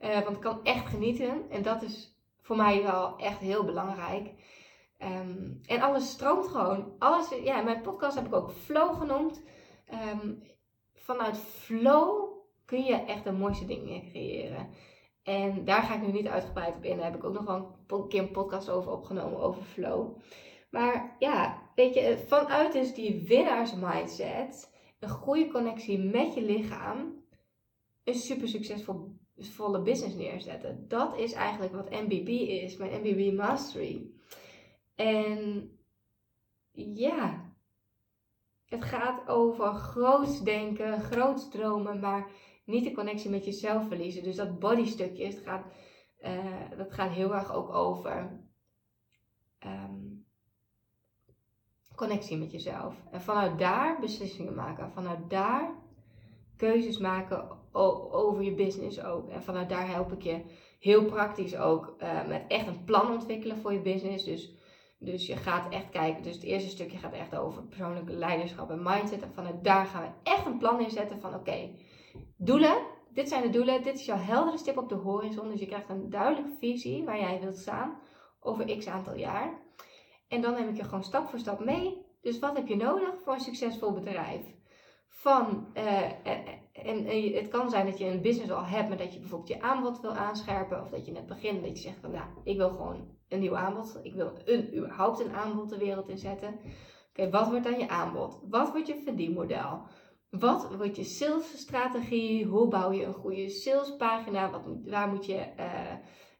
Uh, 0.00 0.22
want 0.22 0.36
ik 0.36 0.42
kan 0.42 0.64
echt 0.64 0.86
genieten. 0.86 1.50
En 1.50 1.62
dat 1.62 1.82
is 1.82 2.18
voor 2.40 2.56
mij 2.56 2.82
wel 2.82 3.16
echt 3.16 3.38
heel 3.38 3.64
belangrijk. 3.64 4.32
Um, 4.98 5.60
en 5.66 5.80
alles 5.80 6.10
stroomt 6.10 6.48
gewoon. 6.48 6.92
Alles, 6.98 7.28
ja, 7.42 7.62
mijn 7.62 7.80
podcast 7.80 8.14
heb 8.14 8.26
ik 8.26 8.34
ook 8.34 8.50
flow 8.50 8.98
genoemd. 8.98 9.42
Um, 9.92 10.42
vanuit 10.94 11.36
flow 11.36 12.28
kun 12.64 12.84
je 12.84 12.94
echt 12.94 13.24
de 13.24 13.32
mooiste 13.32 13.66
dingen 13.66 14.10
creëren. 14.10 14.68
En 15.22 15.64
daar 15.64 15.82
ga 15.82 15.94
ik 15.94 16.00
nu 16.00 16.12
niet 16.12 16.26
uitgebreid 16.26 16.76
op 16.76 16.84
in. 16.84 16.96
Daar 16.96 17.04
heb 17.04 17.16
ik 17.16 17.24
ook 17.24 17.34
nog 17.34 17.44
wel 17.44 17.78
een 17.86 18.08
keer 18.08 18.22
een 18.22 18.30
podcast 18.30 18.70
over 18.70 18.92
opgenomen, 18.92 19.40
over 19.40 19.62
flow. 19.62 20.16
Maar 20.70 21.16
ja, 21.18 21.62
weet 21.74 21.94
je, 21.94 22.24
vanuit 22.26 22.72
dus 22.72 22.94
die 22.94 23.24
winnaarsmindset, 23.26 24.74
een 25.00 25.08
goede 25.08 25.48
connectie 25.48 25.98
met 25.98 26.34
je 26.34 26.42
lichaam, 26.42 27.24
een 28.04 28.14
super 28.14 28.48
succesvolle 28.48 29.82
business 29.82 30.14
neerzetten. 30.14 30.84
Dat 30.88 31.18
is 31.18 31.32
eigenlijk 31.32 31.74
wat 31.74 31.90
MBB 31.90 32.28
is, 32.28 32.76
mijn 32.76 33.00
MBB 33.00 33.36
Mastery. 33.36 34.10
En 34.94 35.70
ja, 36.72 37.47
het 38.68 38.84
gaat 38.84 39.28
over 39.28 39.74
groots 39.74 40.42
denken, 40.42 41.00
groots 41.00 41.50
dromen, 41.50 42.00
maar 42.00 42.30
niet 42.64 42.84
de 42.84 42.92
connectie 42.92 43.30
met 43.30 43.44
jezelf 43.44 43.88
verliezen. 43.88 44.22
Dus 44.22 44.36
dat 44.36 44.58
bodystukje, 44.58 45.26
het 45.26 45.38
gaat, 45.44 45.64
uh, 46.20 46.76
dat 46.76 46.92
gaat 46.92 47.10
heel 47.10 47.34
erg 47.34 47.52
ook 47.52 47.74
over 47.74 48.40
ehm, 49.58 50.08
connectie 51.94 52.36
met 52.36 52.52
jezelf. 52.52 52.94
En 53.10 53.20
vanuit 53.20 53.58
daar 53.58 54.00
beslissingen 54.00 54.54
maken. 54.54 54.92
Vanuit 54.92 55.30
daar 55.30 55.74
keuzes 56.56 56.98
maken 56.98 57.58
over 57.72 58.42
je 58.42 58.54
business 58.54 59.02
ook. 59.02 59.28
En 59.28 59.42
vanuit 59.42 59.68
daar 59.68 59.88
help 59.88 60.12
ik 60.12 60.22
je 60.22 60.44
heel 60.78 61.04
praktisch 61.04 61.56
ook 61.56 61.96
uh, 61.98 62.26
met 62.26 62.44
echt 62.48 62.66
een 62.66 62.84
plan 62.84 63.12
ontwikkelen 63.12 63.56
voor 63.56 63.72
je 63.72 63.80
business. 63.80 64.24
Dus, 64.24 64.52
dus 64.98 65.26
je 65.26 65.36
gaat 65.36 65.72
echt 65.72 65.88
kijken. 65.88 66.22
Dus 66.22 66.34
het 66.34 66.42
eerste 66.42 66.68
stukje 66.68 66.98
gaat 66.98 67.12
echt 67.12 67.36
over 67.36 67.62
persoonlijke 67.62 68.12
leiderschap 68.12 68.70
en 68.70 68.82
mindset. 68.82 69.22
En 69.22 69.32
vanuit 69.34 69.64
daar 69.64 69.86
gaan 69.86 70.02
we 70.02 70.30
echt 70.30 70.46
een 70.46 70.58
plan 70.58 70.80
inzetten 70.80 71.20
van 71.20 71.34
oké, 71.34 71.70
doelen. 72.36 72.76
Dit 73.12 73.28
zijn 73.28 73.42
de 73.42 73.50
doelen. 73.50 73.82
Dit 73.82 73.94
is 73.94 74.06
jouw 74.06 74.16
heldere 74.16 74.58
stip 74.58 74.76
op 74.76 74.88
de 74.88 74.94
horizon. 74.94 75.48
Dus 75.48 75.60
je 75.60 75.66
krijgt 75.66 75.88
een 75.88 76.10
duidelijke 76.10 76.56
visie 76.58 77.04
waar 77.04 77.18
jij 77.18 77.40
wilt 77.40 77.58
staan 77.58 77.98
over 78.40 78.76
x 78.76 78.86
aantal 78.86 79.14
jaar. 79.14 79.60
En 80.28 80.40
dan 80.40 80.52
neem 80.52 80.68
ik 80.68 80.76
je 80.76 80.84
gewoon 80.84 81.04
stap 81.04 81.28
voor 81.28 81.38
stap 81.38 81.64
mee. 81.64 82.06
Dus 82.20 82.38
wat 82.38 82.56
heb 82.56 82.66
je 82.66 82.76
nodig 82.76 83.14
voor 83.24 83.32
een 83.32 83.40
succesvol 83.40 83.92
bedrijf? 83.92 84.56
Van, 85.08 85.66
uh, 85.74 86.26
en, 86.26 86.44
en, 86.72 87.32
het 87.34 87.48
kan 87.48 87.70
zijn 87.70 87.86
dat 87.86 87.98
je 87.98 88.06
een 88.06 88.22
business 88.22 88.50
al 88.50 88.64
hebt, 88.64 88.88
maar 88.88 88.98
dat 88.98 89.12
je 89.12 89.20
bijvoorbeeld 89.20 89.50
je 89.50 89.62
aanbod 89.62 90.00
wil 90.00 90.14
aanscherpen. 90.14 90.82
Of 90.82 90.90
dat 90.90 91.06
je 91.06 91.12
net 91.12 91.26
begint 91.26 91.62
dat 91.62 91.76
je 91.76 91.82
zegt 91.82 92.00
van, 92.00 92.10
nou, 92.10 92.26
ik 92.44 92.56
wil 92.56 92.68
gewoon 92.68 93.17
een 93.28 93.40
nieuw 93.40 93.56
aanbod. 93.56 94.00
Ik 94.02 94.14
wil 94.14 94.32
een, 94.44 94.76
überhaupt 94.76 95.20
een 95.20 95.32
aanbod 95.32 95.68
de 95.68 95.78
wereld 95.78 96.08
inzetten. 96.08 96.60
Oké, 97.08 97.30
wat 97.30 97.48
wordt 97.48 97.64
dan 97.64 97.78
je 97.78 97.88
aanbod? 97.88 98.40
Wat 98.48 98.70
wordt 98.70 98.86
je 98.86 99.02
verdienmodel? 99.04 99.82
Wat 100.30 100.76
wordt 100.76 100.96
je 100.96 101.04
salesstrategie? 101.04 102.44
Hoe 102.44 102.68
bouw 102.68 102.92
je 102.92 103.04
een 103.04 103.14
goede 103.14 103.48
salespagina? 103.48 104.50
Wat, 104.50 104.62
waar 104.84 105.08
moet 105.08 105.26
je 105.26 105.52
uh, 105.58 105.92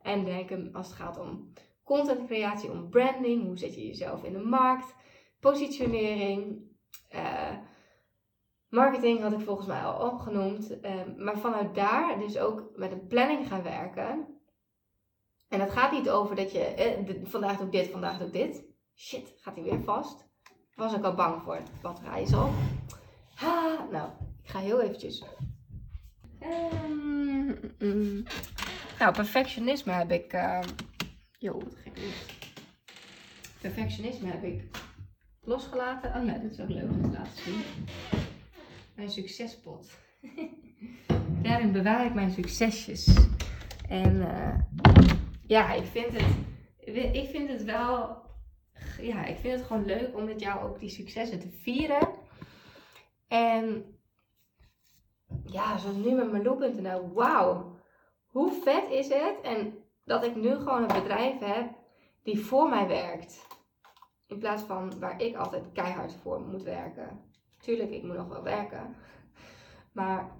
aan 0.02 0.24
denken 0.24 0.72
als 0.72 0.86
het 0.86 0.96
gaat 0.96 1.18
om 1.18 1.52
contentcreatie, 1.84 2.70
om 2.70 2.88
branding? 2.88 3.44
Hoe 3.46 3.58
zet 3.58 3.74
je 3.74 3.86
jezelf 3.86 4.22
in 4.22 4.32
de 4.32 4.38
markt? 4.38 4.94
Positionering. 5.40 6.66
Uh, 7.14 7.56
marketing 8.68 9.20
had 9.20 9.32
ik 9.32 9.40
volgens 9.40 9.66
mij 9.66 9.80
al 9.80 10.10
opgenoemd. 10.10 10.78
Uh, 10.82 10.92
maar 11.16 11.38
vanuit 11.38 11.74
daar 11.74 12.18
dus 12.18 12.38
ook 12.38 12.70
met 12.74 12.92
een 12.92 13.06
planning 13.06 13.48
gaan 13.48 13.62
werken. 13.62 14.37
En 15.48 15.60
het 15.60 15.70
gaat 15.70 15.92
niet 15.92 16.08
over 16.08 16.36
dat 16.36 16.52
je 16.52 16.60
eh, 16.60 17.16
vandaag 17.24 17.56
doe 17.56 17.66
ik 17.66 17.72
dit, 17.72 17.90
vandaag 17.90 18.18
doe 18.18 18.26
ik 18.26 18.32
dit. 18.32 18.64
Shit, 18.94 19.34
gaat 19.36 19.54
hij 19.54 19.64
weer 19.64 19.80
vast. 19.80 20.26
Was 20.74 20.94
ik 20.94 21.04
al 21.04 21.14
bang 21.14 21.42
voor. 21.42 21.62
Batterij 21.82 22.22
is 22.22 22.34
op. 22.34 22.50
Ha, 23.34 23.86
nou, 23.90 24.10
ik 24.42 24.50
ga 24.50 24.58
heel 24.58 24.80
eventjes. 24.80 25.24
Um, 26.42 28.24
nou, 28.98 29.12
perfectionisme 29.12 29.92
heb 29.92 30.10
ik. 30.10 30.32
Uh, 30.32 30.60
wat 31.40 31.64
gek 31.74 31.98
is. 31.98 32.26
Perfectionisme 33.60 34.30
heb 34.30 34.42
ik 34.42 34.70
losgelaten. 35.40 36.14
Oh 36.14 36.26
ja, 36.26 36.38
dit 36.38 36.52
is 36.52 36.60
ook 36.60 36.68
leuk 36.68 36.90
om 36.90 37.02
te 37.02 37.10
laten 37.10 37.42
zien. 37.42 37.62
Mijn 38.94 39.10
succespot. 39.10 39.90
Daarin 41.42 41.72
bewaar 41.72 42.06
ik 42.06 42.14
mijn 42.14 42.30
succesjes. 42.30 43.26
En 43.88 44.14
uh, 44.16 44.54
ja, 45.48 45.72
ik 45.72 45.84
vind 45.84 46.12
het. 46.12 46.36
Ik 47.14 47.28
vind 47.28 47.48
het 47.48 47.64
wel. 47.64 48.22
Ja, 49.00 49.24
ik 49.24 49.36
vind 49.36 49.58
het 49.58 49.66
gewoon 49.66 49.84
leuk 49.84 50.16
om 50.16 50.24
met 50.24 50.40
jou 50.40 50.68
ook 50.68 50.78
die 50.78 50.88
successen 50.88 51.40
te 51.40 51.48
vieren. 51.50 52.08
En 53.28 53.84
ja, 55.44 55.78
zoals 55.78 55.96
nu 55.96 56.14
met 56.14 56.80
nou 56.80 57.12
Wauw, 57.12 57.76
hoe 58.26 58.52
vet 58.62 58.90
is 58.90 59.08
het? 59.08 59.40
En 59.42 59.78
dat 60.04 60.24
ik 60.24 60.36
nu 60.36 60.54
gewoon 60.54 60.82
een 60.82 61.02
bedrijf 61.02 61.38
heb 61.38 61.70
die 62.22 62.38
voor 62.44 62.68
mij 62.68 62.88
werkt. 62.88 63.46
In 64.26 64.38
plaats 64.38 64.62
van 64.62 64.98
waar 64.98 65.20
ik 65.22 65.36
altijd 65.36 65.72
keihard 65.72 66.14
voor 66.14 66.40
moet 66.40 66.62
werken. 66.62 67.20
Tuurlijk, 67.58 67.90
ik 67.90 68.02
moet 68.02 68.16
nog 68.16 68.28
wel 68.28 68.42
werken. 68.42 68.96
Maar 69.92 70.36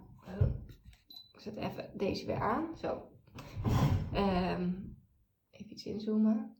ik 1.35 1.41
zet 1.41 1.57
even 1.57 1.91
deze 1.93 2.27
weer 2.27 2.41
aan. 2.41 2.77
Zo. 2.77 3.03
Um, 4.15 4.88
inzoomen. 5.87 6.57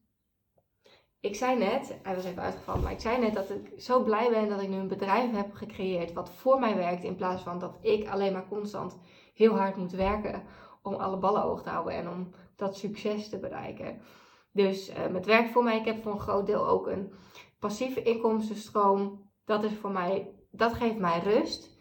Ik 1.21 1.35
zei 1.35 1.59
net, 1.59 1.99
hij 2.03 2.15
was 2.15 2.25
even 2.25 2.43
uitgevallen, 2.43 2.83
maar 2.83 2.93
ik 2.93 3.01
zei 3.01 3.19
net 3.19 3.35
dat 3.35 3.51
ik 3.51 3.81
zo 3.81 4.03
blij 4.03 4.31
ben 4.31 4.49
dat 4.49 4.63
ik 4.63 4.69
nu 4.69 4.77
een 4.77 4.89
bedrijf 4.89 5.31
heb 5.31 5.55
gecreëerd 5.55 6.13
wat 6.13 6.31
voor 6.31 6.61
mij 6.61 6.77
werkt. 6.77 7.05
In 7.05 7.17
plaats 7.17 7.43
van 7.43 7.59
dat 7.59 7.79
ik 7.81 8.09
alleen 8.09 8.33
maar 8.33 8.49
constant 8.49 8.99
heel 9.35 9.57
hard 9.57 9.77
moet 9.77 9.93
werken 9.93 10.43
om 10.83 10.95
alle 10.95 11.19
ballen 11.19 11.43
hoog 11.43 11.63
te 11.63 11.69
houden 11.69 11.95
en 11.95 12.09
om 12.09 12.35
dat 12.57 12.77
succes 12.77 13.29
te 13.29 13.39
bereiken. 13.39 14.01
Dus 14.53 14.91
uh, 14.91 14.97
het 14.97 15.27
werkt 15.27 15.51
voor 15.51 15.63
mij. 15.63 15.79
Ik 15.79 15.85
heb 15.85 16.03
voor 16.03 16.13
een 16.13 16.21
groot 16.21 16.47
deel 16.47 16.69
ook 16.69 16.87
een 16.87 17.13
passieve 17.59 18.03
inkomstenstroom. 18.03 19.31
Dat 19.45 19.65
is 19.65 19.73
voor 19.73 19.91
mij, 19.91 20.35
dat 20.51 20.75
geeft 20.75 20.99
mij 20.99 21.19
rust. 21.19 21.77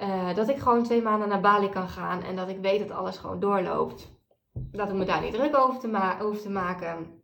Uh, 0.00 0.34
dat 0.34 0.48
ik 0.48 0.58
gewoon 0.58 0.82
twee 0.82 1.02
maanden 1.02 1.28
naar 1.28 1.40
Bali 1.40 1.68
kan 1.68 1.88
gaan 1.88 2.22
en 2.22 2.36
dat 2.36 2.48
ik 2.48 2.58
weet 2.60 2.88
dat 2.88 2.96
alles 2.96 3.18
gewoon 3.18 3.40
doorloopt. 3.40 4.19
Dat 4.52 4.88
ik 4.88 4.94
me 4.94 5.04
daar 5.04 5.22
niet 5.22 5.32
druk 5.32 5.56
over 5.56 5.80
te, 5.80 5.88
ma 5.88 6.20
over 6.20 6.42
te 6.42 6.50
maken. 6.50 7.22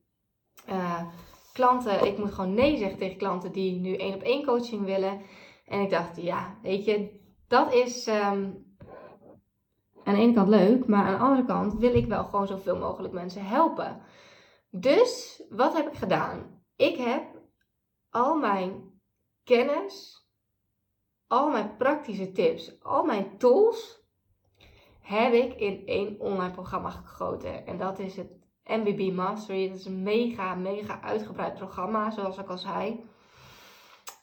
Uh, 0.69 1.03
klanten, 1.53 2.07
ik 2.07 2.19
moet 2.19 2.35
gewoon 2.35 2.55
nee 2.55 2.77
zeggen 2.77 2.99
tegen 2.99 3.17
klanten 3.17 3.53
die 3.53 3.81
nu 3.81 3.97
één 3.97 4.15
op 4.15 4.23
één 4.23 4.45
coaching 4.45 4.85
willen. 4.85 5.21
En 5.67 5.81
ik 5.81 5.91
dacht, 5.91 6.23
ja, 6.23 6.59
weet 6.63 6.85
je, 6.85 7.21
dat 7.49 7.73
is 7.73 8.07
um, 8.07 8.65
aan 10.05 10.15
de 10.15 10.21
ene 10.21 10.33
kant 10.33 10.49
leuk, 10.49 10.87
maar 10.87 11.05
aan 11.05 11.13
de 11.13 11.25
andere 11.25 11.45
kant 11.45 11.75
wil 11.75 11.95
ik 11.95 12.07
wel 12.07 12.25
gewoon 12.25 12.47
zoveel 12.47 12.77
mogelijk 12.77 13.15
mensen 13.15 13.45
helpen. 13.45 14.03
Dus 14.71 15.43
wat 15.49 15.77
heb 15.77 15.87
ik 15.87 15.99
gedaan? 15.99 16.63
Ik 16.77 16.97
heb 16.97 17.25
al 18.11 18.37
mijn 18.37 19.01
kennis, 19.45 20.27
al 21.27 21.51
mijn 21.51 21.77
praktische 21.77 22.33
tips, 22.33 22.83
al 22.83 23.05
mijn 23.05 23.39
tools 23.39 24.06
heb 25.07 25.33
ik 25.33 25.55
in 25.55 25.87
één 25.87 26.21
online 26.21 26.53
programma 26.53 26.91
gegoten. 26.91 27.67
En 27.67 27.79
dat 27.79 27.99
is 27.99 28.17
het 28.17 28.31
MBB 28.65 29.13
Mastery. 29.13 29.69
Dat 29.69 29.79
is 29.79 29.85
een 29.85 30.03
mega, 30.03 30.55
mega 30.55 31.01
uitgebreid 31.01 31.55
programma, 31.55 32.11
zoals 32.11 32.39
ik 32.39 32.49
al 32.49 32.59
zei. 32.59 33.05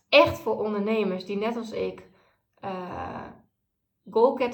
Echt 0.09 0.39
voor 0.39 0.59
ondernemers 0.59 1.25
die 1.25 1.38
net 1.38 1.55
als 1.55 1.71
ik 1.71 2.09
uh, 2.61 3.27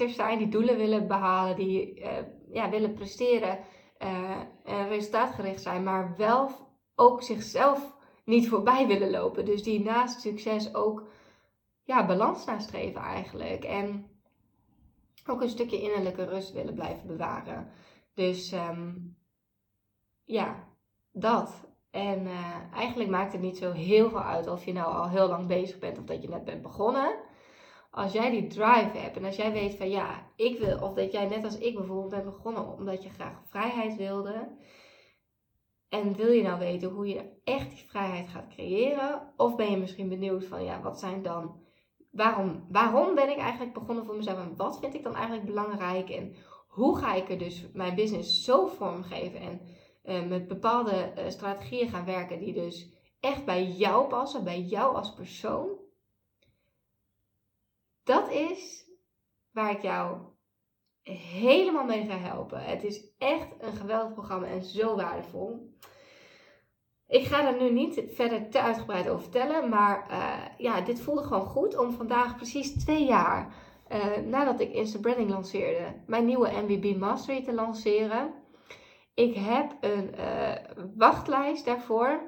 zijn, 0.07 0.37
die 0.37 0.49
doelen 0.49 0.77
willen 0.77 1.07
behalen, 1.07 1.55
die 1.55 1.99
uh, 1.99 2.09
ja, 2.51 2.69
willen 2.69 2.93
presteren 2.93 3.59
uh, 3.99 4.39
en 4.63 4.87
resultaatgericht 4.87 5.61
zijn, 5.61 5.83
maar 5.83 6.13
wel 6.17 6.49
ook 6.95 7.23
zichzelf 7.23 7.95
niet 8.25 8.49
voorbij 8.49 8.87
willen 8.87 9.09
lopen. 9.09 9.45
Dus 9.45 9.63
die 9.63 9.83
naast 9.83 10.21
succes 10.21 10.75
ook 10.75 11.07
ja, 11.83 12.05
balans 12.05 12.45
nastreven 12.45 13.01
eigenlijk. 13.01 13.63
En 13.63 14.18
ook 15.29 15.41
een 15.41 15.49
stukje 15.49 15.81
innerlijke 15.81 16.23
rust 16.23 16.51
willen 16.51 16.73
blijven 16.73 17.07
bewaren. 17.07 17.71
Dus 18.13 18.51
um, 18.51 19.17
ja, 20.23 20.67
dat. 21.11 21.67
En 21.91 22.25
uh, 22.25 22.73
eigenlijk 22.73 23.09
maakt 23.09 23.31
het 23.31 23.41
niet 23.41 23.57
zo 23.57 23.71
heel 23.71 24.09
veel 24.09 24.21
uit 24.21 24.47
of 24.47 24.65
je 24.65 24.73
nou 24.73 24.93
al 24.93 25.09
heel 25.09 25.27
lang 25.27 25.47
bezig 25.47 25.79
bent 25.79 25.97
of 25.97 26.03
dat 26.03 26.21
je 26.21 26.29
net 26.29 26.45
bent 26.45 26.61
begonnen. 26.61 27.19
Als 27.91 28.11
jij 28.11 28.29
die 28.29 28.47
drive 28.47 28.97
hebt 28.97 29.17
en 29.17 29.25
als 29.25 29.35
jij 29.35 29.51
weet 29.51 29.75
van 29.75 29.89
ja, 29.89 30.27
ik 30.35 30.59
wil, 30.59 30.79
of 30.79 30.93
dat 30.93 31.11
jij 31.11 31.25
net 31.25 31.43
als 31.43 31.57
ik 31.57 31.75
bijvoorbeeld 31.75 32.09
bent 32.09 32.25
begonnen 32.25 32.67
omdat 32.67 33.03
je 33.03 33.09
graag 33.09 33.41
vrijheid 33.45 33.95
wilde. 33.95 34.57
En 35.89 36.15
wil 36.15 36.31
je 36.31 36.41
nou 36.41 36.59
weten 36.59 36.89
hoe 36.89 37.07
je 37.07 37.41
echt 37.43 37.69
die 37.69 37.85
vrijheid 37.87 38.27
gaat 38.27 38.47
creëren? 38.47 39.33
Of 39.37 39.55
ben 39.55 39.71
je 39.71 39.77
misschien 39.77 40.09
benieuwd 40.09 40.45
van 40.45 40.63
ja, 40.63 40.81
wat 40.81 40.99
zijn 40.99 41.21
dan, 41.21 41.63
waarom, 42.19 42.65
waarom 42.69 43.15
ben 43.15 43.29
ik 43.29 43.37
eigenlijk 43.37 43.73
begonnen 43.73 44.05
voor 44.05 44.15
mezelf 44.15 44.37
en 44.37 44.55
wat 44.55 44.79
vind 44.79 44.93
ik 44.93 45.03
dan 45.03 45.15
eigenlijk 45.15 45.45
belangrijk? 45.45 46.09
En 46.09 46.35
hoe 46.67 46.97
ga 46.97 47.13
ik 47.13 47.29
er 47.29 47.37
dus 47.37 47.71
mijn 47.73 47.95
business 47.95 48.43
zo 48.43 48.67
vormgeven 48.67 49.39
en 49.39 49.61
uh, 50.03 50.29
met 50.29 50.47
bepaalde 50.47 51.13
uh, 51.17 51.29
strategieën 51.29 51.89
gaan 51.89 52.05
werken 52.05 52.39
die 52.39 52.53
dus 52.53 52.91
echt 53.19 53.45
bij 53.45 53.65
jou 53.65 54.07
passen, 54.07 54.43
bij 54.43 54.61
jou 54.61 54.95
als 54.95 55.13
persoon. 55.13 55.77
Dat 58.03 58.31
is 58.31 58.89
waar 59.51 59.71
ik 59.71 59.81
jou 59.81 60.17
helemaal 61.41 61.85
mee 61.85 62.05
ga 62.05 62.17
helpen. 62.17 62.63
Het 62.63 62.83
is 62.83 63.13
echt 63.17 63.47
een 63.59 63.75
geweldig 63.75 64.13
programma 64.13 64.47
en 64.47 64.63
zo 64.63 64.95
waardevol. 64.95 65.77
Ik 67.09 67.25
ga 67.25 67.47
er 67.47 67.61
nu 67.61 67.71
niet 67.71 68.03
verder 68.07 68.49
te 68.49 68.61
uitgebreid 68.61 69.09
over 69.09 69.21
vertellen, 69.21 69.69
maar 69.69 70.07
uh, 70.11 70.35
ja, 70.57 70.81
dit 70.81 71.01
voelde 71.01 71.23
gewoon 71.23 71.45
goed 71.45 71.77
om 71.77 71.91
vandaag 71.91 72.35
precies 72.35 72.83
twee 72.83 73.05
jaar 73.05 73.53
uh, 73.91 74.17
nadat 74.25 74.59
ik 74.59 74.73
Insta 74.73 74.99
Branding 74.99 75.29
lanceerde, 75.29 75.93
mijn 76.07 76.25
nieuwe 76.25 76.51
MBB 76.67 76.97
Mastery 76.97 77.43
te 77.43 77.53
lanceren. 77.53 78.33
Ik 79.13 79.35
heb 79.35 79.77
een 79.81 80.13
uh, 80.17 80.85
wachtlijst 80.95 81.65
daarvoor. 81.65 82.21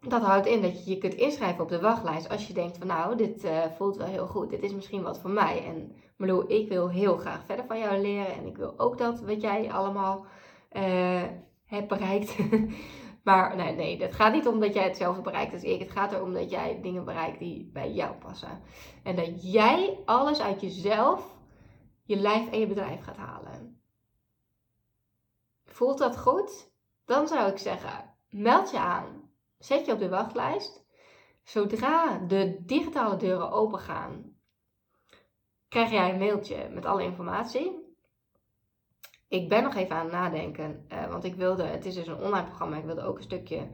dat 0.00 0.22
houdt 0.22 0.46
in 0.46 0.62
dat 0.62 0.84
je 0.84 0.90
je 0.90 0.98
kunt 0.98 1.14
inschrijven 1.14 1.62
op 1.62 1.68
de 1.68 1.80
wachtlijst 1.80 2.28
als 2.28 2.46
je 2.46 2.52
denkt 2.52 2.78
van 2.78 2.86
nou, 2.86 3.16
dit 3.16 3.46
voelt 3.76 3.96
wel 3.96 4.06
heel 4.06 4.26
goed, 4.26 4.50
dit 4.50 4.62
is 4.62 4.74
misschien 4.74 5.02
wat 5.02 5.20
voor 5.20 5.30
mij. 5.30 5.64
En 5.66 5.96
Marlo, 6.16 6.44
ik 6.46 6.68
wil 6.68 6.90
heel 6.90 7.16
graag 7.16 7.44
verder 7.44 7.64
van 7.64 7.78
jou 7.78 8.00
leren 8.00 8.34
en 8.34 8.46
ik 8.46 8.56
wil 8.56 8.78
ook 8.78 8.98
dat 8.98 9.20
wat 9.20 9.40
jij 9.40 9.72
allemaal 9.72 10.26
hebt 11.64 11.88
bereikt. 11.88 12.36
maar 13.24 13.56
nee, 13.56 13.74
nee, 13.74 14.02
het 14.02 14.14
gaat 14.14 14.32
niet 14.32 14.46
om 14.46 14.60
dat 14.60 14.74
jij 14.74 14.84
hetzelfde 14.84 15.22
bereikt 15.22 15.52
als 15.52 15.62
ik. 15.62 15.80
Het 15.80 15.90
gaat 15.90 16.12
erom 16.12 16.32
dat 16.32 16.50
jij 16.50 16.80
dingen 16.82 17.04
bereikt 17.04 17.38
die 17.38 17.70
bij 17.72 17.92
jou 17.92 18.14
passen. 18.14 18.62
En 19.02 19.16
dat 19.16 19.52
jij 19.52 19.98
alles 20.04 20.40
uit 20.40 20.60
jezelf, 20.60 21.36
je 22.02 22.16
lijf 22.16 22.50
en 22.50 22.58
je 22.58 22.66
bedrijf 22.66 23.04
gaat 23.04 23.16
halen. 23.16 23.80
Voelt 25.64 25.98
dat 25.98 26.18
goed? 26.18 26.72
Dan 27.04 27.28
zou 27.28 27.50
ik 27.50 27.58
zeggen, 27.58 28.14
meld 28.28 28.70
je 28.70 28.78
aan 28.78 29.24
Zet 29.64 29.86
je 29.86 29.92
op 29.92 29.98
de 29.98 30.08
wachtlijst. 30.08 30.84
Zodra 31.42 32.18
de 32.18 32.64
digitale 32.64 33.16
deuren 33.16 33.50
open 33.50 33.78
gaan, 33.78 34.36
krijg 35.68 35.90
jij 35.90 36.10
een 36.10 36.18
mailtje 36.18 36.68
met 36.68 36.84
alle 36.84 37.02
informatie. 37.02 37.83
Ik 39.34 39.48
ben 39.48 39.62
nog 39.62 39.74
even 39.74 39.96
aan 39.96 40.04
het 40.04 40.12
nadenken, 40.12 40.86
uh, 40.92 41.06
want 41.10 41.24
ik 41.24 41.34
wilde, 41.34 41.62
het 41.62 41.84
is 41.84 41.94
dus 41.94 42.06
een 42.06 42.22
online 42.22 42.46
programma, 42.46 42.76
ik 42.76 42.84
wilde 42.84 43.02
ook 43.02 43.16
een 43.16 43.22
stukje 43.22 43.68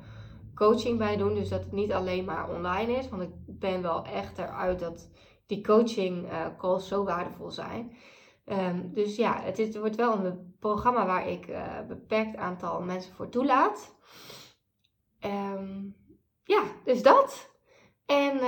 coaching 0.54 0.98
bij 0.98 1.16
doen. 1.16 1.34
Dus 1.34 1.48
dat 1.48 1.60
het 1.60 1.72
niet 1.72 1.92
alleen 1.92 2.24
maar 2.24 2.50
online 2.50 2.92
is, 2.92 3.08
want 3.08 3.22
ik 3.22 3.30
ben 3.46 3.82
wel 3.82 4.04
echt 4.04 4.38
eruit 4.38 4.78
dat 4.78 5.10
die 5.46 5.64
coaching 5.64 6.24
uh, 6.24 6.46
calls 6.58 6.88
zo 6.88 7.04
waardevol 7.04 7.50
zijn. 7.50 7.96
Um, 8.44 8.90
dus 8.94 9.16
ja, 9.16 9.40
het, 9.42 9.58
is, 9.58 9.66
het, 9.66 9.78
wordt 9.78 9.96
wel 9.96 10.24
een 10.24 10.56
programma 10.60 11.06
waar 11.06 11.28
ik 11.28 11.46
een 11.46 11.54
uh, 11.54 11.86
beperkt 11.88 12.36
aantal 12.36 12.82
mensen 12.82 13.14
voor 13.14 13.28
toelaat. 13.28 13.96
Um, 15.20 15.96
ja, 16.44 16.62
dus 16.84 17.02
dat. 17.02 17.50
En 18.06 18.40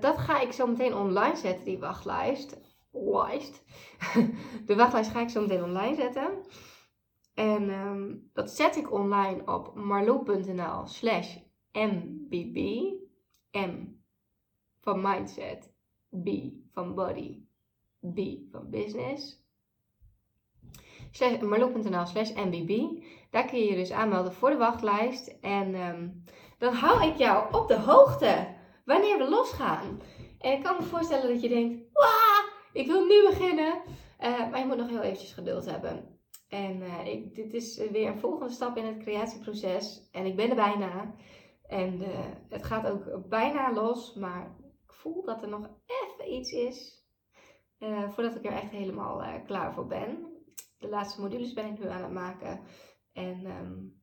dat 0.00 0.18
ga 0.18 0.40
ik 0.40 0.52
zo 0.52 0.66
meteen 0.66 0.94
online 0.94 1.36
zetten, 1.36 1.64
die 1.64 1.78
wachtlijst. 1.78 2.58
Lijst. 2.92 3.64
De 4.66 4.74
wachtlijst 4.76 5.10
ga 5.10 5.20
ik 5.20 5.28
zo 5.28 5.40
meteen 5.40 5.62
online 5.62 5.94
zetten. 5.94 6.44
En 7.34 7.70
um, 7.70 8.30
dat 8.32 8.50
zet 8.50 8.76
ik 8.76 8.92
online 8.92 9.42
op 9.46 9.74
marloe.nl 9.74 10.86
slash 10.86 11.36
mbb. 11.72 12.56
M 13.50 13.98
van 14.80 15.00
mindset. 15.00 15.72
B 16.22 16.28
van 16.72 16.94
body. 16.94 17.42
B 18.14 18.18
van 18.50 18.70
business. 18.70 19.38
Marloe.nl 21.40 22.06
slash 22.06 22.32
mbb. 22.34 23.02
Daar 23.30 23.44
kun 23.44 23.58
je 23.58 23.70
je 23.70 23.76
dus 23.76 23.92
aanmelden 23.92 24.32
voor 24.32 24.50
de 24.50 24.56
wachtlijst. 24.56 25.28
En 25.40 25.74
um, 25.74 26.24
dan 26.58 26.74
hou 26.74 27.08
ik 27.08 27.16
jou 27.16 27.54
op 27.54 27.68
de 27.68 27.78
hoogte 27.78 28.56
wanneer 28.84 29.18
we 29.18 29.28
losgaan. 29.28 30.00
En 30.38 30.52
ik 30.52 30.62
kan 30.62 30.76
me 30.76 30.82
voorstellen 30.82 31.28
dat 31.28 31.42
je 31.42 31.48
denkt, 31.48 31.84
Wah, 31.92 32.29
ik 32.72 32.86
wil 32.86 33.06
nu 33.06 33.28
beginnen. 33.28 33.82
Uh, 34.20 34.50
maar 34.50 34.58
je 34.58 34.66
moet 34.66 34.76
nog 34.76 34.88
heel 34.88 35.00
eventjes 35.00 35.32
geduld 35.32 35.64
hebben. 35.64 36.18
En 36.48 36.80
uh, 36.80 37.06
ik, 37.06 37.34
dit 37.34 37.54
is 37.54 37.76
weer 37.90 38.08
een 38.08 38.18
volgende 38.18 38.52
stap 38.52 38.76
in 38.76 38.84
het 38.84 38.98
creatieproces. 38.98 40.08
En 40.12 40.26
ik 40.26 40.36
ben 40.36 40.50
er 40.50 40.56
bijna. 40.56 41.14
En 41.66 41.94
uh, 41.94 42.08
het 42.48 42.64
gaat 42.64 42.90
ook 42.90 43.28
bijna 43.28 43.72
los. 43.72 44.14
Maar 44.14 44.56
ik 44.84 44.92
voel 44.92 45.24
dat 45.24 45.42
er 45.42 45.48
nog 45.48 45.68
even 45.86 46.32
iets 46.32 46.52
is. 46.52 47.04
voordat 48.08 48.36
ik 48.36 48.44
er 48.44 48.52
echt 48.52 48.70
helemaal 48.70 49.42
klaar 49.46 49.74
voor 49.74 49.86
ben. 49.86 50.26
De 50.78 50.88
laatste 50.88 51.20
modules 51.20 51.52
ben 51.52 51.72
ik 51.72 51.78
nu 51.78 51.88
aan 51.88 52.02
het 52.02 52.12
maken. 52.12 52.60
En 53.12 53.46
um, 53.46 54.02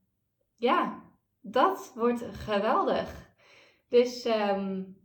ja, 0.56 1.04
dat 1.42 1.92
wordt 1.96 2.26
geweldig. 2.32 3.36
Dus 3.90 4.26
um, 4.26 4.98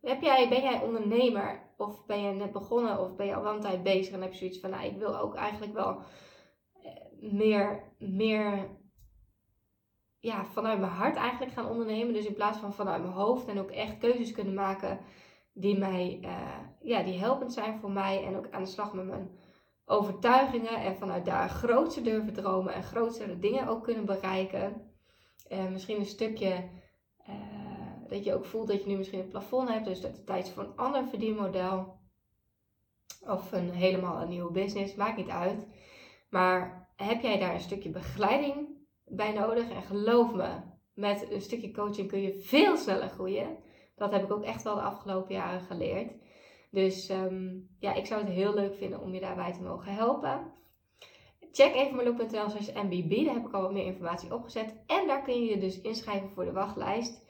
heb 0.00 0.22
jij, 0.22 0.48
ben 0.48 0.62
jij 0.62 0.82
ondernemer 0.82 1.67
of 1.78 2.06
ben 2.06 2.22
je 2.22 2.32
net 2.32 2.52
begonnen 2.52 3.00
of 3.00 3.16
ben 3.16 3.26
je 3.26 3.34
al 3.34 3.42
wel 3.42 3.54
een 3.54 3.60
tijd 3.60 3.82
bezig 3.82 4.14
en 4.14 4.22
heb 4.22 4.32
je 4.32 4.38
zoiets 4.38 4.60
van, 4.60 4.70
nou, 4.70 4.84
ik 4.84 4.96
wil 4.96 5.18
ook 5.18 5.34
eigenlijk 5.34 5.72
wel 5.72 5.98
eh, 6.82 7.32
meer, 7.32 7.82
meer 7.98 8.68
ja, 10.20 10.44
vanuit 10.44 10.80
mijn 10.80 10.92
hart 10.92 11.16
eigenlijk 11.16 11.52
gaan 11.52 11.68
ondernemen. 11.68 12.12
Dus 12.14 12.26
in 12.26 12.34
plaats 12.34 12.58
van 12.58 12.72
vanuit 12.72 13.02
mijn 13.02 13.14
hoofd 13.14 13.48
en 13.48 13.58
ook 13.58 13.70
echt 13.70 13.98
keuzes 13.98 14.32
kunnen 14.32 14.54
maken 14.54 14.98
die 15.52 15.78
mij, 15.78 16.18
uh, 16.22 16.58
ja, 16.80 17.02
die 17.02 17.18
helpend 17.18 17.52
zijn 17.52 17.78
voor 17.78 17.90
mij 17.90 18.24
en 18.24 18.36
ook 18.36 18.50
aan 18.50 18.62
de 18.62 18.68
slag 18.68 18.92
met 18.92 19.06
mijn 19.06 19.30
overtuigingen 19.84 20.80
en 20.80 20.96
vanuit 20.96 21.24
daar 21.24 21.48
grootste 21.48 22.02
durven 22.02 22.32
dromen 22.32 22.74
en 22.74 22.82
grotere 22.82 23.38
dingen 23.38 23.68
ook 23.68 23.84
kunnen 23.84 24.04
bereiken. 24.04 24.92
Uh, 25.52 25.68
misschien 25.68 25.98
een 25.98 26.06
stukje 26.06 26.68
dat 28.08 28.24
je 28.24 28.34
ook 28.34 28.44
voelt 28.44 28.68
dat 28.68 28.82
je 28.82 28.88
nu 28.88 28.96
misschien 28.96 29.20
een 29.20 29.28
plafond 29.28 29.68
hebt, 29.68 29.84
dus 29.84 30.00
dat 30.00 30.16
het 30.16 30.26
tijd 30.26 30.46
is 30.46 30.52
voor 30.52 30.62
een 30.62 30.76
ander 30.76 31.08
verdienmodel. 31.08 31.96
Of 33.26 33.52
een 33.52 33.70
helemaal 33.70 34.22
een 34.22 34.28
nieuwe 34.28 34.52
business, 34.52 34.94
maakt 34.94 35.16
niet 35.16 35.28
uit. 35.28 35.66
Maar 36.30 36.88
heb 36.96 37.20
jij 37.20 37.38
daar 37.38 37.54
een 37.54 37.60
stukje 37.60 37.90
begeleiding 37.90 38.68
bij 39.04 39.32
nodig? 39.32 39.70
En 39.70 39.82
geloof 39.82 40.34
me, 40.34 40.50
met 40.94 41.30
een 41.30 41.40
stukje 41.40 41.72
coaching 41.72 42.08
kun 42.08 42.22
je 42.22 42.40
veel 42.40 42.76
sneller 42.76 43.08
groeien. 43.08 43.56
Dat 43.96 44.12
heb 44.12 44.24
ik 44.24 44.32
ook 44.32 44.44
echt 44.44 44.62
wel 44.62 44.74
de 44.74 44.80
afgelopen 44.80 45.34
jaren 45.34 45.60
geleerd. 45.60 46.12
Dus 46.70 47.10
um, 47.10 47.68
ja, 47.78 47.94
ik 47.94 48.06
zou 48.06 48.20
het 48.20 48.30
heel 48.30 48.54
leuk 48.54 48.74
vinden 48.74 49.00
om 49.00 49.14
je 49.14 49.20
daarbij 49.20 49.52
te 49.52 49.62
mogen 49.62 49.94
helpen. 49.94 50.52
Check 51.52 51.74
even 51.74 51.94
marloek.nl 51.94 52.50
slash 52.50 52.72
mbb, 52.72 53.24
daar 53.24 53.34
heb 53.34 53.46
ik 53.46 53.52
al 53.52 53.62
wat 53.62 53.72
meer 53.72 53.84
informatie 53.84 54.34
opgezet. 54.34 54.74
En 54.86 55.06
daar 55.06 55.22
kun 55.22 55.34
je 55.34 55.50
je 55.50 55.58
dus 55.58 55.80
inschrijven 55.80 56.30
voor 56.30 56.44
de 56.44 56.52
wachtlijst. 56.52 57.26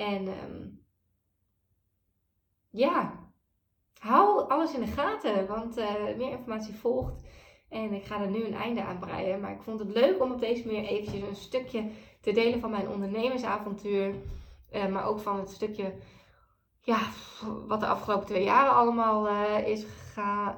En 0.00 0.28
um, 0.28 0.80
ja, 2.70 3.28
hou 3.98 4.48
alles 4.48 4.74
in 4.74 4.80
de 4.80 4.86
gaten, 4.86 5.46
want 5.46 5.78
uh, 5.78 5.94
meer 6.16 6.30
informatie 6.30 6.74
volgt. 6.74 7.22
En 7.68 7.92
ik 7.92 8.04
ga 8.04 8.20
er 8.20 8.30
nu 8.30 8.44
een 8.44 8.54
einde 8.54 8.82
aan 8.82 8.98
breien. 8.98 9.40
Maar 9.40 9.52
ik 9.52 9.62
vond 9.62 9.78
het 9.78 9.88
leuk 9.88 10.22
om 10.22 10.32
op 10.32 10.40
deze 10.40 10.66
manier 10.66 10.84
eventjes 10.84 11.28
een 11.28 11.36
stukje 11.36 11.90
te 12.20 12.32
delen 12.32 12.60
van 12.60 12.70
mijn 12.70 12.88
ondernemersavontuur. 12.88 14.14
Uh, 14.72 14.86
maar 14.86 15.04
ook 15.04 15.18
van 15.18 15.38
het 15.38 15.50
stukje 15.50 15.94
ja, 16.80 16.98
wat 17.66 17.80
de 17.80 17.86
afgelopen 17.86 18.26
twee 18.26 18.44
jaren 18.44 18.74
allemaal 18.74 19.28
uh, 19.28 19.68
is 19.68 19.86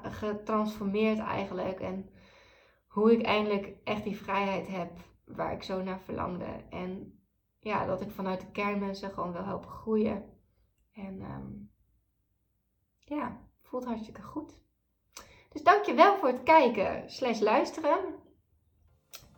getransformeerd 0.02 1.18
eigenlijk. 1.18 1.80
En 1.80 2.10
hoe 2.86 3.12
ik 3.12 3.22
eindelijk 3.22 3.72
echt 3.84 4.04
die 4.04 4.16
vrijheid 4.16 4.68
heb 4.68 4.90
waar 5.24 5.52
ik 5.52 5.62
zo 5.62 5.82
naar 5.82 6.00
verlangde. 6.00 6.64
En 6.70 7.21
ja, 7.62 7.86
dat 7.86 8.00
ik 8.00 8.10
vanuit 8.10 8.40
de 8.40 8.50
kern 8.50 8.78
mensen 8.78 9.10
gewoon 9.10 9.32
wil 9.32 9.44
helpen 9.44 9.70
groeien. 9.70 10.24
En 10.92 11.20
um, 11.20 11.70
ja, 12.98 13.40
voelt 13.62 13.84
hartstikke 13.84 14.22
goed. 14.22 14.60
Dus 15.48 15.62
dankjewel 15.62 16.16
voor 16.16 16.28
het 16.28 16.42
kijken 16.42 17.10
slash 17.10 17.40
luisteren. 17.40 17.98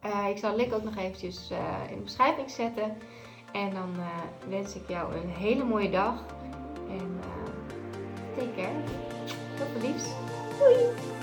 Uh, 0.04 0.28
ik 0.28 0.38
zal 0.38 0.50
de 0.50 0.56
link 0.56 0.72
ook 0.72 0.82
nog 0.82 0.96
eventjes 0.96 1.50
uh, 1.50 1.90
in 1.90 1.96
de 1.96 2.02
beschrijving 2.02 2.50
zetten. 2.50 2.96
En 3.52 3.74
dan 3.74 3.94
uh, 3.96 4.18
wens 4.48 4.74
ik 4.74 4.88
jou 4.88 5.14
een 5.14 5.28
hele 5.28 5.64
mooie 5.64 5.90
dag. 5.90 6.26
En 6.88 7.20
take 8.36 8.54
care. 8.54 8.84
Tot 9.56 9.80
de 9.80 9.86
liefst. 9.86 10.16
Doei! 10.58 11.13